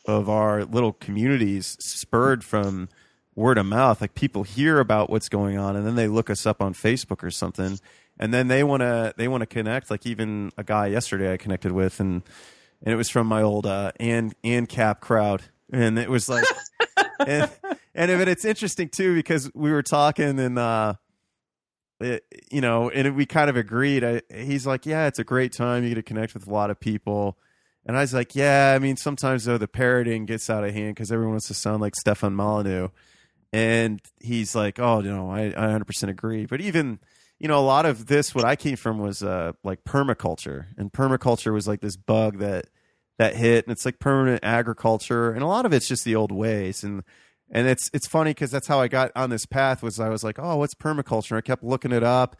[0.06, 2.89] of our little communities spurred from
[3.35, 4.01] word of mouth.
[4.01, 7.23] Like people hear about what's going on, and then they look us up on Facebook
[7.23, 7.78] or something,
[8.19, 9.90] and then they want to they want to connect.
[9.90, 12.23] Like even a guy yesterday I connected with, and
[12.82, 15.43] and it was from my old uh, and and cap crowd
[15.73, 16.45] and it was like,
[17.27, 17.51] and,
[17.95, 20.95] and it's interesting too because we were talking and uh,
[22.01, 24.05] it, you know, and we kind of agreed.
[24.05, 25.82] I, he's like, yeah, it's a great time.
[25.82, 27.39] You get to connect with a lot of people.
[27.86, 30.95] And I was like, yeah, I mean, sometimes though the parroting gets out of hand
[30.95, 32.89] because everyone wants to sound like Stefan Molyneux.
[33.53, 36.47] And he's like, oh, no, I, I 100% agree.
[36.47, 36.99] But even,
[37.39, 40.66] you know, a lot of this, what I came from was uh, like permaculture.
[40.77, 42.66] And permaculture was like this bug that
[43.19, 46.32] that hit, and it's like permanent agriculture, and a lot of it's just the old
[46.32, 47.03] ways, and
[47.51, 49.82] and it's it's funny because that's how I got on this path.
[49.82, 51.36] Was I was like, oh, what's permaculture?
[51.36, 52.36] I kept looking it up,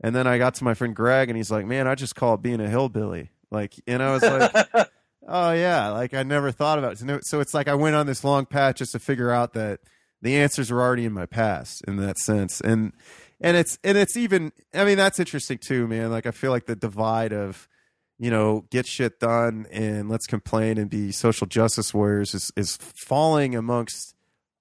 [0.00, 2.34] and then I got to my friend Greg, and he's like, man, I just call
[2.34, 3.30] it being a hillbilly.
[3.50, 4.88] Like, and I was like,
[5.28, 7.26] oh yeah, like I never thought about it.
[7.26, 9.80] So it's like I went on this long path just to figure out that
[10.22, 12.92] the answers were already in my past in that sense, and
[13.40, 14.52] and it's and it's even.
[14.74, 16.10] I mean, that's interesting too, man.
[16.10, 17.68] Like I feel like the divide of
[18.18, 22.76] you know, get shit done and let's complain and be social justice warriors is, is
[22.76, 24.14] falling amongst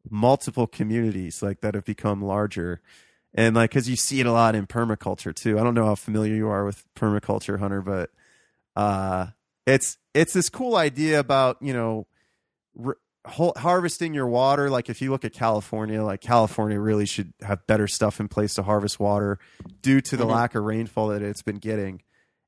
[0.10, 2.82] multiple communities like that have become larger.
[3.34, 5.57] And like, cause you see it a lot in permaculture too.
[5.60, 8.11] I don't know how familiar you are with permaculture, Hunter, but,
[8.76, 9.27] uh,
[9.65, 12.07] it's, it's this cool idea about, you know,
[12.76, 12.95] re-
[13.26, 14.69] harvesting your water.
[14.69, 18.53] Like if you look at California, like California really should have better stuff in place
[18.56, 19.40] to harvest water
[19.82, 20.34] due to the mm-hmm.
[20.34, 22.02] lack of rainfall that it's been getting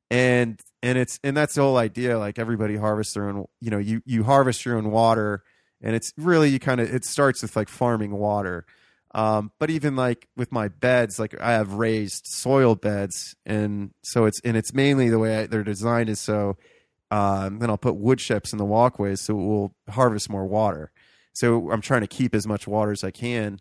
[0.10, 3.78] and and it's and that's the whole idea like everybody harvests their own you know
[3.78, 5.44] you you harvest your own water
[5.82, 8.66] and it's really you kind of it starts with like farming water.
[9.14, 14.26] Um, but even like with my beds like i have raised soil beds and so
[14.26, 16.58] it's and it's mainly the way I, they're designed is so
[17.10, 20.92] um, then i'll put wood chips in the walkways so it will harvest more water.
[21.34, 23.60] So i'm trying to keep as much water as i can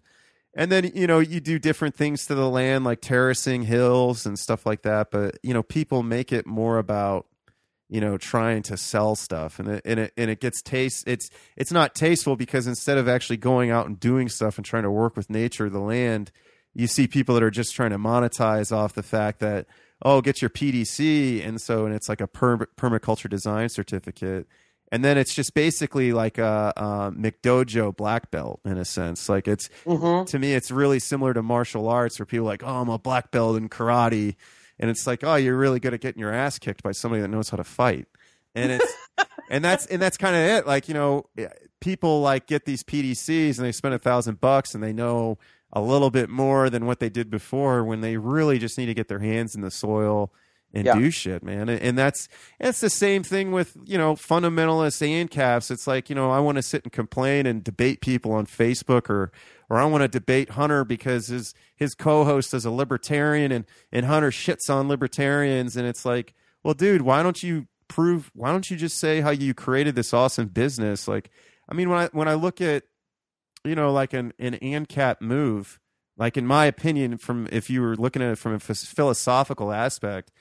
[0.57, 4.37] and then you know you do different things to the land like terracing hills and
[4.39, 7.27] stuff like that but you know people make it more about
[7.89, 9.59] you know trying to sell stuff.
[9.59, 13.09] And it and it, and it gets taste it's it's not tasteful because instead of
[13.09, 16.33] actually going out and doing stuff and trying to work with nature the land
[16.75, 19.67] you see people that are just trying to monetize off the fact that
[20.03, 24.47] oh get your pdc and so and it's like a per- permaculture design certificate
[24.93, 29.29] and then it's just basically like a, a McDojo black belt in a sense.
[29.29, 30.25] Like it's mm-hmm.
[30.27, 32.99] to me, it's really similar to martial arts, where people are like, oh, I'm a
[32.99, 34.37] black belt in karate,
[34.79, 37.29] and it's like, oh, you're really good at getting your ass kicked by somebody that
[37.29, 38.07] knows how to fight,
[38.55, 38.95] and it's
[39.51, 40.67] and that's and that's kind of it.
[40.67, 41.27] Like you know,
[41.81, 45.39] people like get these PDCs and they spend a thousand bucks and they know
[45.73, 48.95] a little bit more than what they did before when they really just need to
[48.95, 50.33] get their hands in the soil
[50.77, 50.95] and Yeah.
[50.99, 51.69] do shit, man.
[51.69, 52.29] And, and that's
[52.61, 55.71] it's the same thing with you know fundamentalists and caps.
[55.71, 59.09] It's like you know I want to sit and complain and debate people on Facebook
[59.11, 59.33] or
[59.69, 64.07] or I want to debate Hunter because his his co-host is a libertarian and and
[64.07, 68.31] Hunter shits on libertarians and it's like, well, dude, why don't you prove?
[68.35, 71.09] Why don't you just say how you created this awesome business?
[71.09, 71.31] Like,
[71.69, 72.85] I mean, when I when I look at
[73.65, 75.81] you know like an an ANCAP move,
[76.17, 80.33] like in my opinion, from if you were looking at it from a philosophical aspect,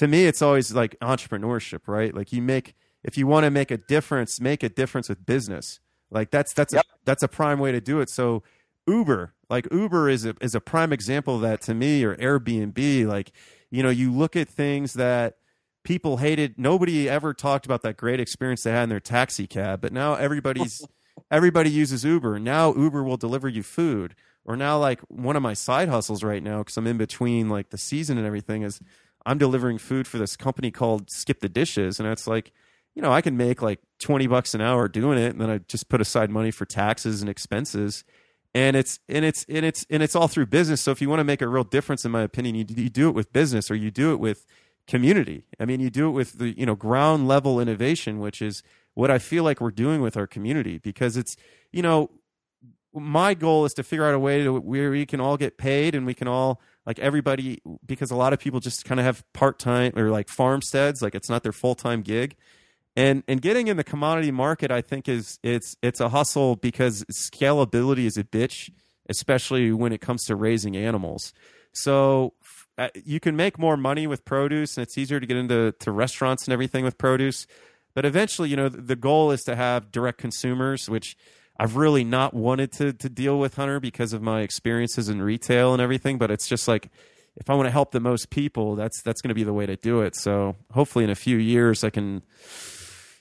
[0.00, 2.14] to me, it's always like entrepreneurship, right?
[2.14, 2.74] Like you make
[3.04, 5.78] if you want to make a difference, make a difference with business.
[6.10, 6.86] Like that's that's Yep.
[6.86, 8.08] a, that's a prime way to do it.
[8.08, 8.42] So
[8.86, 13.06] Uber, like Uber is a is a prime example of that to me, or Airbnb.
[13.06, 13.32] Like
[13.70, 15.34] you know, you look at things that
[15.84, 16.58] people hated.
[16.58, 20.14] Nobody ever talked about that great experience they had in their taxi cab, but now
[20.14, 20.82] everybody's
[21.30, 22.38] everybody uses Uber.
[22.38, 24.14] Now Uber will deliver you food.
[24.46, 27.68] Or now, like one of my side hustles right now, because I'm in between like
[27.68, 28.80] the season and everything, is
[29.26, 32.52] I'm delivering food for this company called Skip the Dishes, and it's like,
[32.94, 35.58] you know, I can make like twenty bucks an hour doing it, and then I
[35.58, 38.04] just put aside money for taxes and expenses,
[38.54, 40.80] and it's and it's and it's and it's all through business.
[40.80, 43.08] So if you want to make a real difference, in my opinion, you, you do
[43.08, 44.46] it with business or you do it with
[44.86, 45.44] community.
[45.60, 48.62] I mean, you do it with the you know ground level innovation, which is
[48.94, 51.36] what I feel like we're doing with our community because it's
[51.72, 52.10] you know
[52.92, 55.94] my goal is to figure out a way to where we can all get paid
[55.94, 59.24] and we can all like everybody because a lot of people just kind of have
[59.32, 62.36] part-time or like farmsteads like it's not their full-time gig.
[62.96, 67.04] And and getting in the commodity market i think is it's it's a hustle because
[67.04, 68.70] scalability is a bitch
[69.10, 71.34] especially when it comes to raising animals.
[71.72, 72.32] So
[72.78, 75.90] uh, you can make more money with produce and it's easier to get into to
[75.90, 77.46] restaurants and everything with produce.
[77.94, 81.16] But eventually you know the, the goal is to have direct consumers which
[81.60, 85.74] I've really not wanted to to deal with Hunter because of my experiences in retail
[85.74, 86.16] and everything.
[86.16, 86.88] But it's just like
[87.36, 89.66] if I want to help the most people, that's that's going to be the way
[89.66, 90.16] to do it.
[90.16, 92.22] So hopefully, in a few years, I can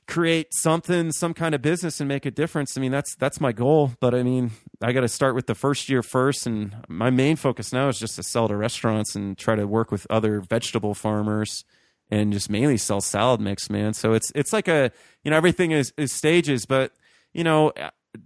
[0.08, 2.78] create something, some kind of business, and make a difference.
[2.78, 3.92] I mean, that's that's my goal.
[4.00, 4.52] But I mean,
[4.82, 8.00] I got to start with the first year first, and my main focus now is
[8.00, 11.66] just to sell to restaurants and try to work with other vegetable farmers
[12.10, 13.94] and just mainly sell salad mix, man.
[13.94, 14.94] So it's it's like a
[15.26, 16.94] you know everything is is stages, but
[17.34, 17.74] you know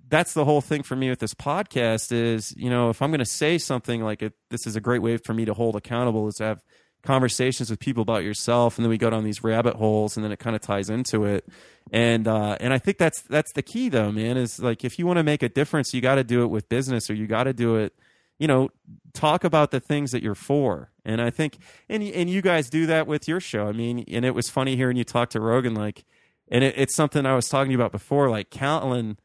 [0.08, 3.20] that's the whole thing for me with this podcast is you know if i'm going
[3.20, 6.28] to say something like it, this is a great way for me to hold accountable
[6.28, 6.62] is to have
[7.04, 10.32] conversations with people about yourself and then we go down these rabbit holes and then
[10.32, 11.48] it kind of ties into it.
[11.92, 15.06] And uh and i think that's that's the key though man is like if you
[15.06, 17.44] want to make a difference you got to do it with business or you got
[17.44, 17.94] to do it
[18.40, 18.70] you know
[19.14, 20.92] talk about the things that you're for.
[21.04, 21.58] And i think
[21.90, 23.68] and and you guys do that with your show.
[23.68, 26.06] I mean and it was funny hearing you talk to rogan like
[26.48, 29.18] and it, it's something i was talking about before like Callen,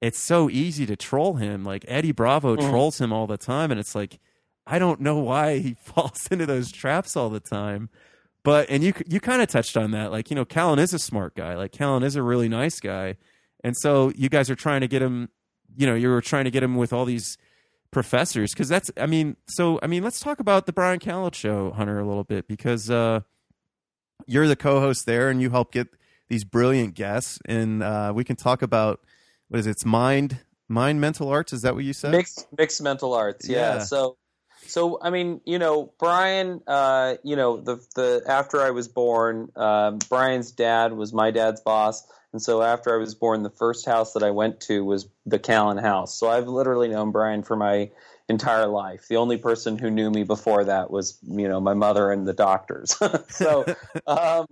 [0.00, 1.64] it's so easy to troll him.
[1.64, 2.68] Like Eddie Bravo Mhm.
[2.70, 4.18] trolls him all the time, and it's like
[4.66, 7.88] I don't know why he falls into those traps all the time.
[8.42, 10.98] But and you you kind of touched on that, like you know, Callen is a
[10.98, 11.54] smart guy.
[11.56, 13.16] Like Callen is a really nice guy,
[13.64, 15.28] and so you guys are trying to get him.
[15.76, 17.36] You know, you were trying to get him with all these
[17.90, 18.90] professors because that's.
[18.96, 22.22] I mean, so I mean, let's talk about the Bryan Callen show, Hunter, a little
[22.24, 23.20] bit because uh,
[24.26, 25.88] you're the co-host there, and you help get
[26.28, 29.00] these brilliant guests, and uh, we can talk about
[29.48, 29.70] what is it?
[29.70, 31.52] It's mind mind mental arts.
[31.52, 32.12] Is that what you said?
[32.12, 33.76] mixed mixed mental arts yeah.
[33.76, 33.82] Yeah.
[33.82, 34.16] so
[34.66, 39.50] so i mean you know bryan uh you know the the after i was born
[39.56, 43.86] um bryan's dad was my dad's boss and so after i was born the first
[43.86, 47.56] house that i went to was the callen house so i've literally known bryan for
[47.56, 47.90] my
[48.28, 52.10] entire life the only person who knew me before that was you know my mother
[52.10, 52.96] and the doctors
[53.28, 53.64] so
[54.06, 54.46] um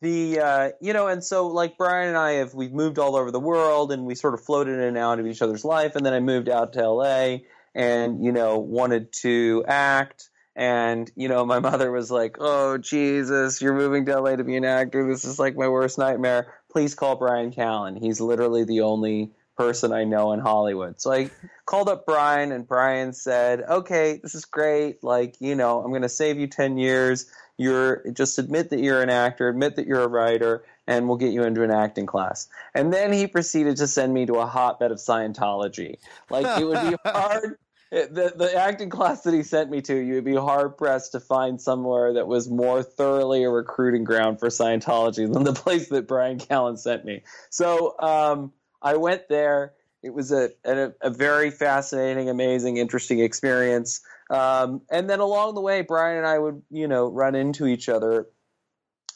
[0.00, 3.30] the uh, you know and so like bryan and i have we've moved all over
[3.30, 6.06] the world and we sort of floated in and out of each other's life and
[6.06, 7.36] then i moved out to la
[7.74, 10.30] and you know wanted to act.
[10.56, 14.56] And you know my mother was like oh jesus you're moving to la to be
[14.56, 15.06] an actor.
[15.06, 16.52] This is like my worst nightmare.
[16.70, 17.96] Please call bryan callen.
[17.96, 21.28] He's literally the only person i know in hollywood so i
[21.66, 26.02] called up bryan and bryan said okay this is great like you know i'm going
[26.02, 27.26] to save you 10 years
[27.60, 31.32] you're just admit that you're an actor, admit that you're a writer, and we'll get
[31.32, 32.48] you into an acting class.
[32.72, 35.96] And then he proceeded to send me to a hotbed of Scientology.
[36.30, 37.56] Like it would be hard.
[37.90, 41.10] it- The, the acting class that he sent me to, you would be hard pressed
[41.12, 45.88] to find somewhere that was more thoroughly a recruiting ground for Scientology than the place
[45.88, 47.24] that Bryan Callen sent me.
[47.50, 48.52] So um,
[48.82, 49.72] I went there.
[50.02, 54.00] It was a, a, a very fascinating, amazing, interesting experience.
[54.30, 57.88] Um, and then along the way, Bryan and I would, you know, run into each
[57.88, 58.28] other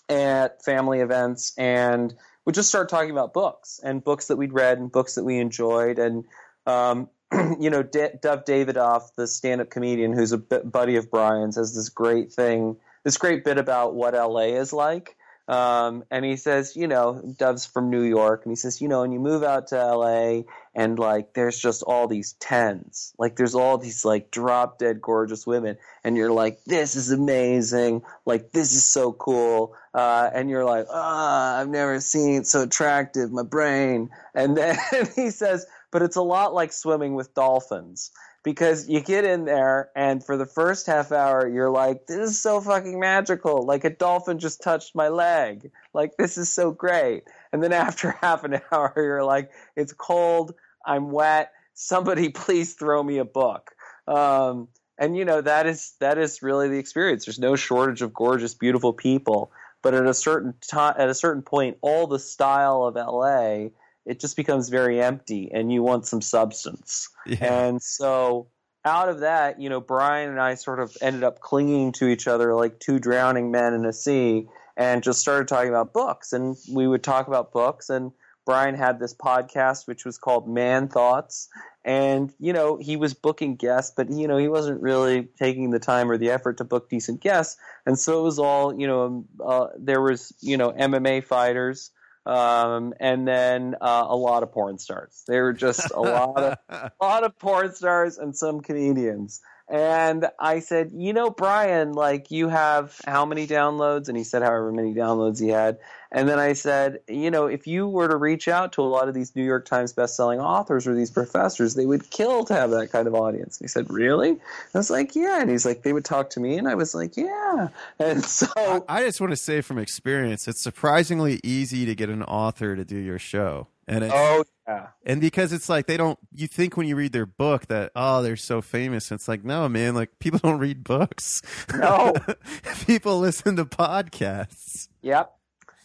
[0.09, 2.15] at family events, and
[2.45, 5.39] would just start talking about books and books that we'd read and books that we
[5.39, 5.99] enjoyed.
[5.99, 6.25] And,
[6.67, 7.09] um,
[7.61, 11.75] you know, D- Dov Davidoff, the stand up comedian who's a buddy of Bryan's, has
[11.75, 15.17] this great thing, this great bit about what LA is like.
[15.49, 19.03] Um, and he says, you know, Dov's from New York, and he says, you know,
[19.03, 20.43] and you move out to LA,
[20.75, 25.47] and like, there's just all these tens, like, there's all these like drop dead gorgeous
[25.47, 30.65] women, and you're like, this is amazing, like, this is so cool, uh, and you're
[30.65, 34.79] like, ah, I've never seen so attractive, my brain, and then
[35.17, 38.13] he says, but it's a lot like swimming with dolphins
[38.43, 42.41] because you get in there and for the first half hour you're like this is
[42.41, 43.65] so fucking magical.
[43.65, 45.71] Like a dolphin just touched my leg.
[45.95, 47.25] Like this is so great.
[47.53, 50.55] And then after half an hour you're like it's cold.
[50.85, 51.53] I'm wet.
[51.75, 53.71] Somebody please throw me a book.
[54.07, 57.25] Um, and you know that is that is really the experience.
[57.25, 59.53] There's no shortage of gorgeous beautiful people.
[59.83, 63.69] But at a certain time at a certain point all the style of la
[64.05, 67.09] it just becomes very empty and you want some substance.
[67.27, 67.67] Yeah.
[67.67, 68.49] And so
[68.85, 72.27] out of that, you know, Bryan and I sort of ended up clinging to each
[72.27, 76.33] other like two drowning men in a sea and just started talking about books.
[76.33, 77.91] And we would talk about books.
[77.91, 78.11] And
[78.45, 81.49] Bryan had this podcast which was called Man Thoughts.
[81.85, 85.81] And, you know, he was booking guests, but, you know, he wasn't really taking the
[85.81, 87.57] time or the effort to book decent guests.
[87.87, 91.91] And so it was all, you know, uh, there was, you know, MMA fighters
[92.27, 95.25] um, and then uh, a lot of porn stars.
[95.27, 99.41] They were just a lot of a lot of porn stars and some comedians.
[99.73, 104.09] And I said, you know, Bryan, like you have how many downloads?
[104.09, 105.79] And he said however many downloads he had.
[106.15, 109.09] And then I said, you know, if you were to reach out to a lot
[109.09, 112.71] of these New York Times best-selling authors or these professors, they would kill to have
[112.73, 113.59] that kind of audience.
[113.59, 114.29] And he said, really?
[114.29, 114.41] And
[114.75, 115.41] I was like, yeah.
[115.41, 117.69] And he's like, they would talk to me, and I was like, yeah.
[117.99, 118.47] And so
[118.87, 122.85] I, just want to say from experience, it's surprisingly easy to get an author to
[122.85, 123.69] do your show.
[123.89, 126.19] And it's, oh yeah, and because it's like they don't.
[126.35, 129.11] You think when you read their book that oh they're so famous.
[129.11, 131.43] It's like no man, like people don't read books.
[131.75, 132.15] No,
[132.87, 134.89] people listen to podcasts.
[135.03, 135.33] Yep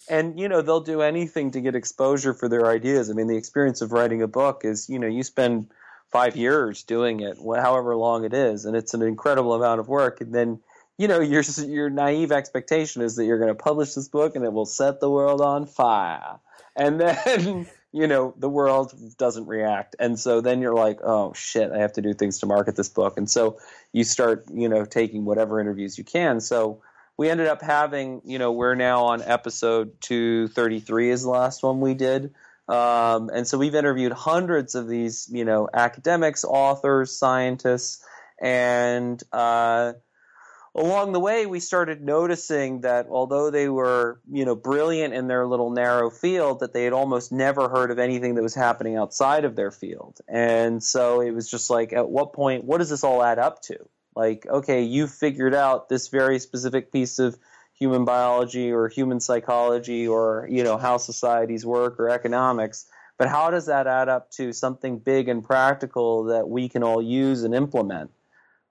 [0.09, 3.09] and you know they'll do anything to get exposure for their ideas.
[3.09, 5.71] I mean, the experience of writing a book is you know you spend
[6.11, 10.21] five years doing it, however long it is, and it's an incredible amount of work.
[10.21, 10.59] And then
[10.97, 14.45] you know your your naive expectation is that you're going to publish this book and
[14.45, 16.39] it will set the world on fire,
[16.75, 17.67] and then.
[17.91, 19.95] You know the world doesn't react.
[19.99, 22.89] And so then you're like oh shit i have to do things to market this
[22.89, 23.17] book.
[23.17, 23.57] And so
[23.93, 26.39] you start you know taking whatever interviews you can.
[26.39, 26.81] So
[27.17, 31.81] we ended up having, you know, we're now on episode 233 is the last one
[31.81, 32.33] we did.
[32.67, 38.05] Um, and so we've interviewed hundreds of these, you know, academics, authors, scientists,
[38.39, 39.93] and uh,
[40.77, 45.47] along the way we started noticing that although they were, you know, brilliant in their
[45.47, 49.43] little narrow field, that they had almost never heard of anything that was happening outside
[49.43, 50.19] of their field.
[50.27, 53.61] And so it was just like, at what point, what does this all add up
[53.63, 53.77] to?
[54.15, 57.37] Like, okay, you figured out this very specific piece of
[57.73, 62.85] human biology or human psychology or, you know, how societies work or economics.
[63.17, 67.01] But how does that add up to something big and practical that we can all
[67.01, 68.11] use and implement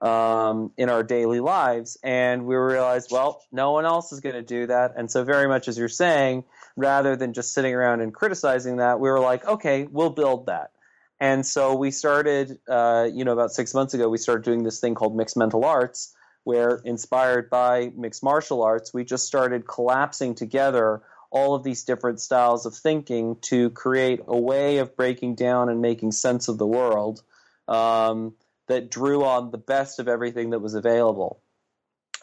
[0.01, 1.97] um, in our daily lives?
[2.03, 4.93] And we realized, well, no one else is going to do that.
[4.97, 6.43] And so, very much as you're saying,
[6.75, 10.71] rather than just sitting around and criticizing that, we were like, okay, we'll build that.
[11.19, 14.79] And so we started, uh, you know, about six months ago, we started doing this
[14.79, 20.35] thing called mixed mental arts, where inspired by mixed martial arts, we just started collapsing
[20.35, 25.69] together all of these different styles of thinking to create a way of breaking down
[25.69, 27.21] and making sense of the world
[27.67, 28.33] um,
[28.67, 31.41] that drew on the best of everything that was available.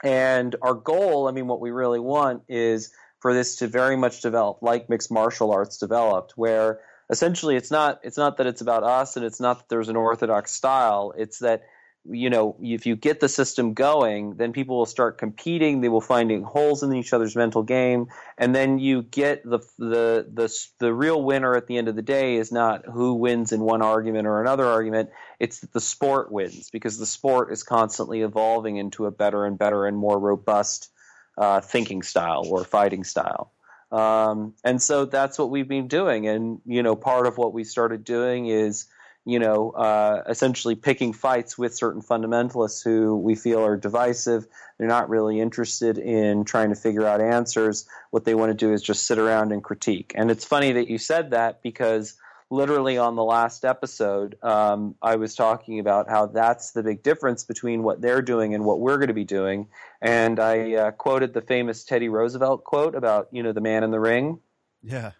[0.02, 4.20] And our goal, I mean, what we really want is for this to very much
[4.20, 6.80] develop like mixed martial arts developed, where
[7.10, 9.96] essentially it's not it's not that it's about us and it's not that there's an
[9.96, 11.62] orthodox style it's that
[12.06, 15.80] you know if you get the system going then people will start competing.
[15.80, 18.08] They will finding holes in each other's mental game.
[18.38, 22.02] And then you get the the the the real winner at the end of the
[22.02, 25.10] day is not who wins in one argument or another argument.
[25.40, 29.58] It's that the sport wins because the sport is constantly evolving into a better and
[29.58, 30.90] better and more robust
[31.38, 33.52] uh, thinking style or fighting style.
[33.90, 36.26] Um, and so that's what we've been doing.
[36.26, 38.86] And, you know, part of what we started doing is,
[39.24, 44.46] you know, uh, essentially picking fights with certain fundamentalists who we feel are divisive.
[44.78, 47.86] They're not really interested in trying to figure out answers.
[48.10, 50.12] What they want to do is just sit around and critique.
[50.14, 52.14] And it's funny that you said that because
[52.50, 57.44] literally on the last episode, um, I was talking about how that's the big difference
[57.44, 59.68] between what they're doing and what we're going to be doing.
[60.02, 63.90] And I uh, quoted the famous Teddy Roosevelt quote about, you know, the man in
[63.90, 64.40] the ring.
[64.82, 65.12] Yeah.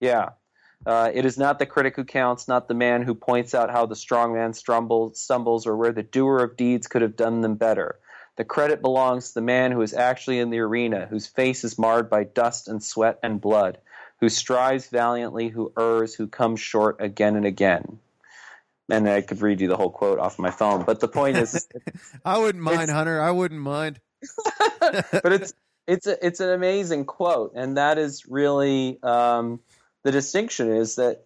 [0.00, 0.30] Yeah.
[0.86, 3.86] Uh, it is not the critic who counts, not the man who points out how
[3.86, 7.54] the strong man stumbles, stumbles or where the doer of deeds could have done them
[7.54, 7.98] better.
[8.36, 11.78] The credit belongs to the man who is actually in the arena, whose face is
[11.78, 13.78] marred by dust and sweat and blood,
[14.20, 17.98] who strives valiantly, who errs, who comes short again and again.
[18.90, 21.66] And I could read you the whole quote off my phone, but the point is,
[22.24, 23.20] I wouldn't mind, Hunter.
[23.20, 24.00] I wouldn't mind.
[24.80, 25.54] but it's
[25.86, 29.60] it's a, it's an amazing quote, and that is really um,
[30.04, 31.24] the distinction is that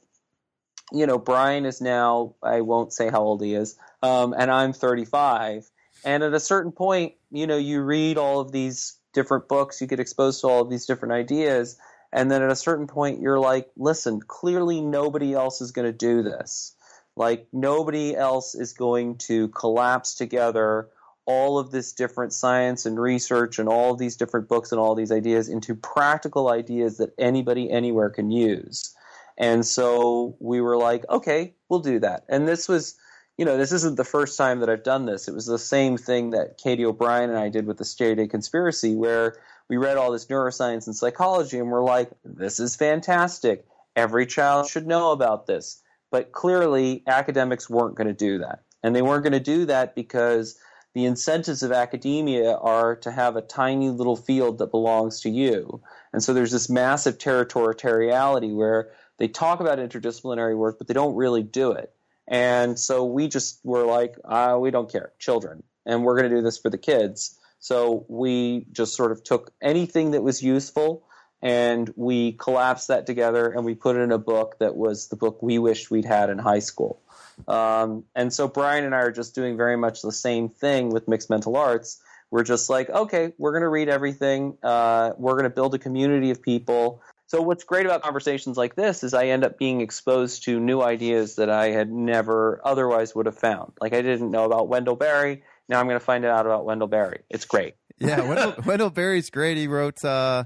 [0.91, 4.73] you know Bryan is now I won't say how old he is, um, and I'm
[4.73, 5.71] 35,
[6.05, 9.87] and at a certain point, you know, you read all of these different books, you
[9.87, 11.77] get exposed to all of these different ideas,
[12.13, 15.93] and then at a certain point, you're like, listen, clearly nobody else is going to
[15.93, 16.75] do this.
[17.17, 20.89] Like nobody else is going to collapse together
[21.29, 25.13] all of this different science and research and all these different books and all these
[25.13, 28.97] ideas into practical ideas that anybody anywhere can use.
[29.37, 32.25] And so we were like, okay, we'll do that.
[32.31, 32.97] And this was,
[33.37, 35.29] you know, this isn't the first time that I've done this.
[35.29, 38.27] It was the same thing that Katie O'Brien and I did with the Straight A
[38.27, 39.37] Conspiracy, where
[39.69, 43.67] we read all this neuroscience and psychology and we're like, this is fantastic.
[43.95, 45.83] Every child should know about this.
[46.11, 48.63] But clearly, academics weren't going to do that.
[48.83, 50.59] And they weren't going to do that because
[50.95, 55.83] the incentives of academia are to have a tiny little field that belongs to you.
[56.13, 61.15] And so there's this massive territoriality where they talk about interdisciplinary work, but they don't
[61.15, 61.93] really do it.
[62.27, 66.37] And so we just were like, uh, we don't care, children, and we're going to
[66.37, 67.39] do this for the kids.
[67.59, 71.05] So we just sort of took anything that was useful
[71.43, 75.17] and we collapsed that together and we put it in a book that was the
[75.17, 77.01] book we wished we'd had in high school.
[77.47, 81.09] Um, and so Bryan and I are just doing very much the same thing with
[81.09, 82.01] mixed mental arts.
[82.31, 84.59] We're just like, okay, we're going to read everything.
[84.63, 87.03] Uh, we're going to build a community of people.
[87.27, 90.81] So what's great about conversations like this is I end up being exposed to new
[90.81, 93.73] ideas that I had never otherwise would have found.
[93.81, 95.43] Like I didn't know about Wendell Berry.
[95.69, 97.21] Now I'm going to find out about Wendell Berry.
[97.29, 97.75] It's great.
[97.99, 99.57] Yeah, Wendell, Wendell Berry's great.
[99.57, 100.03] He wrote.
[100.05, 100.45] Uh,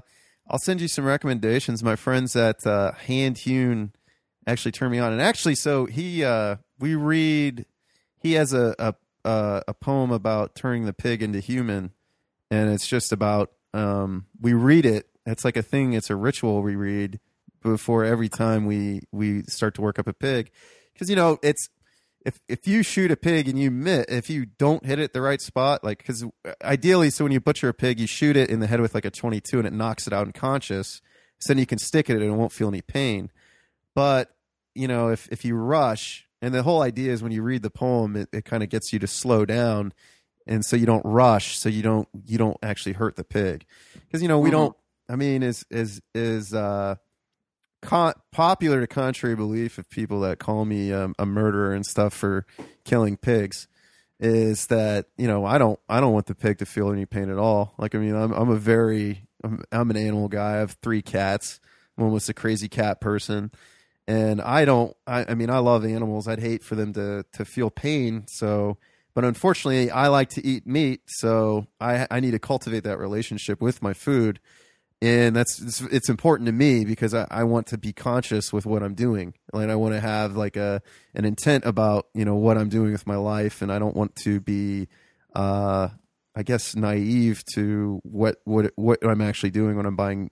[0.49, 1.83] I'll send you some recommendations.
[1.83, 3.93] My friends at uh, Hand Hewn
[4.45, 7.65] actually turned me on, and actually, so he uh, we read.
[8.19, 8.93] He has a, a
[9.23, 11.91] a poem about turning the pig into human,
[12.51, 15.07] and it's just about um, we read it.
[15.25, 15.93] It's like a thing.
[15.93, 17.21] It's a ritual we read
[17.61, 20.51] before every time we we start to work up a pig,
[20.91, 21.69] because you know it's
[22.25, 25.21] if if you shoot a pig and you miss, if you don't hit it the
[25.21, 26.25] right spot, like because
[26.61, 29.05] ideally, so when you butcher a pig, you shoot it in the head with like
[29.05, 31.01] a twenty two and it knocks it out unconscious.
[31.39, 33.31] So then you can stick it and it won't feel any pain.
[33.95, 34.35] But
[34.75, 37.69] you know, if if you rush and the whole idea is when you read the
[37.69, 39.93] poem, it, it kind of gets you to slow down,
[40.45, 44.21] and so you don't rush, so you don't you don't actually hurt the pig, because
[44.21, 44.57] you know we mm-hmm.
[44.57, 44.77] don't.
[45.09, 46.95] I mean, is is is uh,
[47.81, 52.13] con- popular to contrary belief of people that call me um, a murderer and stuff
[52.13, 52.45] for
[52.83, 53.69] killing pigs
[54.19, 57.29] is that you know I don't I don't want the pig to feel any pain
[57.29, 57.73] at all.
[57.77, 60.55] Like I mean I'm I'm a very I'm, I'm an animal guy.
[60.55, 61.61] I have three cats.
[61.97, 63.51] I'm almost a crazy cat person
[64.07, 64.95] and I don't.
[65.07, 66.27] I, I, mean, I love animals.
[66.27, 68.25] I'd hate for them to to feel pain.
[68.27, 68.77] So,
[69.13, 73.61] but unfortunately, I like to eat meat, so I I need to cultivate that relationship
[73.61, 74.39] with my food,
[75.01, 78.65] and that's it's, it's important to me because I, I want to be conscious with
[78.65, 80.81] what I'm doing, and I want to have like a
[81.15, 84.15] an intent about you know what I'm doing with my life, and I don't want
[84.23, 84.87] to be.
[85.35, 85.89] Uh,
[86.35, 90.31] I guess naive to what what what I'm actually doing when I'm buying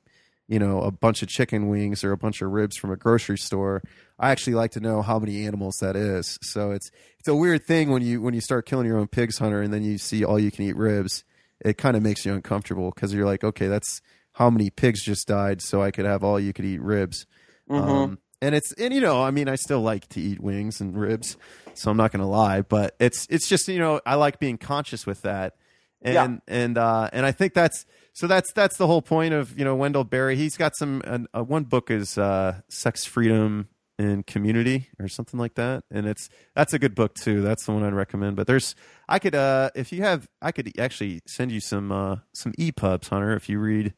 [0.52, 3.38] you know a bunch of chicken wings or a bunch of ribs from a grocery
[3.38, 3.82] store
[4.20, 7.64] i actually like to know how many animals that is so it's it's a weird
[7.64, 10.26] thing when you when you start killing your own pigs hunter and then you see
[10.26, 11.24] all you can eat ribs
[11.64, 14.02] it kind of makes you uncomfortable because you're like okay that's
[14.34, 17.26] how many pigs just died so i could have all you could eat ribs
[17.70, 17.90] mm-hmm.
[17.90, 21.00] um, and it's and you know i mean i still like to eat wings and
[21.00, 21.38] ribs
[21.76, 25.06] so i'm not gonna lie but it's it's just you know i like being conscious
[25.06, 25.56] with that
[26.02, 26.54] and yeah.
[26.54, 29.76] and uh and i think that's so that's that's the whole point of you know
[29.76, 30.36] Wendell Berry.
[30.36, 35.56] He's got some uh, one book is uh, Sex Freedom and Community or something like
[35.56, 37.42] that, and it's that's a good book too.
[37.42, 38.36] That's the one I'd recommend.
[38.36, 38.76] But there's
[39.08, 43.10] I could uh, if you have I could actually send you some uh, some EPUBs,
[43.10, 43.94] Hunter, if you read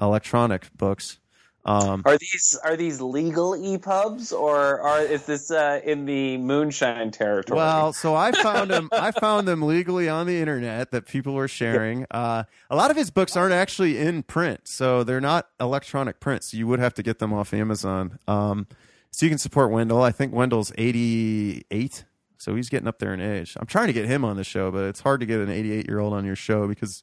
[0.00, 1.18] electronic books.
[1.66, 7.10] Um, are these are these legal EPUBs or are is this uh, in the moonshine
[7.10, 7.56] territory?
[7.56, 8.88] Well, so I found them.
[8.92, 12.06] I found them legally on the internet that people were sharing.
[12.12, 16.52] Uh, a lot of his books aren't actually in print, so they're not electronic prints.
[16.52, 18.20] So you would have to get them off Amazon.
[18.28, 18.68] Um,
[19.10, 20.02] so you can support Wendell.
[20.02, 22.04] I think Wendell's eighty eight.
[22.38, 23.56] So he's getting up there in age.
[23.58, 25.88] I'm trying to get him on the show, but it's hard to get an 88
[25.88, 27.02] year old on your show because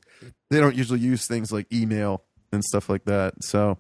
[0.52, 2.24] they don't usually use things like email
[2.54, 3.34] and stuff like that.
[3.44, 3.78] So,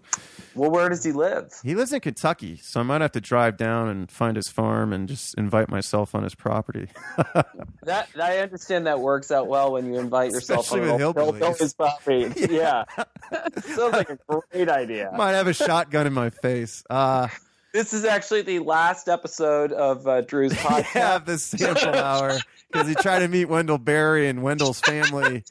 [0.55, 1.53] well, where does he live?
[1.63, 4.91] He lives in Kentucky, so I might have to drive down and find his farm
[4.91, 6.89] and just invite myself on his property.
[7.83, 12.33] that I understand that works out well when you invite yourself Especially on his property.
[12.53, 12.83] Yeah,
[13.31, 13.47] yeah.
[13.61, 15.11] sounds like a great idea.
[15.15, 16.83] Might have a shotgun in my face.
[16.89, 17.27] Uh,
[17.73, 20.95] this is actually the last episode of uh, Drew's podcast.
[20.95, 22.37] yeah, the sample hour
[22.71, 25.43] because he tried to meet Wendell Berry and Wendell's family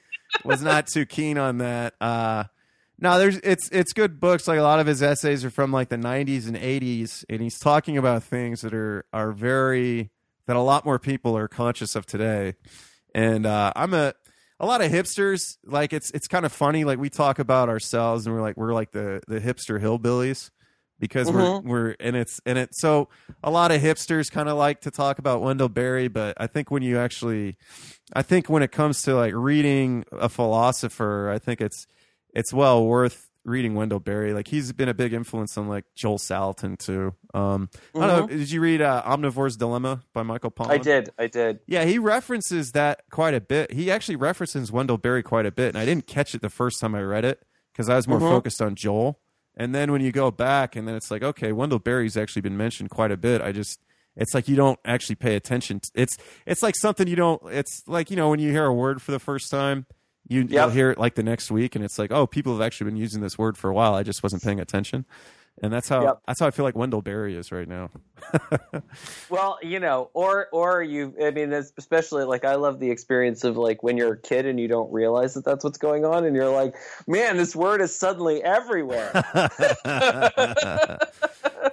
[0.45, 1.95] was not too keen on that.
[2.01, 2.45] Uh,
[3.03, 4.47] no, there's it's it's good books.
[4.47, 7.59] Like a lot of his essays are from like the 90s and 80s, and he's
[7.59, 10.13] talking about things that are are very
[10.47, 12.55] that a lot more people are conscious of today.
[13.13, 14.15] And uh, I'm a
[14.61, 15.57] a lot of hipsters.
[15.65, 16.85] Like it's it's kind of funny.
[16.85, 20.51] Like we talk about ourselves, and we're like we're like the the hipster hillbillies
[21.01, 21.69] because mm-hmm.
[21.69, 23.09] we're we're and it's and it so
[23.43, 26.71] a lot of hipsters kind of like to talk about Wendell Berry, but I think
[26.71, 27.57] when you actually
[28.13, 31.85] I think when it comes to like reading a philosopher, I think it's
[32.33, 34.33] it's well worth reading Wendell Berry.
[34.33, 37.15] Like he's been a big influence on like Joel Salatin too.
[37.35, 38.03] Um, mm-hmm.
[38.03, 38.27] I don't know.
[38.27, 38.39] Mm-hmm.
[38.39, 40.71] Did you read uh, Omnivore's Dilemma by Michael Pollan?
[40.71, 41.11] I did.
[41.19, 41.61] I did.
[41.67, 43.73] Yeah, he references that quite a bit.
[43.73, 46.81] He actually references Wendell Berry quite a bit, and I didn't catch it the first
[46.81, 47.43] time I read it
[47.73, 48.29] because I was more mm-hmm.
[48.29, 49.19] focused on Joel.
[49.55, 52.57] And then when you go back and then it's like, okay, Wendell Berry's actually been
[52.57, 53.43] mentioned quite a bit.
[53.43, 53.79] I just
[54.17, 55.81] it's like you don't actually pay attention.
[55.81, 57.43] To, it's it's like something you don't.
[57.51, 59.87] It's like you know when you hear a word for the first time,
[60.33, 60.51] you yep.
[60.51, 62.97] you'll hear it like the next week, and it's like, oh, people have actually been
[62.97, 63.95] using this word for a while.
[63.95, 65.05] I just wasn't paying attention,
[65.63, 66.23] and that's how yep.
[66.27, 67.91] that's how I feel like Wendell Berry is right now.
[69.31, 71.15] well, you know, or or you.
[71.23, 74.59] I mean, especially like I love the experience of like when you're a kid and
[74.59, 76.75] you don't realize that that's what's going on, and you're like,
[77.07, 79.11] man, this word is suddenly everywhere.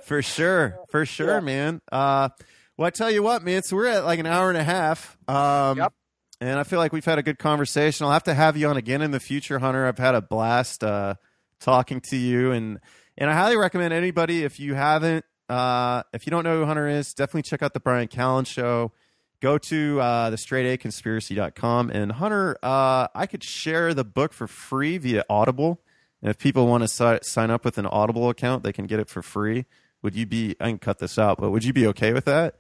[0.04, 1.40] for sure, for sure, yeah.
[1.40, 1.82] man.
[1.92, 2.30] Uh,
[2.78, 3.64] well, I tell you what, man.
[3.64, 5.18] So we're at like an hour and a half.
[5.28, 5.94] Um, yep.
[6.42, 8.06] And I feel like we've had a good conversation.
[8.06, 9.86] I'll have to have you on again in the future, Hunter.
[9.86, 11.16] I've had a blast uh,
[11.60, 12.80] talking to you, and
[13.18, 16.88] and I highly recommend anybody if you haven't, uh, if you don't know who Hunter
[16.88, 18.94] is, definitely check out the Bryan Callen Show.
[19.42, 21.90] Go to uh, the straightaconspiracy.com.
[21.90, 25.82] And Hunter, uh, I could share the book for free via Audible.
[26.22, 29.00] And if people want to si- sign up with an Audible account, they can get
[29.00, 29.66] it for free.
[30.02, 30.56] Would you be?
[30.60, 32.56] I can cut this out, but would you be okay with that?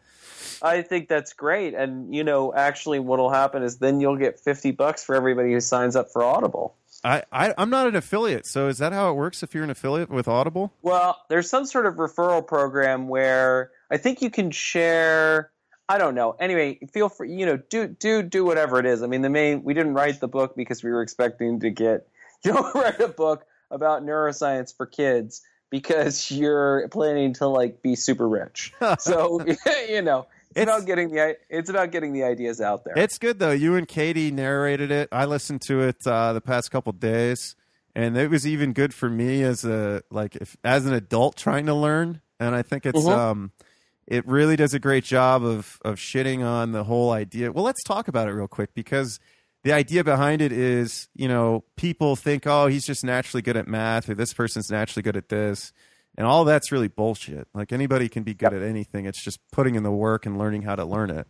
[0.61, 1.73] I think that's great.
[1.73, 5.59] And you know, actually, what'll happen is then you'll get fifty bucks for everybody who
[5.59, 6.75] signs up for Audible.
[7.03, 9.41] I, I am not an affiliate, so is that how it works?
[9.41, 10.73] If you're an affiliate with Audible?
[10.81, 15.51] Well, there's some sort of referral program where I think you can share.
[15.87, 16.35] I don't know.
[16.39, 17.33] Anyway, feel free.
[17.33, 19.01] You know, do do do whatever it is.
[19.01, 22.07] I mean, the main we didn't write the book because we were expecting to get
[22.43, 27.95] you know write a book about neuroscience for kids because you're planning to like be
[27.95, 28.73] super rich.
[28.99, 29.39] so
[29.89, 32.97] you know, it's, it's, about getting the it's about getting the ideas out there.
[32.97, 33.51] It's good though.
[33.51, 35.09] You and Katie narrated it.
[35.11, 37.55] I listened to it uh, the past couple days,
[37.95, 41.65] and it was even good for me as a like if, as an adult trying
[41.67, 42.21] to learn.
[42.39, 43.19] And I think it's mm-hmm.
[43.19, 43.51] um,
[44.07, 47.51] it really does a great job of of shitting on the whole idea.
[47.51, 49.19] Well, let's talk about it real quick because
[49.63, 53.67] the idea behind it is, you know, people think, oh, he's just naturally good at
[53.67, 55.73] math, or this person's naturally good at this,
[56.17, 57.47] and all that's really bullshit.
[57.53, 59.05] Like anybody can be good at anything.
[59.05, 61.27] It's just putting in the work and learning how to learn it.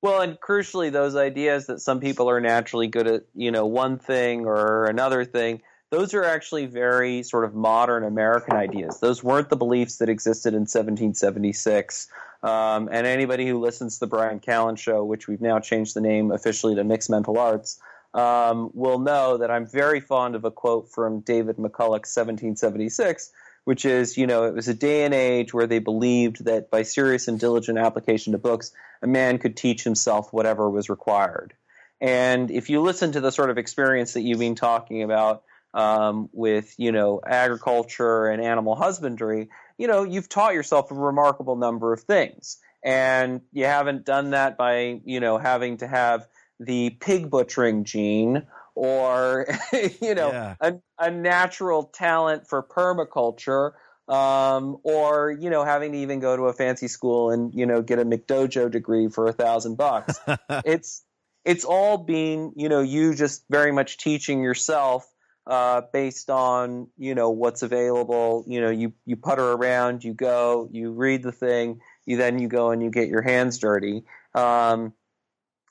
[0.00, 3.98] Well, and crucially, those ideas that some people are naturally good at, you know, one
[3.98, 5.60] thing or another thing,
[5.90, 9.00] those are actually very sort of modern American ideas.
[9.00, 12.08] Those weren't the beliefs that existed in 1776
[12.42, 16.00] um, and anybody who listens to the Bryan Callen show, which we've now changed the
[16.00, 17.80] name officially to Mixed Mental Arts,
[18.14, 23.30] um, will know that I'm very fond of a quote from David McCullough's 1776,
[23.64, 26.82] which is, you know, it was a day and age where they believed that by
[26.82, 31.54] serious and diligent application to books, a man could teach himself whatever was required.
[32.00, 35.42] And if you listen to the sort of experience that you've been talking about
[35.74, 41.56] um, with, you know, agriculture and animal husbandry, you know, you've taught yourself a remarkable
[41.56, 42.58] number of things.
[42.84, 46.28] And you haven't done that by, you know, having to have
[46.60, 49.46] the pig butchering gene or,
[50.00, 50.54] you know, yeah.
[50.60, 53.72] a, a natural talent for permaculture
[54.08, 57.82] um, or you know having to even go to a fancy school and you know
[57.82, 60.18] get a McDojo degree for a thousand bucks.
[60.64, 61.04] it's
[61.44, 65.06] it's all being you know you just very much teaching yourself
[65.48, 68.44] uh, based on you know what's available.
[68.46, 72.48] You know, you you putter around, you go, you read the thing, you then you
[72.48, 74.04] go and you get your hands dirty.
[74.34, 74.92] Um,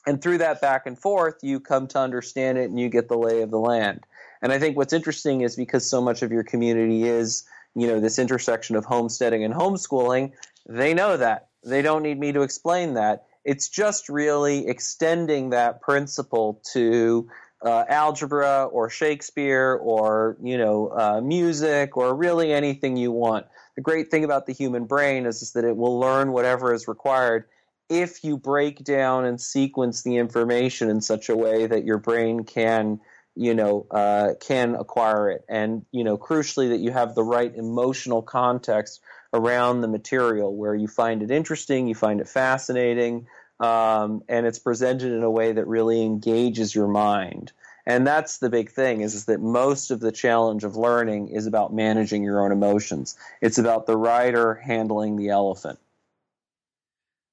[0.08, 3.18] and through that back and forth, you come to understand it and you get the
[3.18, 4.06] lay of the land.
[4.42, 7.44] And I think what's interesting is because so much of your community is,
[7.76, 10.32] you know, this intersection of homesteading and homeschooling,
[10.68, 11.50] they know that.
[11.64, 13.26] They don't need me to explain that.
[13.44, 17.30] It's just really extending that principle to
[17.64, 23.46] uh, algebra or Shakespeare or you know uh, music or really anything you want.
[23.76, 26.88] The great thing about the human brain is, is that it will learn whatever is
[26.88, 27.46] required
[27.90, 32.44] if you break down and sequence the information in such a way that your brain
[32.44, 33.00] can
[33.36, 37.56] you know uh, can acquire it and you know crucially that you have the right
[37.56, 39.00] emotional context
[39.34, 43.28] around the material where you find it interesting you find it fascinating
[43.60, 47.52] um, and it's presented in a way that really engages your mind.
[47.86, 51.48] And that's the big thing is, is that most of the challenge of learning is
[51.48, 53.18] about managing your own emotions.
[53.42, 55.80] It's about the rider handling the elephant.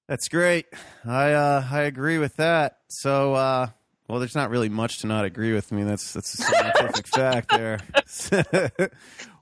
[0.06, 0.66] That's great.
[1.04, 2.78] I uh, i agree with that.
[2.88, 3.68] So uh
[4.08, 5.72] well, there's not really much to not agree with.
[5.72, 5.82] Me.
[5.82, 7.78] That's that's a scientific fact there.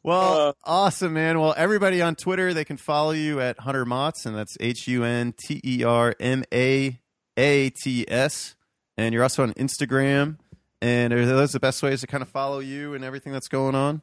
[0.03, 1.41] well, uh, awesome, man.
[1.41, 5.05] Well, everybody on Twitter, they can follow you at Hunter Maats, and that's H U
[5.05, 7.01] N T E R M A
[7.37, 8.55] A T S.
[8.97, 10.39] And you're also on Instagram.
[10.81, 13.77] And are those the best ways to kind of follow you and everything that's going
[13.77, 14.03] on?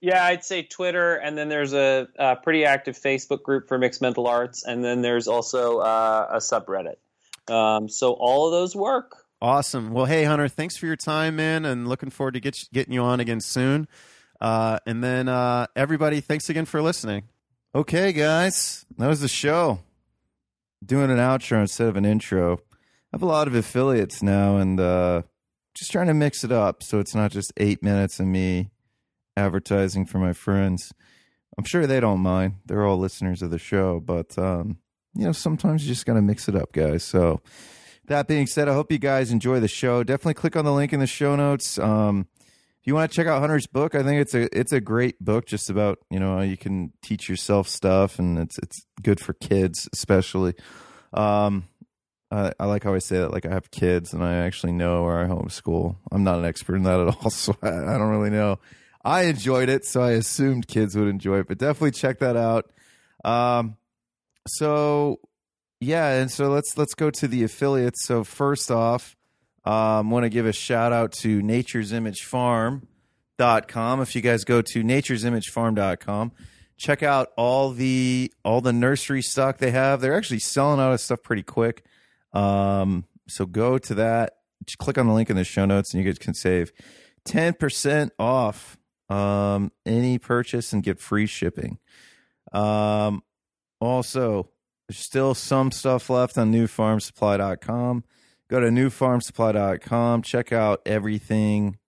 [0.00, 4.02] Yeah, I'd say Twitter, and then there's a, a pretty active Facebook group for mixed
[4.02, 6.96] mental arts, and then there's also uh, a subreddit.
[7.52, 9.24] Um, so all of those work.
[9.40, 9.92] Awesome.
[9.92, 13.02] Well, hey, Hunter, thanks for your time, man, and looking forward to get, getting you
[13.02, 13.86] on again soon.
[14.40, 17.24] Uh, and then, uh, everybody, thanks again for listening.
[17.74, 19.80] Okay, guys, that was the show.
[20.84, 22.54] Doing an outro instead of an intro.
[22.54, 22.56] I
[23.12, 25.22] have a lot of affiliates now, and uh,
[25.74, 28.70] just trying to mix it up so it's not just eight minutes of me
[29.36, 30.92] advertising for my friends.
[31.56, 32.56] I'm sure they don't mind.
[32.66, 34.78] They're all listeners of the show, but um,
[35.14, 37.02] you know, sometimes you just got to mix it up, guys.
[37.02, 37.40] So
[38.06, 40.04] that being said, I hope you guys enjoy the show.
[40.04, 41.78] Definitely click on the link in the show notes.
[41.78, 42.28] Um,
[42.80, 45.22] if you want to check out Hunter's book, I think it's a it's a great
[45.22, 45.46] book.
[45.46, 49.32] Just about you know how you can teach yourself stuff, and it's it's good for
[49.34, 50.54] kids especially.
[51.12, 51.68] Um,
[52.30, 53.32] I, I like how I say that.
[53.32, 55.96] Like I have kids, and I actually know where I homeschool.
[56.12, 58.58] I'm not an expert in that at all, so I, I don't really know.
[59.04, 61.48] I enjoyed it, so I assumed kids would enjoy it.
[61.48, 62.70] But definitely check that out.
[63.24, 63.76] Um,
[64.46, 65.20] so
[65.80, 68.04] yeah, and so let's let's go to the affiliates.
[68.06, 69.16] So first off,
[69.68, 74.00] um, want to give a shout out to Nature's Image Farm.com.
[74.00, 76.32] If you guys go to Nature's Image Farm.com,
[76.78, 80.00] check out all the all the nursery stock they have.
[80.00, 81.84] They're actually selling out of stuff pretty quick.
[82.32, 84.36] Um, so go to that.
[84.64, 86.72] Just click on the link in the show notes, and you guys can save
[87.26, 88.78] ten percent off
[89.10, 91.78] um, any purchase and get free shipping.
[92.52, 93.22] Um,
[93.82, 94.48] also
[94.88, 98.04] there's still some stuff left on newfarmsupply.com.
[98.48, 100.22] Go to newfarmsupply.com.
[100.22, 101.78] Check out everything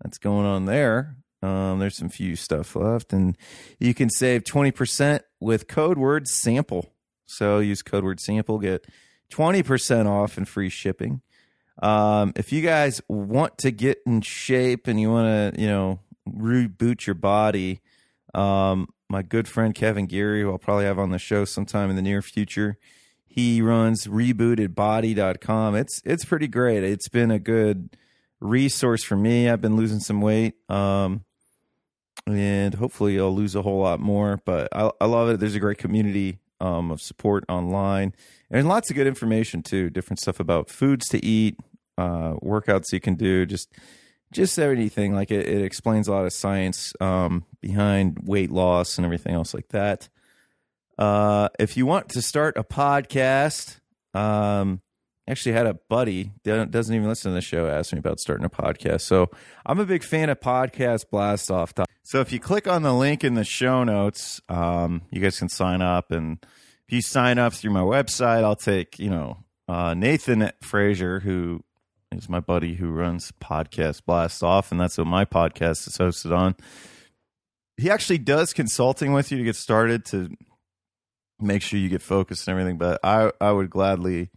[0.00, 1.16] that's going on there.
[1.42, 3.36] Um, there's some few stuff left, and
[3.78, 6.92] you can save 20% with code word sample.
[7.26, 8.86] So use code word sample, get
[9.32, 11.22] 20% off and free shipping.
[11.82, 16.00] Um, if you guys want to get in shape and you want to, you know,
[16.28, 17.80] reboot your body,
[18.34, 21.96] um, my good friend Kevin Geary, who I'll probably have on the show sometime in
[21.96, 22.78] the near future.
[23.36, 25.74] He runs rebootedbody.com.
[25.74, 26.82] It's it's pretty great.
[26.82, 27.94] It's been a good
[28.40, 29.50] resource for me.
[29.50, 30.54] I've been losing some weight.
[30.70, 31.26] Um,
[32.26, 35.38] and hopefully I'll lose a whole lot more, but I, I love it.
[35.38, 38.14] There's a great community um, of support online
[38.50, 39.90] and lots of good information too.
[39.90, 41.58] Different stuff about foods to eat,
[41.98, 43.70] uh, workouts you can do, just
[44.32, 45.14] just everything.
[45.14, 49.52] Like it, it explains a lot of science um, behind weight loss and everything else
[49.52, 50.08] like that.
[50.98, 53.78] Uh, if you want to start a podcast,
[54.14, 54.80] um,
[55.28, 58.46] actually had a buddy that doesn't even listen to the show ask me about starting
[58.46, 59.02] a podcast.
[59.02, 59.30] So
[59.64, 61.74] I'm a big fan of podcast blast off.
[62.02, 65.48] So if you click on the link in the show notes, um, you guys can
[65.48, 66.12] sign up.
[66.12, 66.38] And
[66.86, 71.64] if you sign up through my website, I'll take, you know, uh, Nathan Frazier, who
[72.12, 76.36] is my buddy who runs podcast blast off and that's what my podcast is hosted
[76.36, 76.54] on
[77.76, 80.30] he actually does consulting with you to get started to
[81.40, 84.30] make sure you get focused and everything but i i would gladly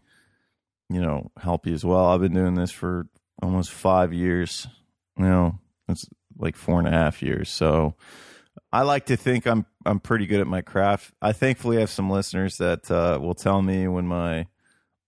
[0.90, 2.08] you know help you as well.
[2.08, 3.08] I've been doing this for
[3.42, 4.68] almost five years
[5.18, 6.06] you know it's
[6.38, 7.50] like four and a half years.
[7.50, 7.96] So
[8.72, 11.14] i like to think i'm i'm pretty good at my craft.
[11.22, 14.48] I thankfully have some listeners that uh, will tell me when my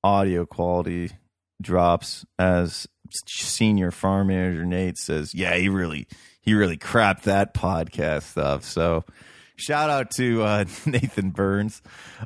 [0.04, 1.12] audio quality
[1.62, 2.88] drops as
[3.28, 6.08] senior farm manager Nate says, "Yeah, he really
[6.42, 9.06] he really crapped that podcast stuff." So,
[9.62, 11.82] shout out to uh, Nathan Burns.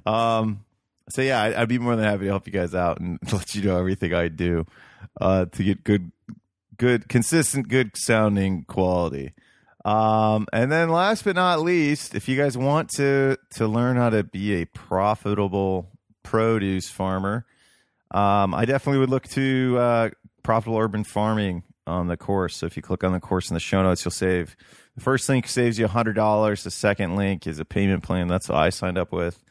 [0.05, 0.65] Um,
[1.09, 3.53] so yeah, I, would be more than happy to help you guys out and let
[3.53, 4.65] you know everything I do
[5.21, 6.11] uh, to get good,
[6.77, 9.33] good, consistent, good sounding quality.
[9.83, 14.09] Um, and then last but not least, if you guys want to to learn how
[14.09, 15.91] to be a profitable
[16.23, 17.45] produce farmer,
[18.09, 20.09] um, I definitely would look to uh,
[20.41, 22.57] profitable urban farming on the course.
[22.57, 24.55] So if you click on the course in the show notes, you'll save.
[24.95, 26.63] The first link saves you hundred dollars.
[26.63, 28.27] The second link is a payment plan.
[28.27, 29.41] That's what I signed up with.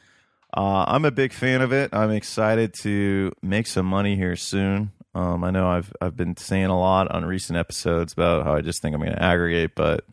[0.57, 1.91] Uh, I'm a big fan of it.
[1.93, 4.93] I'm excited to make some money here soon.
[5.15, 8.61] Um, I know I've I've been saying a lot on recent episodes about how I
[8.63, 10.05] just think I'm going to aggregate, but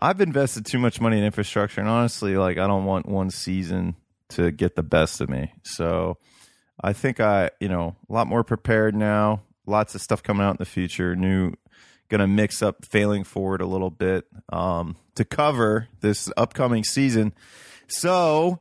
[0.00, 3.96] I've invested too much money in infrastructure, and honestly, like I don't want one season
[4.30, 5.52] to get the best of me.
[5.62, 6.18] So
[6.82, 9.42] I think I, you know, a lot more prepared now.
[9.66, 11.14] Lots of stuff coming out in the future.
[11.14, 11.52] New,
[12.10, 17.32] gonna mix up failing forward a little bit um, to cover this upcoming season.
[17.86, 18.60] So,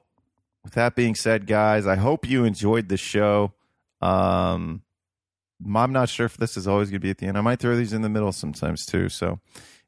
[0.64, 3.54] with that being said, guys, I hope you enjoyed the show.
[4.02, 4.84] Um,
[5.76, 7.38] I'm not sure if this is always going to be at the end.
[7.38, 9.10] I might throw these in the middle sometimes too.
[9.10, 9.40] So,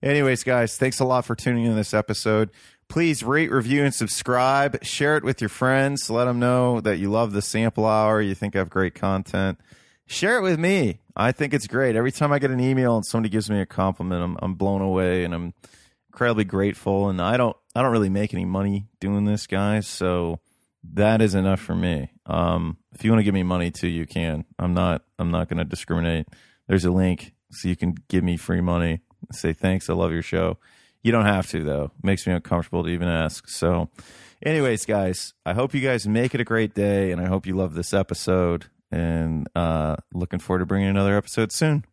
[0.04, 2.52] anyways, guys, thanks a lot for tuning in this episode.
[2.90, 4.84] Please rate, review, and subscribe.
[4.84, 6.10] Share it with your friends.
[6.10, 8.22] Let them know that you love the sample hour.
[8.22, 9.60] You think I have great content.
[10.08, 11.00] Share it with me.
[11.16, 11.96] I think it's great.
[11.96, 14.82] Every time I get an email and somebody gives me a compliment, I'm, I'm blown
[14.82, 15.54] away and I'm
[16.10, 17.10] incredibly grateful.
[17.10, 19.88] And I don't I don't really make any money doing this, guys.
[19.88, 20.40] So
[20.94, 22.12] that is enough for me.
[22.26, 24.46] Um, if you want to give me money too, you can.
[24.58, 26.28] I'm not I'm not going to discriminate.
[26.68, 29.02] There's a link so you can give me free money.
[29.32, 29.90] Say thanks.
[29.90, 30.58] I love your show.
[31.04, 31.92] You don't have to though.
[31.98, 33.48] It makes me uncomfortable to even ask.
[33.48, 33.90] So,
[34.46, 37.56] anyways, guys, I hope you guys make it a great day, and I hope you
[37.56, 38.68] love this episode.
[38.92, 41.86] And uh, looking forward to bringing another episode soon.